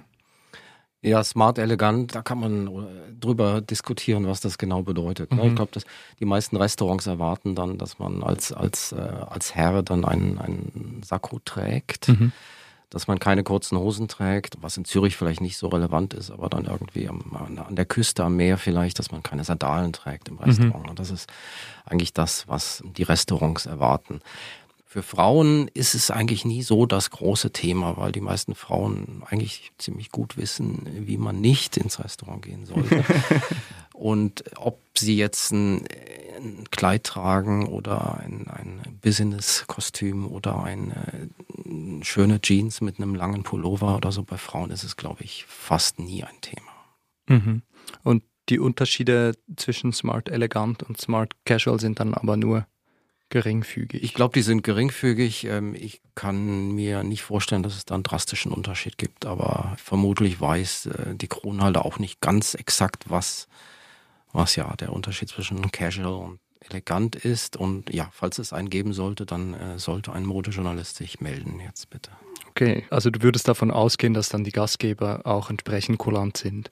Ja, 1.04 1.24
smart, 1.24 1.58
elegant, 1.58 2.14
da 2.14 2.22
kann 2.22 2.38
man 2.38 2.68
äh, 2.68 3.12
drüber 3.18 3.60
diskutieren, 3.60 4.28
was 4.28 4.40
das 4.40 4.56
genau 4.56 4.82
bedeutet. 4.82 5.32
Ne? 5.32 5.42
Mhm. 5.42 5.48
Ich 5.48 5.54
glaube, 5.56 5.72
dass 5.72 5.84
die 6.20 6.24
meisten 6.24 6.56
Restaurants 6.56 7.08
erwarten 7.08 7.56
dann, 7.56 7.76
dass 7.76 7.98
man 7.98 8.22
als, 8.22 8.52
als, 8.52 8.92
äh, 8.92 9.00
als 9.00 9.56
Herr 9.56 9.82
dann 9.82 10.04
einen, 10.04 10.38
einen 10.38 11.02
Sakko 11.04 11.40
trägt, 11.44 12.08
mhm. 12.08 12.30
Dass 12.92 13.06
man 13.06 13.18
keine 13.18 13.42
kurzen 13.42 13.78
Hosen 13.78 14.06
trägt, 14.06 14.58
was 14.60 14.76
in 14.76 14.84
Zürich 14.84 15.16
vielleicht 15.16 15.40
nicht 15.40 15.56
so 15.56 15.68
relevant 15.68 16.12
ist, 16.12 16.30
aber 16.30 16.50
dann 16.50 16.66
irgendwie 16.66 17.08
am, 17.08 17.22
an 17.34 17.74
der 17.74 17.86
Küste 17.86 18.22
am 18.22 18.36
Meer 18.36 18.58
vielleicht, 18.58 18.98
dass 18.98 19.10
man 19.10 19.22
keine 19.22 19.44
Sandalen 19.44 19.94
trägt 19.94 20.28
im 20.28 20.34
mhm. 20.34 20.40
Restaurant. 20.40 20.84
Mhm. 20.84 20.90
Und 20.90 20.98
das 20.98 21.10
ist 21.10 21.26
eigentlich 21.86 22.12
das, 22.12 22.48
was 22.48 22.82
die 22.84 23.02
Restaurants 23.02 23.64
erwarten. 23.64 24.20
Für 24.84 25.02
Frauen 25.02 25.68
ist 25.72 25.94
es 25.94 26.10
eigentlich 26.10 26.44
nie 26.44 26.62
so 26.62 26.84
das 26.84 27.08
große 27.08 27.50
Thema, 27.50 27.96
weil 27.96 28.12
die 28.12 28.20
meisten 28.20 28.54
Frauen 28.54 29.22
eigentlich 29.26 29.72
ziemlich 29.78 30.10
gut 30.10 30.36
wissen, 30.36 30.86
wie 31.06 31.16
man 31.16 31.40
nicht 31.40 31.78
ins 31.78 31.98
Restaurant 31.98 32.42
gehen 32.42 32.66
sollte. 32.66 33.02
Und 34.02 34.42
ob 34.56 34.80
sie 34.98 35.16
jetzt 35.16 35.52
ein, 35.52 35.86
ein 36.36 36.64
Kleid 36.72 37.04
tragen 37.04 37.68
oder 37.68 38.18
ein, 38.18 38.48
ein 38.48 38.98
Business-Kostüm 39.00 40.26
oder 40.26 40.64
eine, 40.64 41.30
eine 41.64 42.04
schöne 42.04 42.40
Jeans 42.40 42.80
mit 42.80 42.98
einem 42.98 43.14
langen 43.14 43.44
Pullover 43.44 43.96
oder 43.96 44.10
so, 44.10 44.24
bei 44.24 44.38
Frauen 44.38 44.72
ist 44.72 44.82
es, 44.82 44.96
glaube 44.96 45.22
ich, 45.22 45.44
fast 45.46 46.00
nie 46.00 46.24
ein 46.24 46.40
Thema. 46.40 46.72
Mhm. 47.28 47.62
Und 48.02 48.24
die 48.48 48.58
Unterschiede 48.58 49.36
zwischen 49.54 49.92
Smart 49.92 50.28
Elegant 50.28 50.82
und 50.82 51.00
Smart 51.00 51.36
Casual 51.44 51.78
sind 51.78 52.00
dann 52.00 52.14
aber 52.14 52.36
nur 52.36 52.66
geringfügig. 53.28 54.02
Ich 54.02 54.14
glaube, 54.14 54.34
die 54.34 54.42
sind 54.42 54.64
geringfügig. 54.64 55.44
Ähm, 55.44 55.76
ich 55.76 56.02
kann 56.16 56.72
mir 56.72 57.04
nicht 57.04 57.22
vorstellen, 57.22 57.62
dass 57.62 57.76
es 57.76 57.84
da 57.84 57.94
einen 57.94 58.02
drastischen 58.02 58.50
Unterschied 58.50 58.98
gibt, 58.98 59.26
aber 59.26 59.76
vermutlich 59.76 60.40
weiß 60.40 60.86
äh, 60.86 61.14
die 61.14 61.28
Kronhalde 61.28 61.84
auch 61.84 62.00
nicht 62.00 62.20
ganz 62.20 62.54
exakt, 62.54 63.04
was, 63.08 63.46
was 64.32 64.56
ja 64.56 64.74
der 64.76 64.92
Unterschied 64.92 65.28
zwischen 65.28 65.70
casual 65.70 66.14
und 66.14 66.40
elegant 66.60 67.16
ist. 67.16 67.56
Und 67.56 67.92
ja, 67.92 68.08
falls 68.12 68.38
es 68.38 68.52
einen 68.52 68.70
geben 68.70 68.92
sollte, 68.92 69.26
dann 69.26 69.54
äh, 69.54 69.78
sollte 69.78 70.12
ein 70.12 70.24
Modejournalist 70.24 70.96
sich 70.96 71.20
melden 71.20 71.60
jetzt 71.60 71.90
bitte. 71.90 72.10
Okay, 72.50 72.84
also 72.90 73.10
du 73.10 73.22
würdest 73.22 73.48
davon 73.48 73.70
ausgehen, 73.70 74.14
dass 74.14 74.28
dann 74.28 74.44
die 74.44 74.52
Gastgeber 74.52 75.22
auch 75.24 75.50
entsprechend 75.50 75.98
kulant 75.98 76.36
sind 76.36 76.70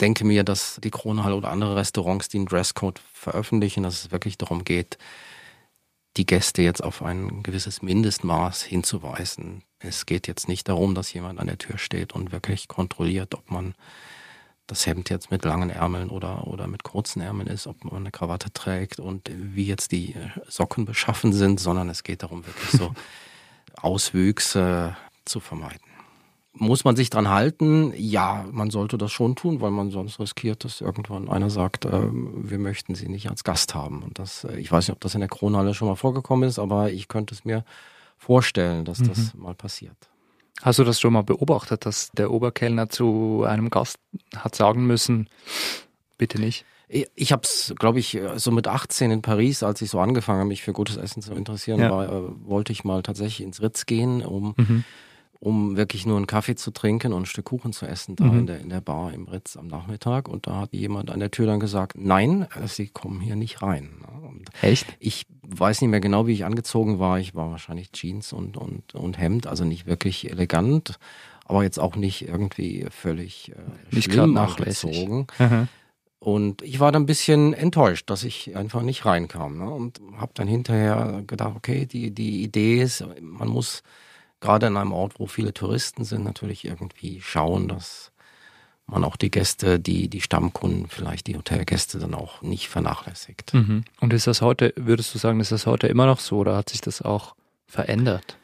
denke 0.00 0.24
mir, 0.24 0.44
dass 0.44 0.80
die 0.82 0.90
Kronhalle 0.90 1.34
oder 1.34 1.50
andere 1.50 1.76
Restaurants, 1.76 2.28
die 2.28 2.38
einen 2.38 2.46
Dresscode 2.46 3.00
veröffentlichen, 3.12 3.82
dass 3.82 4.04
es 4.04 4.10
wirklich 4.10 4.38
darum 4.38 4.64
geht, 4.64 4.98
die 6.16 6.26
Gäste 6.26 6.62
jetzt 6.62 6.82
auf 6.82 7.02
ein 7.02 7.42
gewisses 7.42 7.82
Mindestmaß 7.82 8.62
hinzuweisen. 8.62 9.62
Es 9.78 10.06
geht 10.06 10.26
jetzt 10.26 10.48
nicht 10.48 10.68
darum, 10.68 10.94
dass 10.94 11.12
jemand 11.12 11.38
an 11.38 11.46
der 11.46 11.58
Tür 11.58 11.78
steht 11.78 12.12
und 12.12 12.32
wirklich 12.32 12.66
kontrolliert, 12.66 13.34
ob 13.34 13.50
man 13.50 13.74
das 14.68 14.86
Hemd 14.86 15.10
jetzt 15.10 15.30
mit 15.30 15.44
langen 15.44 15.70
Ärmeln 15.70 16.10
oder, 16.10 16.46
oder 16.46 16.66
mit 16.68 16.84
kurzen 16.84 17.20
Ärmeln 17.20 17.48
ist, 17.48 17.66
ob 17.66 17.84
man 17.84 17.96
eine 17.96 18.10
Krawatte 18.10 18.52
trägt 18.52 19.00
und 19.00 19.28
wie 19.34 19.66
jetzt 19.66 19.90
die 19.90 20.14
Socken 20.46 20.84
beschaffen 20.84 21.32
sind, 21.32 21.58
sondern 21.58 21.88
es 21.88 22.04
geht 22.04 22.22
darum, 22.22 22.46
wirklich 22.46 22.70
so 22.70 22.94
Auswüchse 23.82 24.96
zu 25.24 25.40
vermeiden. 25.40 25.80
Muss 26.52 26.84
man 26.84 26.96
sich 26.96 27.08
dran 27.08 27.28
halten? 27.28 27.92
Ja, 27.96 28.44
man 28.50 28.70
sollte 28.70 28.98
das 28.98 29.12
schon 29.12 29.36
tun, 29.36 29.60
weil 29.60 29.70
man 29.70 29.90
sonst 29.90 30.18
riskiert, 30.18 30.64
dass 30.64 30.80
irgendwann 30.80 31.28
einer 31.28 31.50
sagt, 31.50 31.84
äh, 31.84 32.08
wir 32.10 32.58
möchten 32.58 32.94
Sie 32.94 33.08
nicht 33.08 33.30
als 33.30 33.44
Gast 33.44 33.74
haben. 33.74 34.02
Und 34.02 34.18
das, 34.18 34.44
äh, 34.44 34.58
ich 34.58 34.70
weiß 34.70 34.88
nicht, 34.88 34.94
ob 34.94 35.00
das 35.00 35.14
in 35.14 35.20
der 35.20 35.28
Kronhalle 35.28 35.72
schon 35.72 35.88
mal 35.88 35.94
vorgekommen 35.94 36.48
ist, 36.48 36.58
aber 36.58 36.90
ich 36.90 37.06
könnte 37.06 37.34
es 37.34 37.44
mir 37.44 37.64
vorstellen, 38.16 38.84
dass 38.84 38.98
mhm. 38.98 39.08
das 39.08 39.34
mal 39.34 39.54
passiert. 39.54 39.96
Hast 40.62 40.78
du 40.78 40.84
das 40.84 41.00
schon 41.00 41.12
mal 41.12 41.22
beobachtet, 41.22 41.86
dass 41.86 42.10
der 42.12 42.30
Oberkellner 42.30 42.88
zu 42.88 43.44
einem 43.46 43.70
Gast 43.70 43.98
hat 44.36 44.54
sagen 44.54 44.86
müssen, 44.86 45.28
bitte 46.16 46.40
nicht? 46.40 46.64
Ich 46.88 47.32
habe 47.32 47.42
es, 47.44 47.74
glaube 47.78 47.98
ich, 47.98 48.18
so 48.36 48.50
mit 48.50 48.66
18 48.66 49.10
in 49.10 49.22
Paris, 49.22 49.62
als 49.62 49.82
ich 49.82 49.90
so 49.90 50.00
angefangen 50.00 50.40
habe, 50.40 50.48
mich 50.48 50.62
für 50.62 50.72
gutes 50.72 50.96
Essen 50.96 51.20
zu 51.20 51.34
interessieren, 51.34 51.80
ja. 51.80 51.90
war, 51.90 52.06
äh, 52.06 52.22
wollte 52.46 52.72
ich 52.72 52.82
mal 52.82 53.02
tatsächlich 53.02 53.42
ins 53.42 53.60
Ritz 53.60 53.84
gehen, 53.84 54.24
um 54.24 54.54
mhm 54.56 54.84
um 55.40 55.76
wirklich 55.76 56.04
nur 56.04 56.16
einen 56.16 56.26
Kaffee 56.26 56.56
zu 56.56 56.72
trinken 56.72 57.12
und 57.12 57.22
ein 57.22 57.26
Stück 57.26 57.46
Kuchen 57.46 57.72
zu 57.72 57.86
essen, 57.86 58.16
da 58.16 58.24
mhm. 58.24 58.38
in, 58.40 58.46
der, 58.46 58.58
in 58.60 58.68
der 58.70 58.80
Bar 58.80 59.12
im 59.12 59.28
Ritz 59.28 59.56
am 59.56 59.68
Nachmittag. 59.68 60.28
Und 60.28 60.46
da 60.46 60.62
hat 60.62 60.72
jemand 60.72 61.10
an 61.10 61.20
der 61.20 61.30
Tür 61.30 61.46
dann 61.46 61.60
gesagt, 61.60 61.94
nein, 61.96 62.46
Sie 62.66 62.88
kommen 62.88 63.20
hier 63.20 63.36
nicht 63.36 63.62
rein. 63.62 63.90
Und 64.22 64.50
Echt? 64.62 64.86
Ich 64.98 65.26
weiß 65.42 65.80
nicht 65.80 65.90
mehr 65.90 66.00
genau, 66.00 66.26
wie 66.26 66.32
ich 66.32 66.44
angezogen 66.44 66.98
war. 66.98 67.20
Ich 67.20 67.34
war 67.34 67.50
wahrscheinlich 67.50 67.92
Jeans 67.92 68.32
und, 68.32 68.56
und, 68.56 68.94
und 68.94 69.18
Hemd, 69.18 69.46
also 69.46 69.64
nicht 69.64 69.86
wirklich 69.86 70.28
elegant, 70.28 70.98
aber 71.44 71.62
jetzt 71.62 71.78
auch 71.78 71.94
nicht 71.94 72.26
irgendwie 72.26 72.86
völlig 72.90 73.52
äh, 73.52 73.94
nicht 73.94 74.12
schlimm 74.12 74.36
angezogen. 74.36 75.28
Mhm. 75.38 75.68
Und 76.20 76.62
ich 76.62 76.80
war 76.80 76.90
dann 76.90 77.04
ein 77.04 77.06
bisschen 77.06 77.54
enttäuscht, 77.54 78.10
dass 78.10 78.24
ich 78.24 78.56
einfach 78.56 78.82
nicht 78.82 79.04
reinkam. 79.04 79.58
Ne? 79.58 79.70
Und 79.70 80.00
habe 80.16 80.32
dann 80.34 80.48
hinterher 80.48 81.22
gedacht, 81.24 81.54
okay, 81.54 81.86
die, 81.86 82.10
die 82.10 82.42
Idee 82.42 82.82
ist, 82.82 83.04
man 83.20 83.48
muss 83.48 83.84
gerade 84.40 84.66
an 84.68 84.76
einem 84.76 84.92
Ort, 84.92 85.18
wo 85.18 85.26
viele 85.26 85.52
Touristen 85.52 86.04
sind, 86.04 86.24
natürlich 86.24 86.64
irgendwie 86.64 87.20
schauen, 87.20 87.68
dass 87.68 88.12
man 88.86 89.04
auch 89.04 89.16
die 89.16 89.30
Gäste, 89.30 89.78
die, 89.78 90.08
die 90.08 90.20
Stammkunden, 90.20 90.88
vielleicht 90.88 91.26
die 91.26 91.36
Hotelgäste 91.36 91.98
dann 91.98 92.14
auch 92.14 92.40
nicht 92.42 92.68
vernachlässigt. 92.68 93.52
Mhm. 93.52 93.84
Und 94.00 94.12
ist 94.12 94.26
das 94.26 94.40
heute, 94.40 94.72
würdest 94.76 95.14
du 95.14 95.18
sagen, 95.18 95.40
ist 95.40 95.52
das 95.52 95.66
heute 95.66 95.88
immer 95.88 96.06
noch 96.06 96.20
so 96.20 96.38
oder 96.38 96.56
hat 96.56 96.70
sich 96.70 96.80
das 96.80 97.02
auch 97.02 97.34
verändert? 97.66 98.38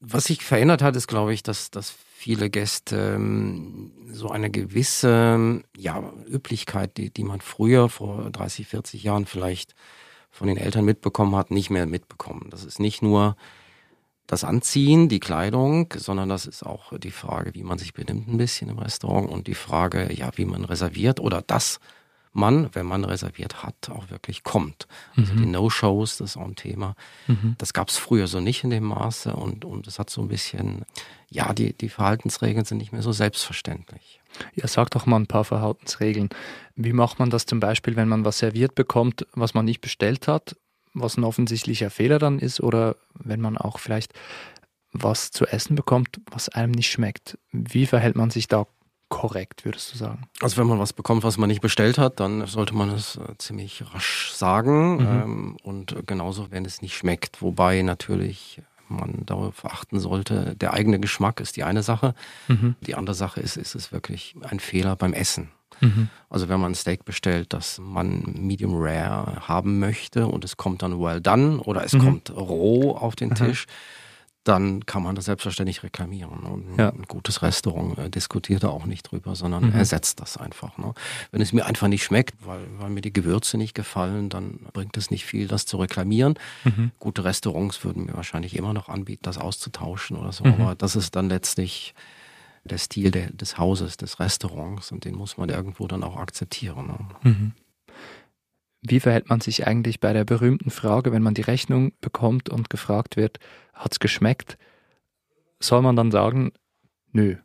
Was 0.00 0.24
sich 0.24 0.44
verändert 0.44 0.82
hat, 0.82 0.94
ist, 0.94 1.08
glaube 1.08 1.34
ich, 1.34 1.42
dass, 1.42 1.72
dass 1.72 1.90
viele 1.90 2.50
Gäste 2.50 3.14
ähm, 3.16 3.90
so 4.08 4.30
eine 4.30 4.50
gewisse 4.50 5.62
ja, 5.76 6.12
Üblichkeit, 6.28 6.96
die, 6.96 7.10
die 7.10 7.24
man 7.24 7.40
früher 7.40 7.88
vor 7.88 8.30
30, 8.30 8.68
40 8.68 9.02
Jahren 9.02 9.26
vielleicht 9.26 9.74
von 10.30 10.46
den 10.46 10.56
Eltern 10.56 10.84
mitbekommen 10.84 11.34
hat, 11.34 11.50
nicht 11.50 11.70
mehr 11.70 11.86
mitbekommen. 11.86 12.48
Das 12.50 12.64
ist 12.64 12.78
nicht 12.78 13.02
nur 13.02 13.36
das 14.28 14.44
Anziehen, 14.44 15.08
die 15.08 15.20
Kleidung, 15.20 15.92
sondern 15.96 16.28
das 16.28 16.46
ist 16.46 16.62
auch 16.62 16.96
die 16.98 17.10
Frage, 17.10 17.54
wie 17.54 17.62
man 17.64 17.78
sich 17.78 17.94
benimmt 17.94 18.28
ein 18.28 18.36
bisschen 18.36 18.68
im 18.68 18.78
Restaurant 18.78 19.28
und 19.28 19.46
die 19.46 19.54
Frage, 19.54 20.12
ja, 20.12 20.30
wie 20.36 20.44
man 20.44 20.64
reserviert 20.66 21.18
oder 21.18 21.40
dass 21.42 21.80
man, 22.34 22.68
wenn 22.74 22.84
man 22.84 23.06
reserviert 23.06 23.62
hat, 23.62 23.88
auch 23.88 24.10
wirklich 24.10 24.42
kommt. 24.42 24.86
Also 25.16 25.32
mhm. 25.32 25.38
die 25.38 25.46
No-Shows, 25.46 26.18
das 26.18 26.32
ist 26.32 26.36
auch 26.36 26.44
ein 26.44 26.56
Thema. 26.56 26.94
Mhm. 27.26 27.56
Das 27.56 27.72
gab 27.72 27.88
es 27.88 27.96
früher 27.96 28.26
so 28.26 28.38
nicht 28.38 28.62
in 28.64 28.70
dem 28.70 28.84
Maße 28.84 29.34
und, 29.34 29.64
und 29.64 29.86
es 29.86 29.98
hat 29.98 30.10
so 30.10 30.20
ein 30.20 30.28
bisschen, 30.28 30.84
ja, 31.30 31.54
die, 31.54 31.72
die 31.72 31.88
Verhaltensregeln 31.88 32.66
sind 32.66 32.78
nicht 32.78 32.92
mehr 32.92 33.02
so 33.02 33.12
selbstverständlich. 33.12 34.20
Ja, 34.54 34.68
sag 34.68 34.90
doch 34.90 35.06
mal 35.06 35.16
ein 35.16 35.26
paar 35.26 35.44
Verhaltensregeln. 35.44 36.28
Wie 36.76 36.92
macht 36.92 37.18
man 37.18 37.30
das 37.30 37.46
zum 37.46 37.60
Beispiel, 37.60 37.96
wenn 37.96 38.08
man 38.08 38.26
was 38.26 38.38
serviert 38.38 38.74
bekommt, 38.74 39.26
was 39.32 39.54
man 39.54 39.64
nicht 39.64 39.80
bestellt 39.80 40.28
hat 40.28 40.54
was 41.00 41.16
ein 41.16 41.24
offensichtlicher 41.24 41.90
Fehler 41.90 42.18
dann 42.18 42.38
ist 42.38 42.60
oder 42.60 42.96
wenn 43.14 43.40
man 43.40 43.56
auch 43.58 43.78
vielleicht 43.78 44.12
was 44.92 45.30
zu 45.30 45.46
essen 45.46 45.76
bekommt, 45.76 46.20
was 46.30 46.48
einem 46.48 46.72
nicht 46.72 46.90
schmeckt. 46.90 47.38
Wie 47.52 47.86
verhält 47.86 48.16
man 48.16 48.30
sich 48.30 48.48
da 48.48 48.66
korrekt, 49.08 49.64
würdest 49.64 49.92
du 49.92 49.98
sagen? 49.98 50.28
Also 50.40 50.56
wenn 50.58 50.66
man 50.66 50.78
was 50.78 50.92
bekommt, 50.92 51.24
was 51.24 51.38
man 51.38 51.48
nicht 51.48 51.60
bestellt 51.60 51.98
hat, 51.98 52.20
dann 52.20 52.46
sollte 52.46 52.74
man 52.74 52.90
es 52.90 53.16
äh, 53.16 53.36
ziemlich 53.38 53.82
rasch 53.94 54.32
sagen 54.32 54.96
mhm. 54.96 55.00
ähm, 55.00 55.56
und 55.62 56.06
genauso, 56.06 56.50
wenn 56.50 56.64
es 56.64 56.82
nicht 56.82 56.96
schmeckt, 56.96 57.42
wobei 57.42 57.82
natürlich 57.82 58.62
man 58.88 59.24
darauf 59.26 59.64
achten 59.64 60.00
sollte, 60.00 60.54
der 60.56 60.72
eigene 60.72 60.98
Geschmack 60.98 61.40
ist 61.40 61.56
die 61.56 61.64
eine 61.64 61.82
Sache. 61.82 62.14
Mhm. 62.48 62.74
Die 62.80 62.94
andere 62.94 63.14
Sache 63.14 63.40
ist, 63.40 63.56
ist 63.56 63.74
es 63.74 63.92
wirklich 63.92 64.34
ein 64.42 64.60
Fehler 64.60 64.96
beim 64.96 65.12
Essen. 65.12 65.50
Mhm. 65.80 66.08
Also 66.30 66.48
wenn 66.48 66.60
man 66.60 66.72
ein 66.72 66.74
Steak 66.74 67.04
bestellt, 67.04 67.52
das 67.52 67.78
man 67.82 68.22
medium 68.36 68.74
rare 68.76 69.48
haben 69.48 69.78
möchte 69.78 70.26
und 70.26 70.44
es 70.44 70.56
kommt 70.56 70.82
dann 70.82 71.00
well 71.00 71.20
done 71.20 71.60
oder 71.60 71.84
es 71.84 71.92
mhm. 71.92 71.98
kommt 72.00 72.30
roh 72.36 72.92
auf 72.96 73.16
den 73.16 73.34
Tisch, 73.34 73.66
dann 74.44 74.86
kann 74.86 75.02
man 75.02 75.14
das 75.14 75.26
selbstverständlich 75.26 75.82
reklamieren. 75.82 76.38
Und 76.38 76.78
Ja. 76.78 76.88
ein 76.88 77.02
gutes 77.06 77.42
Restaurant 77.42 77.98
äh, 77.98 78.08
diskutiert 78.08 78.62
da 78.62 78.68
auch 78.68 78.86
nicht 78.86 79.02
drüber, 79.10 79.34
sondern 79.34 79.66
Mhm. 79.66 79.72
ersetzt 79.74 80.20
das 80.20 80.38
einfach. 80.38 80.78
Ne? 80.78 80.94
Wenn 81.32 81.42
es 81.42 81.52
mir 81.52 81.66
einfach 81.66 81.88
nicht 81.88 82.02
schmeckt, 82.02 82.34
weil, 82.46 82.60
weil 82.78 82.88
mir 82.88 83.02
die 83.02 83.12
Gewürze 83.12 83.58
nicht 83.58 83.74
gefallen, 83.74 84.30
dann 84.30 84.60
bringt 84.72 84.96
es 84.96 85.10
nicht 85.10 85.26
viel, 85.26 85.48
das 85.48 85.66
zu 85.66 85.76
reklamieren. 85.76 86.38
Mhm. 86.64 86.92
Gute 86.98 87.24
Restaurants 87.24 87.84
würden 87.84 88.06
mir 88.06 88.14
wahrscheinlich 88.14 88.56
immer 88.56 88.72
noch 88.72 88.88
anbieten, 88.88 89.22
das 89.24 89.36
auszutauschen 89.36 90.16
oder 90.16 90.32
so. 90.32 90.44
Mhm. 90.44 90.54
Aber 90.54 90.74
das 90.74 90.96
ist 90.96 91.14
dann 91.14 91.28
letztlich 91.28 91.92
der 92.68 92.78
Stil 92.78 93.10
der, 93.10 93.30
des 93.32 93.58
Hauses, 93.58 93.96
des 93.96 94.20
Restaurants 94.20 94.92
und 94.92 95.04
den 95.04 95.16
muss 95.16 95.36
man 95.36 95.48
irgendwo 95.48 95.86
dann 95.88 96.04
auch 96.04 96.16
akzeptieren. 96.16 96.86
Ne? 96.86 97.30
Mhm. 97.30 97.52
Wie 98.82 99.00
verhält 99.00 99.28
man 99.28 99.40
sich 99.40 99.66
eigentlich 99.66 99.98
bei 99.98 100.12
der 100.12 100.24
berühmten 100.24 100.70
Frage, 100.70 101.10
wenn 101.10 101.22
man 101.22 101.34
die 101.34 101.42
Rechnung 101.42 101.92
bekommt 102.00 102.48
und 102.48 102.70
gefragt 102.70 103.16
wird, 103.16 103.38
hat's 103.74 103.98
geschmeckt? 103.98 104.56
Soll 105.58 105.82
man 105.82 105.96
dann 105.96 106.12
sagen, 106.12 106.52
nö? 107.12 107.36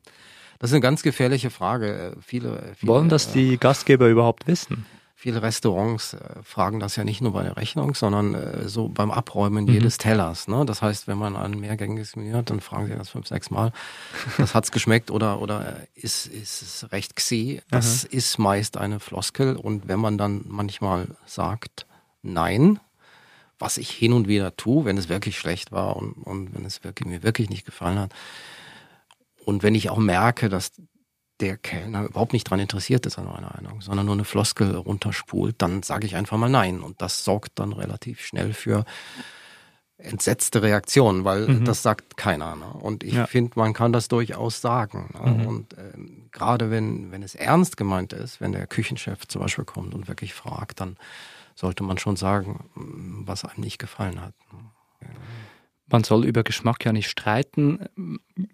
Das 0.59 0.69
ist 0.69 0.76
eine 0.76 0.82
ganz 0.82 1.01
gefährliche 1.01 1.49
Frage. 1.49 2.13
Äh, 2.15 2.21
Viele, 2.21 2.74
viele 2.76 2.91
Wollen 2.91 3.09
das 3.09 3.28
äh, 3.30 3.34
die 3.34 3.57
Gastgeber 3.57 4.07
überhaupt 4.07 4.47
wissen? 4.47 4.86
Viele 5.24 5.41
Restaurants 5.41 6.15
äh, 6.15 6.19
fragen 6.43 6.82
das 6.82 6.97
ja 6.97 7.05
nicht 7.05 7.21
nur 7.21 7.32
bei 7.32 7.43
der 7.43 7.55
Rechnung, 7.55 7.95
sondern 7.95 8.34
äh, 8.34 8.67
so 8.67 8.89
beim 8.89 9.09
Abräumen 9.09 9.63
Mhm. 9.63 9.71
jedes 9.71 9.97
Tellers. 9.97 10.49
Ne? 10.49 10.65
Das 10.65 10.82
heißt, 10.82 11.07
wenn 11.07 11.17
man 11.17 11.38
ein 11.38 11.51
mehrgängiges 11.61 12.17
Menü 12.17 12.34
hat, 12.34 12.49
dann 12.49 12.59
fragen 12.59 12.88
sie 12.88 12.95
das 12.97 13.07
fünf, 13.07 13.26
sechs 13.30 13.49
Mal. 13.49 13.71
Das 14.38 14.53
hat's 14.53 14.74
geschmeckt 14.74 15.11
oder 15.11 15.39
oder 15.39 15.78
äh, 15.80 15.88
ist 15.95 16.28
ist 16.28 16.61
es 16.61 16.91
recht 16.91 17.15
gsi? 17.15 17.61
Das 17.71 18.03
ist 18.03 18.38
meist 18.38 18.76
eine 18.76 18.99
Floskel 18.99 19.55
und 19.55 19.88
wenn 19.88 20.01
man 20.01 20.17
dann 20.17 20.41
manchmal 20.45 21.07
sagt 21.26 21.86
Nein, 22.21 22.82
was 23.59 23.78
ich 23.78 23.91
hin 23.91 24.11
und 24.11 24.28
wieder 24.28 24.57
tue, 24.57 24.84
wenn 24.84 24.97
es 24.97 25.07
wirklich 25.07 25.39
schlecht 25.39 25.71
war 25.71 25.95
und, 25.95 26.15
und 26.15 26.53
wenn 26.53 26.65
es 26.65 26.84
wirklich, 26.84 27.07
mir 27.07 27.24
wirklich 27.24 27.49
nicht 27.49 27.65
gefallen 27.65 27.97
hat. 27.97 28.11
Und 29.45 29.63
wenn 29.63 29.74
ich 29.74 29.89
auch 29.89 29.99
merke, 29.99 30.49
dass 30.49 30.74
der 31.39 31.57
Kellner 31.57 32.03
überhaupt 32.05 32.34
nicht 32.34 32.47
daran 32.47 32.59
interessiert 32.59 33.05
ist 33.05 33.17
an 33.17 33.25
meiner 33.25 33.51
Meinung, 33.55 33.81
sondern 33.81 34.05
nur 34.05 34.15
eine 34.15 34.23
Floskel 34.25 34.75
runterspult, 34.75 35.55
dann 35.61 35.84
sage 35.84 36.05
ich 36.05 36.15
einfach 36.15 36.38
mal 36.38 36.49
nein. 36.49 36.81
Und 36.81 37.01
das 37.01 37.23
sorgt 37.25 37.59
dann 37.59 37.73
relativ 37.73 38.21
schnell 38.21 38.53
für 38.53 38.86
entsetzte 39.97 40.61
Reaktionen, 40.61 41.23
weil 41.23 41.47
Mhm. 41.47 41.65
das 41.65 41.81
sagt 41.81 42.17
keiner. 42.17 42.55
Ne? 42.55 42.65
Und 42.65 43.03
ich 43.03 43.13
Ja. 43.13 43.25
finde, 43.25 43.53
man 43.55 43.73
kann 43.73 43.93
das 43.93 44.07
durchaus 44.07 44.59
sagen. 44.59 45.09
Ne? 45.13 45.31
Mhm. 45.31 45.47
Und 45.47 45.75
ähm, 45.77 46.29
gerade 46.31 46.71
wenn, 46.71 47.11
wenn 47.11 47.23
es 47.23 47.36
ernst 47.36 47.77
gemeint 47.77 48.11
ist, 48.11 48.41
wenn 48.41 48.51
der 48.51 48.67
Küchenchef 48.67 49.27
zum 49.27 49.41
Beispiel 49.41 49.65
kommt 49.65 49.93
und 49.93 50.07
wirklich 50.07 50.34
fragt, 50.34 50.81
dann 50.81 50.97
sollte 51.55 51.84
man 51.84 51.97
schon 51.99 52.15
sagen, 52.15 52.65
mm, 52.75 53.27
was 53.27 53.45
einem 53.45 53.61
nicht 53.63 53.77
gefallen 53.79 54.19
hat. 54.19 54.34
Man 55.94 56.04
soll 56.04 56.26
über 56.26 56.41
Geschmack 56.44 56.84
ja 56.86 56.91
nicht 56.91 57.08
streiten. 57.08 57.86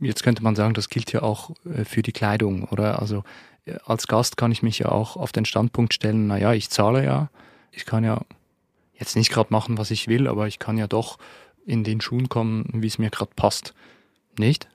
Jetzt 0.02 0.24
könnte 0.24 0.44
man 0.44 0.58
sagen, 0.58 0.74
das 0.74 0.90
gilt 0.90 1.14
ja 1.14 1.22
auch 1.22 1.52
äh, 1.66 1.86
für 1.86 2.02
die 2.02 2.12
Kleidung, 2.12 2.66
oder? 2.66 3.00
Also 3.00 3.24
äh, 3.66 3.76
als 3.86 4.08
Gast 4.08 4.36
kann 4.36 4.52
ich 4.52 4.62
mich 4.62 4.80
ja 4.80 4.90
auch 4.90 5.16
auf 5.16 5.32
den 5.32 5.46
Standpunkt 5.46 5.94
stellen, 5.94 6.28
naja, 6.28 6.52
ich 6.52 6.70
zahle 6.70 7.04
ja, 7.04 7.30
ich 7.72 7.86
kann 7.86 8.04
ja 8.04 8.22
jetzt 8.94 9.16
nicht 9.16 9.32
gerade 9.32 9.52
machen, 9.52 9.78
was 9.78 9.90
ich 9.90 10.10
will, 10.10 10.28
aber 10.28 10.48
ich 10.48 10.60
kann 10.60 10.78
ja 10.78 10.88
doch 10.88 11.18
in 11.66 11.86
den 11.86 12.02
Schuhen 12.02 12.28
kommen, 12.28 12.66
wie 12.74 12.88
es 12.88 12.98
mir 12.98 13.10
gerade 13.10 13.32
passt. 13.38 13.74
Nicht? 14.38 14.68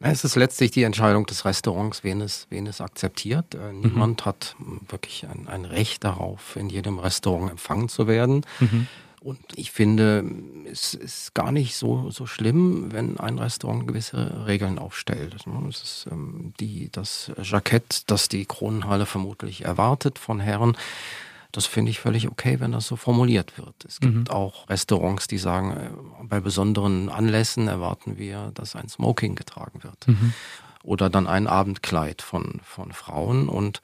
Es 0.00 0.24
ist 0.24 0.36
letztlich 0.36 0.70
die 0.70 0.82
Entscheidung 0.82 1.24
des 1.24 1.46
Restaurants, 1.46 2.04
wen 2.04 2.20
es, 2.20 2.46
wen 2.50 2.66
es 2.66 2.82
akzeptiert. 2.82 3.54
Äh, 3.54 3.72
Mhm. 3.72 3.80
Niemand 3.80 4.26
hat 4.26 4.56
wirklich 4.88 5.26
ein, 5.26 5.48
ein 5.48 5.64
Recht 5.64 6.04
darauf, 6.04 6.54
in 6.56 6.68
jedem 6.68 6.98
Restaurant 6.98 7.50
empfangen 7.50 7.88
zu 7.88 8.06
werden. 8.06 8.44
Mhm. 8.60 8.88
Und 9.28 9.40
ich 9.56 9.72
finde, 9.72 10.24
es 10.72 10.94
ist 10.94 11.34
gar 11.34 11.52
nicht 11.52 11.76
so, 11.76 12.08
so 12.10 12.24
schlimm, 12.24 12.92
wenn 12.92 13.20
ein 13.20 13.38
Restaurant 13.38 13.86
gewisse 13.86 14.46
Regeln 14.46 14.78
aufstellt. 14.78 15.34
Es 15.68 15.82
ist 15.82 16.08
ähm, 16.10 16.54
die, 16.58 16.88
das 16.90 17.30
Jackett, 17.42 18.04
das 18.10 18.28
die 18.30 18.46
Kronenhalle 18.46 19.04
vermutlich 19.04 19.66
erwartet 19.66 20.18
von 20.18 20.40
Herren. 20.40 20.78
Das 21.52 21.66
finde 21.66 21.90
ich 21.90 22.00
völlig 22.00 22.26
okay, 22.26 22.58
wenn 22.60 22.72
das 22.72 22.86
so 22.86 22.96
formuliert 22.96 23.58
wird. 23.58 23.74
Es 23.86 24.00
gibt 24.00 24.14
Mhm. 24.14 24.28
auch 24.28 24.66
Restaurants, 24.70 25.28
die 25.28 25.36
sagen, 25.36 25.76
äh, 25.76 25.90
bei 26.24 26.40
besonderen 26.40 27.10
Anlässen 27.10 27.68
erwarten 27.68 28.16
wir, 28.16 28.50
dass 28.54 28.76
ein 28.76 28.88
Smoking 28.88 29.34
getragen 29.34 29.82
wird. 29.82 30.08
Mhm. 30.08 30.32
Oder 30.82 31.10
dann 31.10 31.26
ein 31.26 31.46
Abendkleid 31.46 32.22
von, 32.22 32.60
von 32.64 32.92
Frauen. 32.92 33.50
Und 33.50 33.82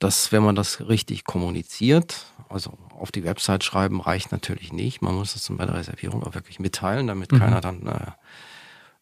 das, 0.00 0.32
wenn 0.32 0.42
man 0.42 0.56
das 0.56 0.88
richtig 0.88 1.24
kommuniziert, 1.24 2.26
also 2.48 2.72
auf 2.98 3.12
die 3.12 3.22
Website 3.24 3.62
schreiben, 3.62 4.00
reicht 4.00 4.32
natürlich 4.32 4.72
nicht. 4.72 5.02
Man 5.02 5.14
muss 5.14 5.34
das 5.34 5.48
bei 5.56 5.64
der 5.66 5.76
Reservierung 5.76 6.24
auch 6.24 6.34
wirklich 6.34 6.58
mitteilen, 6.58 7.06
damit 7.06 7.30
Mhm. 7.32 7.38
keiner 7.38 7.60
dann 7.60 7.86
äh, 7.86 8.10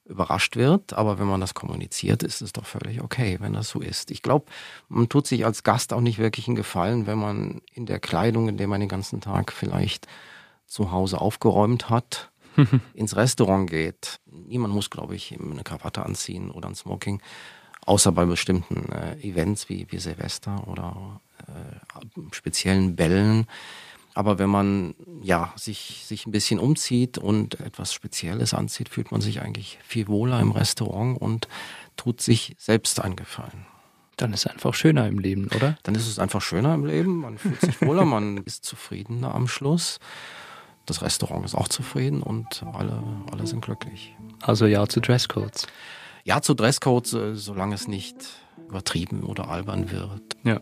überrascht 0.05 0.57
wird. 0.57 0.93
Aber 0.95 1.19
wenn 1.19 1.27
man 1.27 1.41
das 1.41 1.55
kommuniziert, 1.55 2.23
ist 2.23 2.41
es 2.43 2.53
doch 2.53 2.67
völlig 2.67 3.01
okay, 3.03 3.39
wenn 3.41 3.53
das 3.53 3.69
so 3.69 3.81
ist. 3.81 4.11
Ich 4.11 4.23
glaube, 4.23 4.47
man 4.89 5.09
tut 5.09 5.27
sich 5.27 5.45
als 5.45 5.63
Gast 5.63 5.93
auch 5.93 6.01
nicht 6.01 6.19
wirklich 6.19 6.47
einen 6.49 6.57
Gefallen, 6.57 7.07
wenn 7.07 7.19
man 7.19 7.63
in 7.73 7.87
der 7.87 8.01
Kleidung, 8.01 8.49
in 8.49 8.57
der 8.57 8.69
man 8.69 8.81
den 8.81 8.89
ganzen 8.89 9.21
Tag 9.21 9.53
vielleicht 9.53 10.07
zu 10.67 10.91
Hause 10.91 11.21
aufgeräumt 11.21 11.91
hat, 11.91 12.31
ins 12.95 13.17
Restaurant 13.17 13.71
geht. 13.71 14.21
Niemand 14.27 14.75
muss, 14.75 14.91
glaube 14.91 15.15
ich, 15.15 15.33
eine 15.39 15.63
Krawatte 15.63 16.05
anziehen 16.05 16.51
oder 16.51 16.69
ein 16.69 16.75
Smoking, 16.75 17.23
außer 17.89 18.13
bei 18.13 18.27
bestimmten 18.27 18.93
äh, 18.93 19.17
Events 19.23 19.69
wie, 19.69 19.87
wie 19.91 19.99
Silvester 19.99 20.69
oder 20.69 21.21
äh, 21.47 22.35
speziellen 22.35 22.97
Bällen. 22.97 23.47
Aber 24.15 24.39
wenn 24.39 24.51
man 24.51 24.95
ja 25.23 25.53
sich, 25.57 26.03
sich 26.05 26.27
ein 26.27 26.33
bisschen 26.33 26.59
umzieht 26.59 27.19
und 27.19 27.61
etwas 27.61 27.95
Spezielles 27.95 28.53
anzieht, 28.53 28.89
fühlt 28.91 29.11
man 29.11 29.21
sich 29.21 29.41
eigentlich 29.41 29.79
viel 29.83 30.09
wohler 30.09 30.41
im 30.41 30.51
Restaurant 30.51 31.21
und 31.21 31.49
tut 31.97 32.21
sich 32.21 32.55
selbst 32.59 33.01
einen 33.01 33.17
Gefallen. 33.17 33.67
Dann 34.17 34.33
ist 34.33 34.45
es 34.45 34.53
einfach 34.53 34.75
schöner 34.75 35.07
im 35.07 35.19
Leben, 35.19 35.49
oder? 35.55 35.79
Dann 35.85 35.95
ist 35.95 36.09
es 36.09 36.19
einfach 36.19 36.43
schöner 36.43 36.75
im 36.75 36.85
Leben, 36.85 37.21
man 37.21 37.39
fühlt 37.39 37.61
sich 37.61 37.81
wohler, 37.81 38.05
man 38.05 38.39
ist 38.45 38.65
zufriedener 38.65 39.35
am 39.35 39.49
Schluss. 39.49 39.99
Das 40.85 41.01
Restaurant 41.01 41.45
ist 41.45 41.55
auch 41.55 41.69
zufrieden 41.69 42.23
und 42.23 42.65
alle, 42.75 43.03
alle 43.31 43.47
sind 43.47 43.65
glücklich. 43.65 44.15
Also 44.43 44.67
ja 44.67 44.87
zu 44.89 45.01
Dresscodes. 45.01 45.69
Ja, 46.29 46.43
zu 46.43 46.53
Dresscodes, 46.53 47.15
äh, 47.15 47.35
solange 47.35 47.75
es 47.75 47.89
nicht 47.89 48.17
übertrieben 48.69 49.23
oder 49.23 49.49
albern 49.49 49.91
wird. 49.91 50.21
Ja. 50.45 50.61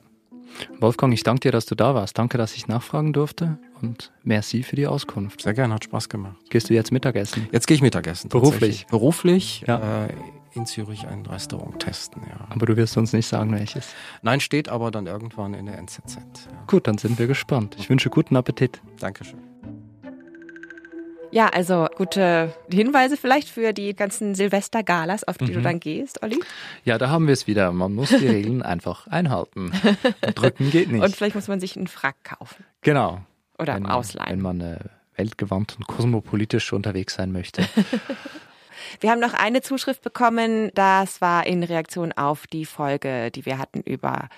Wolfgang, 0.78 1.12
ich 1.12 1.24
danke 1.24 1.40
dir, 1.40 1.50
dass 1.50 1.66
du 1.66 1.74
da 1.74 1.92
warst. 1.96 2.16
Danke, 2.16 2.38
dass 2.38 2.54
ich 2.54 2.68
nachfragen 2.68 3.12
durfte 3.12 3.58
und 3.82 4.12
merci 4.22 4.62
für 4.62 4.76
die 4.76 4.86
Auskunft. 4.86 5.42
Sehr 5.42 5.54
gerne, 5.54 5.74
hat 5.74 5.82
Spaß 5.82 6.08
gemacht. 6.08 6.36
Gehst 6.50 6.70
du 6.70 6.74
jetzt 6.74 6.92
Mittagessen? 6.92 7.48
Jetzt 7.50 7.66
gehe 7.66 7.74
ich 7.74 7.82
Mittagessen. 7.82 8.28
Beruflich? 8.28 8.86
Beruflich 8.86 9.64
Ja. 9.66 10.04
äh, 10.06 10.12
in 10.54 10.64
Zürich 10.66 11.06
ein 11.08 11.26
Restaurant 11.26 11.80
testen, 11.80 12.22
ja. 12.30 12.46
Aber 12.48 12.64
du 12.64 12.76
wirst 12.76 12.96
uns 12.96 13.12
nicht 13.12 13.26
sagen, 13.26 13.52
welches. 13.52 13.88
Nein, 14.22 14.38
steht 14.38 14.68
aber 14.68 14.92
dann 14.92 15.06
irgendwann 15.06 15.52
in 15.52 15.66
der 15.66 15.78
NZZ. 15.78 16.14
Ja. 16.16 16.62
Gut, 16.68 16.86
dann 16.86 16.96
sind 16.96 17.18
wir 17.18 17.26
gespannt. 17.26 17.74
Ich 17.78 17.90
wünsche 17.90 18.08
guten 18.08 18.36
Appetit. 18.36 18.80
Dankeschön. 19.00 19.40
Ja, 21.36 21.48
also 21.48 21.86
gute 21.96 22.54
Hinweise 22.72 23.18
vielleicht 23.18 23.50
für 23.50 23.74
die 23.74 23.94
ganzen 23.94 24.34
Silvester-Galas, 24.34 25.22
auf 25.24 25.36
die 25.36 25.52
du 25.52 25.58
Mhm. 25.58 25.64
dann 25.64 25.80
gehst, 25.80 26.22
Olli. 26.22 26.40
Ja, 26.84 26.96
da 26.96 27.10
haben 27.10 27.26
wir 27.26 27.34
es 27.34 27.46
wieder. 27.46 27.72
Man 27.72 27.92
muss 27.94 28.08
die 28.08 28.26
Regeln 28.26 28.62
einfach 28.62 29.06
einhalten. 29.08 29.70
Drücken 30.34 30.70
geht 30.70 30.90
nicht. 30.90 31.02
Und 31.04 31.14
vielleicht 31.14 31.34
muss 31.34 31.46
man 31.46 31.60
sich 31.60 31.76
einen 31.76 31.88
Frack 31.88 32.16
kaufen 32.24 32.64
genau. 32.80 33.20
oder 33.58 33.74
wenn, 33.74 33.84
ausleihen. 33.84 34.30
Wenn 34.30 34.40
man 34.40 34.60
äh, 34.62 34.78
weltgewandt 35.16 35.76
und 35.76 35.86
kosmopolitisch 35.86 36.72
unterwegs 36.72 37.16
sein 37.16 37.32
möchte. 37.32 37.68
Wir 39.00 39.10
haben 39.10 39.20
noch 39.20 39.34
eine 39.34 39.60
Zuschrift 39.60 40.00
bekommen, 40.00 40.70
das 40.74 41.20
war 41.20 41.46
in 41.46 41.62
Reaktion 41.62 42.12
auf 42.12 42.46
die 42.46 42.64
Folge, 42.64 43.30
die 43.30 43.44
wir 43.44 43.58
hatten 43.58 43.80
über 43.80 44.28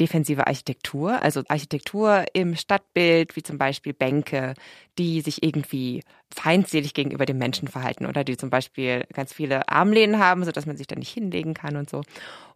defensive 0.00 0.46
Architektur, 0.46 1.22
also 1.22 1.42
Architektur 1.48 2.24
im 2.32 2.56
Stadtbild, 2.56 3.36
wie 3.36 3.42
zum 3.42 3.58
Beispiel 3.58 3.92
Bänke, 3.92 4.54
die 4.98 5.20
sich 5.20 5.42
irgendwie 5.42 6.02
feindselig 6.34 6.94
gegenüber 6.94 7.26
dem 7.26 7.38
Menschen 7.38 7.68
verhalten 7.68 8.06
oder 8.06 8.24
die 8.24 8.36
zum 8.36 8.50
Beispiel 8.50 9.04
ganz 9.12 9.32
viele 9.32 9.68
Armlehnen 9.68 10.18
haben, 10.18 10.44
sodass 10.44 10.66
man 10.66 10.76
sich 10.76 10.86
da 10.86 10.96
nicht 10.96 11.12
hinlegen 11.12 11.54
kann 11.54 11.76
und 11.76 11.88
so. 11.88 12.02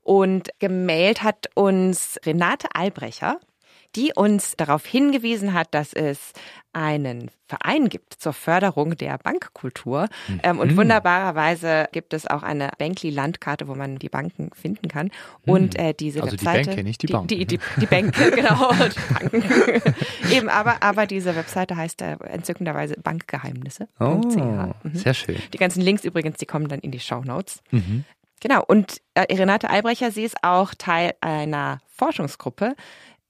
Und 0.03 0.49
gemailt 0.59 1.23
hat 1.23 1.51
uns 1.55 2.19
Renate 2.25 2.69
Albrecher, 2.75 3.39
die 3.97 4.13
uns 4.15 4.57
darauf 4.57 4.87
hingewiesen 4.87 5.53
hat, 5.53 5.69
dass 5.75 5.93
es 5.93 6.33
einen 6.73 7.33
Verein 7.49 7.89
gibt 7.89 8.15
zur 8.15 8.33
Förderung 8.33 8.97
der 8.97 9.19
Bankkultur. 9.19 10.09
Ähm, 10.45 10.61
und 10.61 10.71
Mhm. 10.73 10.77
wunderbarerweise 10.77 11.89
gibt 11.91 12.15
es 12.15 12.29
auch 12.29 12.45
eine 12.45 12.71
Bankly-Landkarte, 12.79 13.67
wo 13.67 13.75
man 13.75 13.99
die 13.99 14.09
Banken 14.09 14.51
finden 14.55 14.87
kann. 14.87 15.11
Und 15.45 15.77
äh, 15.77 15.93
diese 15.95 16.23
Also 16.23 16.37
die 16.37 16.47
Webseite. 16.47 16.67
Bänke, 16.71 16.85
nicht 16.85 17.03
die 17.03 17.09
Banken. 17.09 17.27
Die, 17.27 17.45
die, 17.45 17.59
die 17.81 17.87
Bänke, 17.87 18.31
genau. 18.37 18.71
Die 18.73 19.13
Banken. 19.15 19.43
Eben, 20.33 20.49
aber, 20.49 20.81
aber 20.85 21.07
diese 21.07 21.35
Webseite 21.35 21.77
heißt 21.77 22.03
äh, 22.03 22.17
entzückenderweise 22.29 22.95
bankgeheimnisse.ch. 23.03 23.87
Oh, 23.99 24.21
Mhm. 24.85 24.95
sehr 24.95 25.15
schön. 25.15 25.37
Die 25.53 25.59
ganzen 25.59 25.81
Links 25.83 26.05
übrigens, 26.05 26.37
die 26.39 26.47
kommen 26.47 26.69
dann 26.69 26.79
in 26.81 26.93
die 26.93 27.01
Show 27.01 27.23
Notes. 27.25 27.63
Mhm. 27.73 28.05
Genau. 28.41 28.63
Und 28.67 29.03
äh, 29.15 29.23
Renate 29.35 29.69
Albrecher, 29.69 30.11
sie 30.13 30.23
ist 30.25 30.37
auch 30.43 30.73
Teil 30.79 31.13
einer 31.21 31.81
Forschungsgruppe 31.97 32.75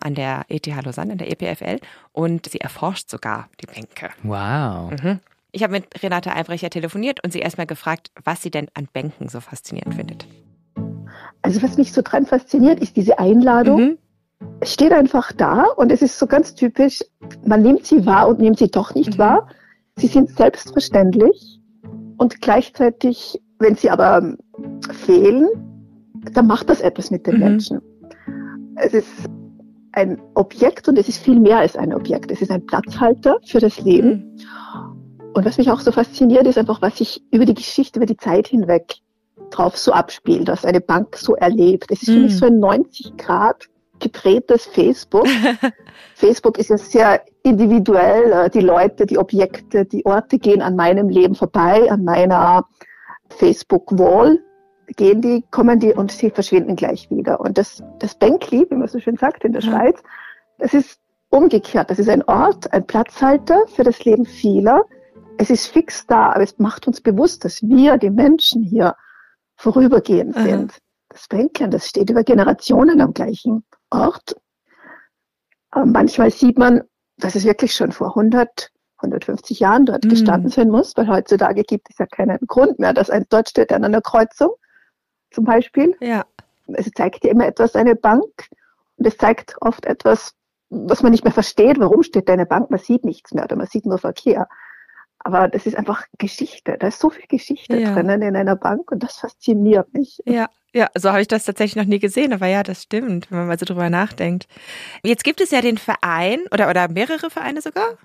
an 0.01 0.15
der 0.15 0.45
ETH 0.49 0.67
Lausanne, 0.67 1.13
an 1.13 1.19
der 1.19 1.31
EPFL. 1.31 1.79
Und 2.13 2.47
sie 2.51 2.61
erforscht 2.61 3.11
sogar 3.11 3.49
die 3.61 3.67
Bänke. 3.67 4.11
Wow. 4.23 4.91
Mhm. 4.91 5.21
Ich 5.53 5.63
habe 5.63 5.73
mit 5.73 6.03
Renate 6.03 6.35
Albrecher 6.35 6.71
telefoniert 6.71 7.23
und 7.25 7.33
sie 7.33 7.41
erstmal 7.41 7.67
gefragt, 7.67 8.11
was 8.25 8.43
sie 8.43 8.51
denn 8.51 8.69
an 8.75 8.89
Bänken 8.93 9.29
so 9.29 9.41
faszinierend 9.41 9.95
findet. 9.95 10.27
Also 11.43 11.63
was 11.63 11.77
mich 11.77 11.93
so 11.93 12.03
dran 12.03 12.27
fasziniert, 12.27 12.81
ist 12.81 12.97
diese 12.97 13.19
Einladung. 13.19 13.81
Mhm. 13.81 13.99
Es 14.61 14.73
steht 14.73 14.93
einfach 14.93 15.33
da 15.33 15.65
und 15.77 15.93
es 15.93 16.03
ist 16.03 16.19
so 16.19 16.27
ganz 16.27 16.55
typisch, 16.55 17.05
man 17.45 17.63
nimmt 17.63 17.87
sie 17.87 18.07
wahr 18.07 18.29
und 18.29 18.41
nimmt 18.41 18.59
sie 18.59 18.71
doch 18.71 18.95
nicht 18.95 19.15
mhm. 19.15 19.19
wahr. 19.19 19.49
Sie 19.97 20.07
sind 20.07 20.31
selbstverständlich 20.37 21.61
und 22.17 22.41
gleichzeitig, 22.41 23.41
wenn 23.59 23.75
sie 23.75 23.91
aber 23.91 24.37
fehlen, 25.05 25.49
dann 26.33 26.47
macht 26.47 26.69
das 26.71 26.81
etwas 26.81 27.11
mit 27.11 27.27
den 27.27 27.35
mhm. 27.35 27.41
Menschen. 27.41 27.81
Es 28.77 28.95
ist 28.95 29.09
ein 29.93 30.21
Objekt 30.35 30.89
und 30.89 30.99
es 30.99 31.09
ist 31.09 31.23
viel 31.23 31.39
mehr 31.39 31.59
als 31.59 31.77
ein 31.77 31.95
Objekt. 31.95 32.31
Es 32.31 32.43
ist 32.43 32.51
ein 32.51 32.67
Platzhalter 32.67 33.39
für 33.45 33.61
das 33.61 33.81
Leben. 33.81 34.37
Mhm. 34.37 35.33
Und 35.33 35.45
was 35.45 35.59
mich 35.59 35.71
auch 35.71 35.81
so 35.81 35.93
fasziniert, 35.93 36.47
ist 36.47 36.59
einfach, 36.59 36.83
was 36.83 36.99
sich 36.99 37.23
über 37.31 37.45
die 37.45 37.55
Geschichte, 37.55 37.99
über 37.99 38.07
die 38.07 38.17
Zeit 38.17 38.49
hinweg 38.49 38.97
drauf 39.51 39.77
so 39.77 39.93
abspielt, 39.93 40.49
was 40.49 40.65
eine 40.65 40.81
Bank 40.81 41.17
so 41.17 41.35
erlebt. 41.35 41.91
Es 41.91 42.03
ist 42.03 42.11
für 42.11 42.21
mich 42.21 42.35
mhm. 42.35 42.39
so 42.39 42.47
ein 42.47 42.59
90 42.59 43.17
Grad 43.17 43.69
gedrehtes 43.99 44.67
Facebook. 44.67 45.27
Facebook 46.15 46.59
ist 46.59 46.71
ja 46.71 46.79
sehr 46.79 47.23
individuell. 47.43 48.49
Die 48.51 48.61
Leute, 48.61 49.07
die 49.07 49.19
Objekte, 49.19 49.85
die 49.85 50.05
Orte 50.07 50.39
gehen 50.39 50.63
an 50.63 50.77
meinem 50.77 51.09
Leben 51.09 51.35
vorbei, 51.35 51.91
an 51.91 52.05
meiner 52.05 52.65
Facebook-Wall 53.29 54.39
gehen 54.97 55.21
die, 55.21 55.45
kommen 55.51 55.79
die 55.79 55.93
und 55.93 56.13
sie 56.13 56.31
verschwinden 56.31 56.77
gleich 56.77 57.11
wieder. 57.11 57.41
Und 57.41 57.59
das, 57.59 57.83
das 57.99 58.15
Bänkli, 58.15 58.67
wie 58.69 58.75
man 58.75 58.89
so 58.89 58.99
schön 58.99 59.17
sagt 59.17 59.45
in 59.45 59.53
der 59.53 59.63
ja. 59.63 59.71
Schweiz, 59.71 60.03
das 60.59 60.75
ist 60.75 61.01
umgekehrt. 61.31 61.91
Das 61.91 61.99
ist 61.99 62.09
ein 62.09 62.23
Ort, 62.25 62.73
ein 62.73 62.87
Platzhalter 62.87 63.67
für 63.69 63.85
das 63.85 64.05
Leben 64.05 64.27
vieler. 64.27 64.85
Es 65.39 65.51
ist 65.51 65.69
fix 65.69 66.07
da, 66.07 66.33
aber 66.33 66.43
es 66.43 66.59
macht 66.59 66.87
uns 66.87 67.01
bewusst, 67.01 67.45
dass 67.45 67.63
wir, 67.63 67.99
die 67.99 68.11
Menschen 68.11 68.63
hier, 68.63 68.95
vorübergehend 69.57 70.37
Aha. 70.37 70.45
sind. 70.45 70.79
Das 71.09 71.29
Bänkchen, 71.29 71.71
das 71.71 71.87
steht 71.87 72.11
über 72.11 72.25
Generationen 72.25 73.01
am 73.01 73.13
gleichen 73.13 73.65
Ort. 73.91 74.37
Aber 75.71 75.87
manchmal 75.87 76.31
sieht 76.31 76.59
man, 76.59 76.83
dass 77.17 77.35
es 77.35 77.45
wirklich 77.45 77.75
schon 77.75 77.93
vor 77.93 78.09
100, 78.09 78.71
150 78.99 79.61
Jahren 79.61 79.87
dort 79.87 80.05
mhm. 80.05 80.11
gestanden 80.11 80.51
sein 80.51 80.71
muss, 80.71 80.97
weil 80.97 81.09
heutzutage 81.09 81.63
gibt 81.63 81.89
es 81.91 81.99
ja 81.99 82.07
keinen 82.07 82.39
Grund 82.47 82.79
mehr, 82.79 82.93
dass 82.93 83.11
ein 83.11 83.27
dort 83.29 83.51
steht 83.51 83.73
an 83.73 83.85
einer 83.85 84.01
Kreuzung 84.01 84.51
zum 85.31 85.45
Beispiel. 85.45 85.97
Ja. 86.01 86.25
Es 86.73 86.91
zeigt 86.93 87.25
ja 87.25 87.31
immer 87.31 87.47
etwas 87.47 87.75
eine 87.75 87.97
Bank 87.97 88.49
und 88.97 89.07
es 89.07 89.17
zeigt 89.17 89.57
oft 89.61 89.87
etwas, 89.87 90.35
was 90.69 91.03
man 91.03 91.11
nicht 91.11 91.25
mehr 91.25 91.33
versteht. 91.33 91.81
Warum 91.81 92.03
steht 92.03 92.29
da 92.29 92.33
eine 92.33 92.47
Bank? 92.47 92.71
Man 92.71 92.79
sieht 92.79 93.05
nichts 93.05 93.33
mehr 93.33 93.45
oder 93.45 93.57
man 93.57 93.67
sieht 93.67 93.87
nur 93.87 93.99
Verkehr. 93.99 94.49
Aber 95.19 95.49
das 95.49 95.67
ist 95.67 95.77
einfach 95.77 96.07
Geschichte. 96.19 96.77
Da 96.79 96.87
ist 96.87 97.01
so 97.01 97.11
viel 97.11 97.27
Geschichte 97.29 97.77
ja. 97.77 97.93
drinnen 97.93 98.23
in 98.23 98.37
einer 98.37 98.57
Bank 98.57 98.91
und 98.91 99.03
das 99.03 99.17
fasziniert 99.17 99.93
mich. 99.93 100.21
Ja, 100.25 100.49
ja, 100.73 100.89
so 100.97 101.11
habe 101.11 101.21
ich 101.21 101.29
das 101.29 101.45
tatsächlich 101.45 101.77
noch 101.77 101.89
nie 101.89 101.99
gesehen, 101.99 102.33
aber 102.33 102.47
ja, 102.47 102.63
das 102.63 102.83
stimmt, 102.83 103.31
wenn 103.31 103.39
man 103.39 103.49
mal 103.49 103.59
so 103.59 103.67
drüber 103.67 103.91
nachdenkt. 103.91 104.47
Jetzt 105.03 105.25
gibt 105.25 105.41
es 105.41 105.51
ja 105.51 105.61
den 105.61 105.79
Verein 105.79 106.41
oder, 106.53 106.71
oder 106.71 106.89
mehrere 106.89 107.29
Vereine 107.29 107.61
sogar? 107.61 107.99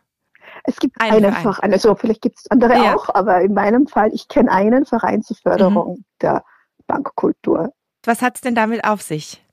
Es 0.64 0.78
gibt 0.78 1.00
einen, 1.00 1.26
einen 1.26 1.34
Verein, 1.36 1.74
also 1.74 1.94
vielleicht 1.96 2.22
gibt 2.22 2.40
es 2.40 2.50
andere 2.50 2.74
ja. 2.74 2.96
auch, 2.96 3.14
aber 3.14 3.42
in 3.42 3.54
meinem 3.54 3.88
Fall, 3.88 4.10
ich 4.14 4.28
kenne 4.28 4.52
einen 4.52 4.86
Verein 4.86 5.22
zur 5.22 5.38
Förderung 5.38 5.98
mhm. 5.98 6.06
der 6.22 6.44
Bankkultur. 6.88 7.74
Was 8.06 8.22
hat 8.22 8.36
es 8.36 8.42
denn 8.42 8.56
damit 8.56 8.84
auf 8.86 9.02
sich? 9.02 9.44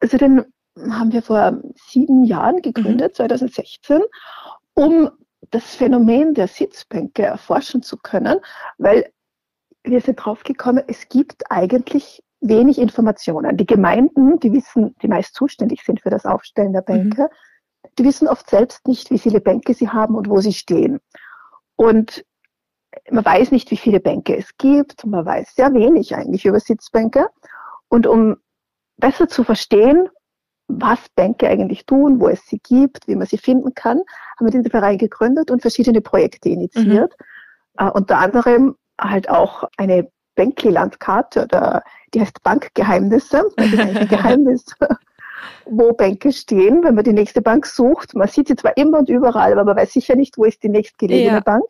Also 0.00 0.16
den 0.16 0.44
haben 0.76 1.12
wir 1.12 1.22
vor 1.22 1.60
sieben 1.74 2.24
Jahren 2.24 2.62
gegründet, 2.62 3.12
mhm. 3.12 3.28
2016, 3.28 4.00
um 4.74 5.10
das 5.50 5.74
Phänomen 5.74 6.34
der 6.34 6.48
Sitzbänke 6.48 7.22
erforschen 7.22 7.82
zu 7.82 7.96
können, 7.96 8.38
weil 8.78 9.10
wir 9.82 10.00
sind 10.00 10.16
draufgekommen, 10.16 10.84
es 10.86 11.08
gibt 11.08 11.50
eigentlich 11.50 12.22
wenig 12.40 12.78
Informationen. 12.78 13.56
Die 13.56 13.66
Gemeinden, 13.66 14.38
die 14.40 14.52
wissen, 14.52 14.94
die 15.02 15.08
meist 15.08 15.34
zuständig 15.34 15.82
sind 15.84 16.00
für 16.00 16.10
das 16.10 16.26
Aufstellen 16.26 16.72
der 16.72 16.82
Bänke, 16.82 17.22
mhm. 17.22 17.88
die 17.98 18.04
wissen 18.04 18.28
oft 18.28 18.48
selbst 18.48 18.86
nicht, 18.86 19.10
wie 19.10 19.18
viele 19.18 19.40
Bänke 19.40 19.74
sie 19.74 19.88
haben 19.88 20.14
und 20.14 20.28
wo 20.28 20.40
sie 20.40 20.52
stehen. 20.52 21.00
Und 21.76 22.24
man 23.10 23.24
weiß 23.24 23.50
nicht, 23.52 23.70
wie 23.70 23.76
viele 23.76 24.00
Bänke 24.00 24.36
es 24.36 24.56
gibt. 24.58 25.06
Man 25.06 25.24
weiß 25.24 25.54
sehr 25.54 25.72
wenig 25.74 26.14
eigentlich 26.14 26.44
über 26.44 26.60
Sitzbänke. 26.60 27.28
Und 27.88 28.06
um 28.06 28.36
besser 28.96 29.28
zu 29.28 29.44
verstehen, 29.44 30.08
was 30.68 31.08
Bänke 31.16 31.48
eigentlich 31.48 31.86
tun, 31.86 32.20
wo 32.20 32.28
es 32.28 32.46
sie 32.46 32.60
gibt, 32.60 33.08
wie 33.08 33.16
man 33.16 33.26
sie 33.26 33.38
finden 33.38 33.74
kann, 33.74 33.98
haben 34.38 34.46
wir 34.46 34.50
diesen 34.50 34.70
Verein 34.70 34.98
gegründet 34.98 35.50
und 35.50 35.62
verschiedene 35.62 36.00
Projekte 36.00 36.48
initiiert. 36.48 37.14
Mhm. 37.18 37.26
Uh, 37.80 37.90
unter 37.92 38.18
anderem 38.18 38.76
halt 39.00 39.30
auch 39.30 39.64
eine 39.76 40.10
Bänkli-Landkarte 40.34 41.44
oder 41.44 41.82
die 42.12 42.20
heißt 42.20 42.42
Bankgeheimnisse. 42.42 43.50
Das 43.56 43.66
ist 43.66 43.78
eigentlich 43.78 44.00
ein 44.00 44.08
Geheimnis, 44.18 44.64
wo 45.64 45.92
Bänke 45.92 46.32
stehen, 46.32 46.84
wenn 46.84 46.94
man 46.94 47.04
die 47.04 47.12
nächste 47.12 47.40
Bank 47.42 47.66
sucht. 47.66 48.14
Man 48.14 48.28
sieht 48.28 48.48
sie 48.48 48.56
zwar 48.56 48.76
immer 48.76 48.98
und 48.98 49.08
überall, 49.08 49.52
aber 49.52 49.64
man 49.64 49.76
weiß 49.76 49.92
sicher 49.92 50.16
nicht, 50.16 50.36
wo 50.36 50.44
ist 50.44 50.62
die 50.62 50.68
nächstgelegene 50.68 51.36
ja. 51.36 51.40
Bank. 51.40 51.64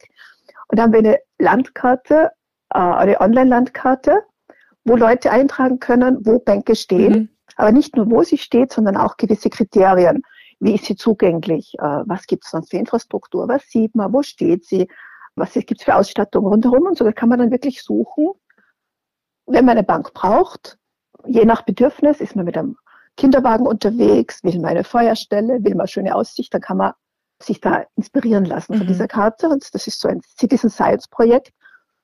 Und 0.70 0.78
da 0.78 0.84
haben 0.84 0.92
wir 0.92 1.00
eine 1.00 1.18
Landkarte, 1.38 2.30
äh, 2.72 2.78
eine 2.78 3.20
Online-Landkarte, 3.20 4.22
wo 4.84 4.96
Leute 4.96 5.30
eintragen 5.30 5.80
können, 5.80 6.18
wo 6.24 6.38
Bänke 6.38 6.76
stehen. 6.76 7.12
Mhm. 7.12 7.28
Aber 7.56 7.72
nicht 7.72 7.96
nur, 7.96 8.10
wo 8.10 8.22
sie 8.22 8.38
steht, 8.38 8.72
sondern 8.72 8.96
auch 8.96 9.16
gewisse 9.16 9.50
Kriterien. 9.50 10.22
Wie 10.60 10.74
ist 10.74 10.84
sie 10.84 10.96
zugänglich? 10.96 11.74
Äh, 11.78 12.02
was 12.06 12.26
gibt 12.26 12.44
es 12.44 12.50
sonst 12.50 12.70
für 12.70 12.76
Infrastruktur? 12.76 13.48
Was 13.48 13.64
sieht 13.68 13.94
man? 13.96 14.12
Wo 14.12 14.22
steht 14.22 14.64
sie? 14.64 14.88
Was 15.34 15.54
gibt 15.54 15.80
es 15.80 15.84
für 15.84 15.96
Ausstattung 15.96 16.46
rundherum? 16.46 16.86
Und 16.86 16.96
so 16.96 17.04
da 17.04 17.12
kann 17.12 17.28
man 17.28 17.40
dann 17.40 17.50
wirklich 17.50 17.82
suchen, 17.82 18.32
wenn 19.46 19.64
man 19.64 19.76
eine 19.76 19.86
Bank 19.86 20.12
braucht. 20.14 20.78
Je 21.26 21.44
nach 21.44 21.62
Bedürfnis 21.62 22.20
ist 22.20 22.36
man 22.36 22.44
mit 22.44 22.56
einem 22.56 22.76
Kinderwagen 23.16 23.66
unterwegs, 23.66 24.42
will 24.44 24.58
man 24.60 24.70
eine 24.70 24.84
Feuerstelle, 24.84 25.62
will 25.64 25.74
man 25.74 25.88
schöne 25.88 26.14
Aussicht, 26.14 26.54
dann 26.54 26.60
kann 26.60 26.76
man 26.76 26.92
sich 27.42 27.60
da 27.60 27.84
inspirieren 27.96 28.44
lassen 28.44 28.76
von 28.76 28.86
mhm. 28.86 28.88
dieser 28.88 29.08
Karte. 29.08 29.48
Und 29.48 29.74
das 29.74 29.86
ist 29.86 30.00
so 30.00 30.08
ein 30.08 30.20
Citizen 30.38 30.70
Science 30.70 31.08
Projekt, 31.08 31.52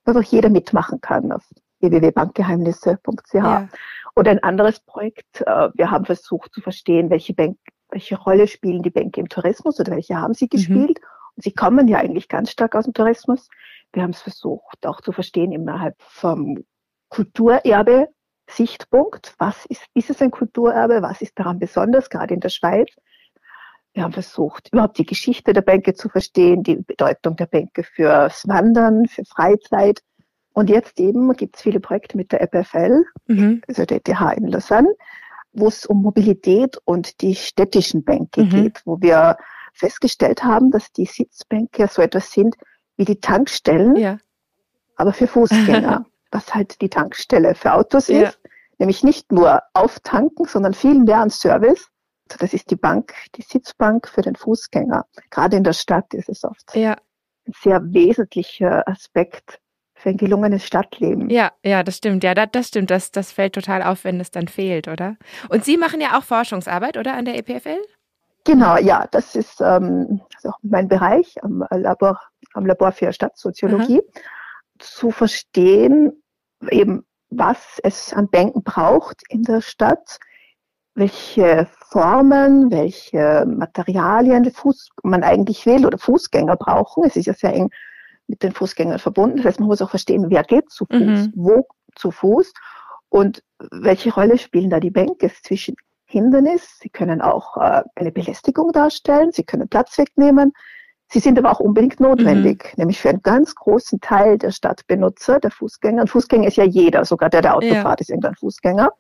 wo 0.05 0.13
einfach 0.13 0.31
jeder 0.31 0.49
mitmachen 0.49 1.01
kann 1.01 1.33
auf 1.33 1.45
www.bankgeheimnisse.ch. 1.81 3.35
Ja. 3.35 3.69
Oder 4.15 4.31
ein 4.31 4.43
anderes 4.43 4.81
Projekt, 4.81 5.43
äh, 5.43 5.69
wir 5.75 5.91
haben 5.91 6.07
versucht 6.07 6.53
zu 6.55 6.61
verstehen, 6.61 7.11
welche, 7.11 7.35
Bank, 7.35 7.59
welche 7.91 8.17
Rolle 8.17 8.47
spielen 8.47 8.83
die 8.83 8.91
Bänke 8.91 9.21
im 9.21 9.29
Tourismus 9.29 9.79
oder 9.79 9.93
welche 9.93 10.17
haben 10.17 10.35
sie 10.35 10.47
mhm. 10.47 10.57
gespielt. 10.57 10.99
Mhm. 11.01 11.07
Und 11.37 11.43
sie 11.43 11.53
kommen 11.53 11.87
ja 11.87 11.99
eigentlich 11.99 12.29
ganz 12.29 12.51
stark 12.51 12.75
aus 12.75 12.85
dem 12.85 12.95
Tourismus. 12.95 13.49
Wir 13.93 14.03
haben 14.03 14.11
es 14.11 14.23
versucht 14.23 14.87
auch 14.87 15.01
zu 15.01 15.13
verstehen 15.13 15.53
innerhalb 15.53 15.97
vom 16.01 16.65
Kulturerbe 17.09 18.09
Sichtpunkt. 18.49 19.35
Was 19.39 19.67
ist, 19.67 19.85
ist 19.95 20.11
es 20.11 20.23
ein 20.23 20.31
Kulturerbe? 20.31 21.03
Was 21.03 21.21
ist 21.21 21.39
daran 21.39 21.59
besonders, 21.59 22.09
gerade 22.09 22.35
in 22.35 22.41
der 22.41 22.49
Schweiz? 22.49 22.89
Wir 23.97 24.03
haben 24.03 24.13
versucht, 24.13 24.69
überhaupt 24.73 24.99
die 24.99 25.07
Geschichte 25.07 25.55
der 25.55 25.63
Bänke 25.63 25.95
zu 25.95 26.11
verstehen, 26.11 26.63
die 26.63 26.77
Bedeutung 26.77 27.35
der 27.37 27.47
Bänke 27.47 27.83
fürs 27.83 28.47
Wandern, 28.47 29.07
für 29.07 29.25
Freizeit. 29.25 30.03
Und 30.53 30.69
jetzt 30.69 31.01
eben 31.01 31.33
gibt 31.33 31.57
es 31.57 31.63
viele 31.63 31.81
Projekte 31.81 32.19
mit 32.19 32.31
der 32.31 32.43
EPFL, 32.43 33.05
mhm. 33.27 33.63
also 33.67 33.87
der 33.87 33.97
ETH 33.97 34.37
in 34.37 34.49
Lausanne, 34.49 34.95
wo 35.55 35.69
es 35.69 35.87
um 35.87 36.03
Mobilität 36.03 36.77
und 36.85 37.23
die 37.23 37.35
städtischen 37.35 38.05
Bänke 38.05 38.43
mhm. 38.43 38.51
geht, 38.51 38.83
wo 38.85 39.01
wir 39.01 39.39
festgestellt 39.73 40.45
haben, 40.45 40.71
dass 40.71 40.93
die 40.93 41.07
Sitzbänke 41.07 41.89
so 41.89 42.03
etwas 42.03 42.31
sind 42.31 42.55
wie 42.99 43.07
die 43.07 43.21
Tankstellen, 43.21 43.97
ja. 43.97 44.19
aber 44.97 45.15
für 45.15 45.27
Fußgänger, 45.27 46.05
was 46.31 46.55
halt 46.55 46.83
die 46.83 46.91
Tankstelle 46.91 47.55
für 47.55 47.73
Autos 47.73 48.09
ja. 48.09 48.25
ist, 48.25 48.41
nämlich 48.77 49.03
nicht 49.03 49.33
nur 49.33 49.63
auftanken, 49.73 50.45
sondern 50.45 50.75
viel 50.75 51.01
mehr 51.01 51.21
an 51.21 51.31
Service 51.31 51.89
das 52.29 52.53
ist 52.53 52.71
die 52.71 52.77
Bank, 52.77 53.15
die 53.37 53.43
Sitzbank 53.43 54.09
für 54.09 54.23
den 54.23 54.37
Fußgänger. 54.37 55.07
Gerade 55.31 55.57
in 55.57 55.65
der 55.65 55.73
Stadt 55.73 56.13
ist 56.15 56.29
es 56.29 56.45
oft 56.45 56.75
ja. 56.75 56.97
ein 57.47 57.53
sehr 57.63 57.81
wesentlicher 57.93 58.87
Aspekt 58.89 59.61
für 59.95 60.11
ein 60.11 60.17
gelungenes 60.17 60.65
Stadtleben. 60.65 61.31
Ja, 61.31 61.53
ja, 61.65 61.83
das 61.83 61.97
stimmt. 61.97 62.23
Ja, 62.23 62.35
das, 62.35 62.49
das 62.53 62.69
stimmt. 62.69 62.91
Das, 62.91 63.11
das 63.11 63.33
fällt 63.33 63.55
total 63.55 63.83
auf, 63.83 64.05
wenn 64.05 64.21
es 64.21 64.31
dann 64.31 64.49
fehlt, 64.49 64.89
oder? 64.89 65.17
Und 65.49 65.65
Sie 65.65 65.77
machen 65.77 66.01
ja 66.01 66.19
auch 66.19 66.25
Forschungsarbeit, 66.25 66.97
oder, 66.99 67.15
an 67.15 67.25
der 67.25 67.39
EPFL? 67.39 67.81
Genau, 68.45 68.77
ja, 68.77 69.07
das 69.11 69.35
ist 69.35 69.61
ähm, 69.61 70.21
also 70.37 70.53
mein 70.63 70.87
Bereich 70.87 71.43
am 71.43 71.65
Labor, 71.71 72.21
am 72.53 72.67
Labor 72.67 72.93
für 72.93 73.13
Stadtsoziologie, 73.13 74.01
Aha. 74.01 74.23
zu 74.79 75.11
verstehen, 75.11 76.23
eben 76.71 77.05
was 77.31 77.81
es 77.83 78.13
an 78.13 78.29
Bänken 78.29 78.63
braucht 78.63 79.23
in 79.29 79.43
der 79.43 79.63
Stadt, 79.63 80.19
welche 80.97 81.69
Formen, 81.91 82.71
welche 82.71 83.45
Materialien 83.47 84.51
Fuß, 84.51 84.91
man 85.03 85.23
eigentlich 85.23 85.67
will 85.67 85.87
oder 85.87 85.99
Fußgänger 85.99 86.57
brauchen. 86.57 87.05
Es 87.05 87.17
ist 87.17 87.27
ja 87.27 87.35
sehr 87.35 87.55
eng 87.55 87.71
mit 88.27 88.43
den 88.43 88.53
Fußgängern 88.53 88.99
verbunden. 88.99 89.37
Das 89.37 89.47
heißt, 89.47 89.61
man 89.61 89.69
muss 89.69 89.83
auch 89.83 89.91
verstehen, 89.91 90.27
wer 90.29 90.43
geht 90.43 90.71
zu 90.71 90.87
Fuß, 90.87 91.01
mhm. 91.01 91.33
wo 91.37 91.67
zu 91.95 92.11
Fuß 92.11 92.53
und 93.11 93.43
welche 93.71 94.13
Rolle 94.13 94.39
spielen 94.39 94.71
da 94.71 94.81
die 94.81 94.91
Bänke 94.91 95.31
zwischen 95.43 95.77
Hindernis. 96.07 96.79
Sie 96.81 96.89
können 96.89 97.21
auch 97.21 97.57
äh, 97.59 97.83
eine 97.95 98.11
Belästigung 98.11 98.73
darstellen, 98.73 99.33
sie 99.33 99.45
können 99.45 99.69
Platz 99.69 99.97
wegnehmen, 99.99 100.53
Sie 101.09 101.21
sind 101.21 101.39
aber 101.39 101.53
auch 101.53 101.61
unbedingt 101.61 102.01
notwendig, 102.01 102.65
mhm. 102.65 102.81
nämlich 102.81 103.01
für 103.01 103.11
einen 103.11 103.23
ganz 103.23 103.55
großen 103.55 104.01
Teil 104.01 104.39
der 104.39 104.51
Stadtbenutzer, 104.51 105.39
der 105.39 105.53
Fußgänger. 105.53 106.03
Ein 106.03 106.09
Fußgänger 106.09 106.49
ist 106.49 106.57
ja 106.57 106.65
jeder, 106.65 107.05
sogar 107.05 107.31
der, 107.31 107.43
der 107.43 107.55
Auto 107.55 107.67
ja. 107.67 107.83
fährt, 107.83 108.01
ist 108.01 108.11
irgendein 108.11 108.35
Fußgänger 108.35 108.91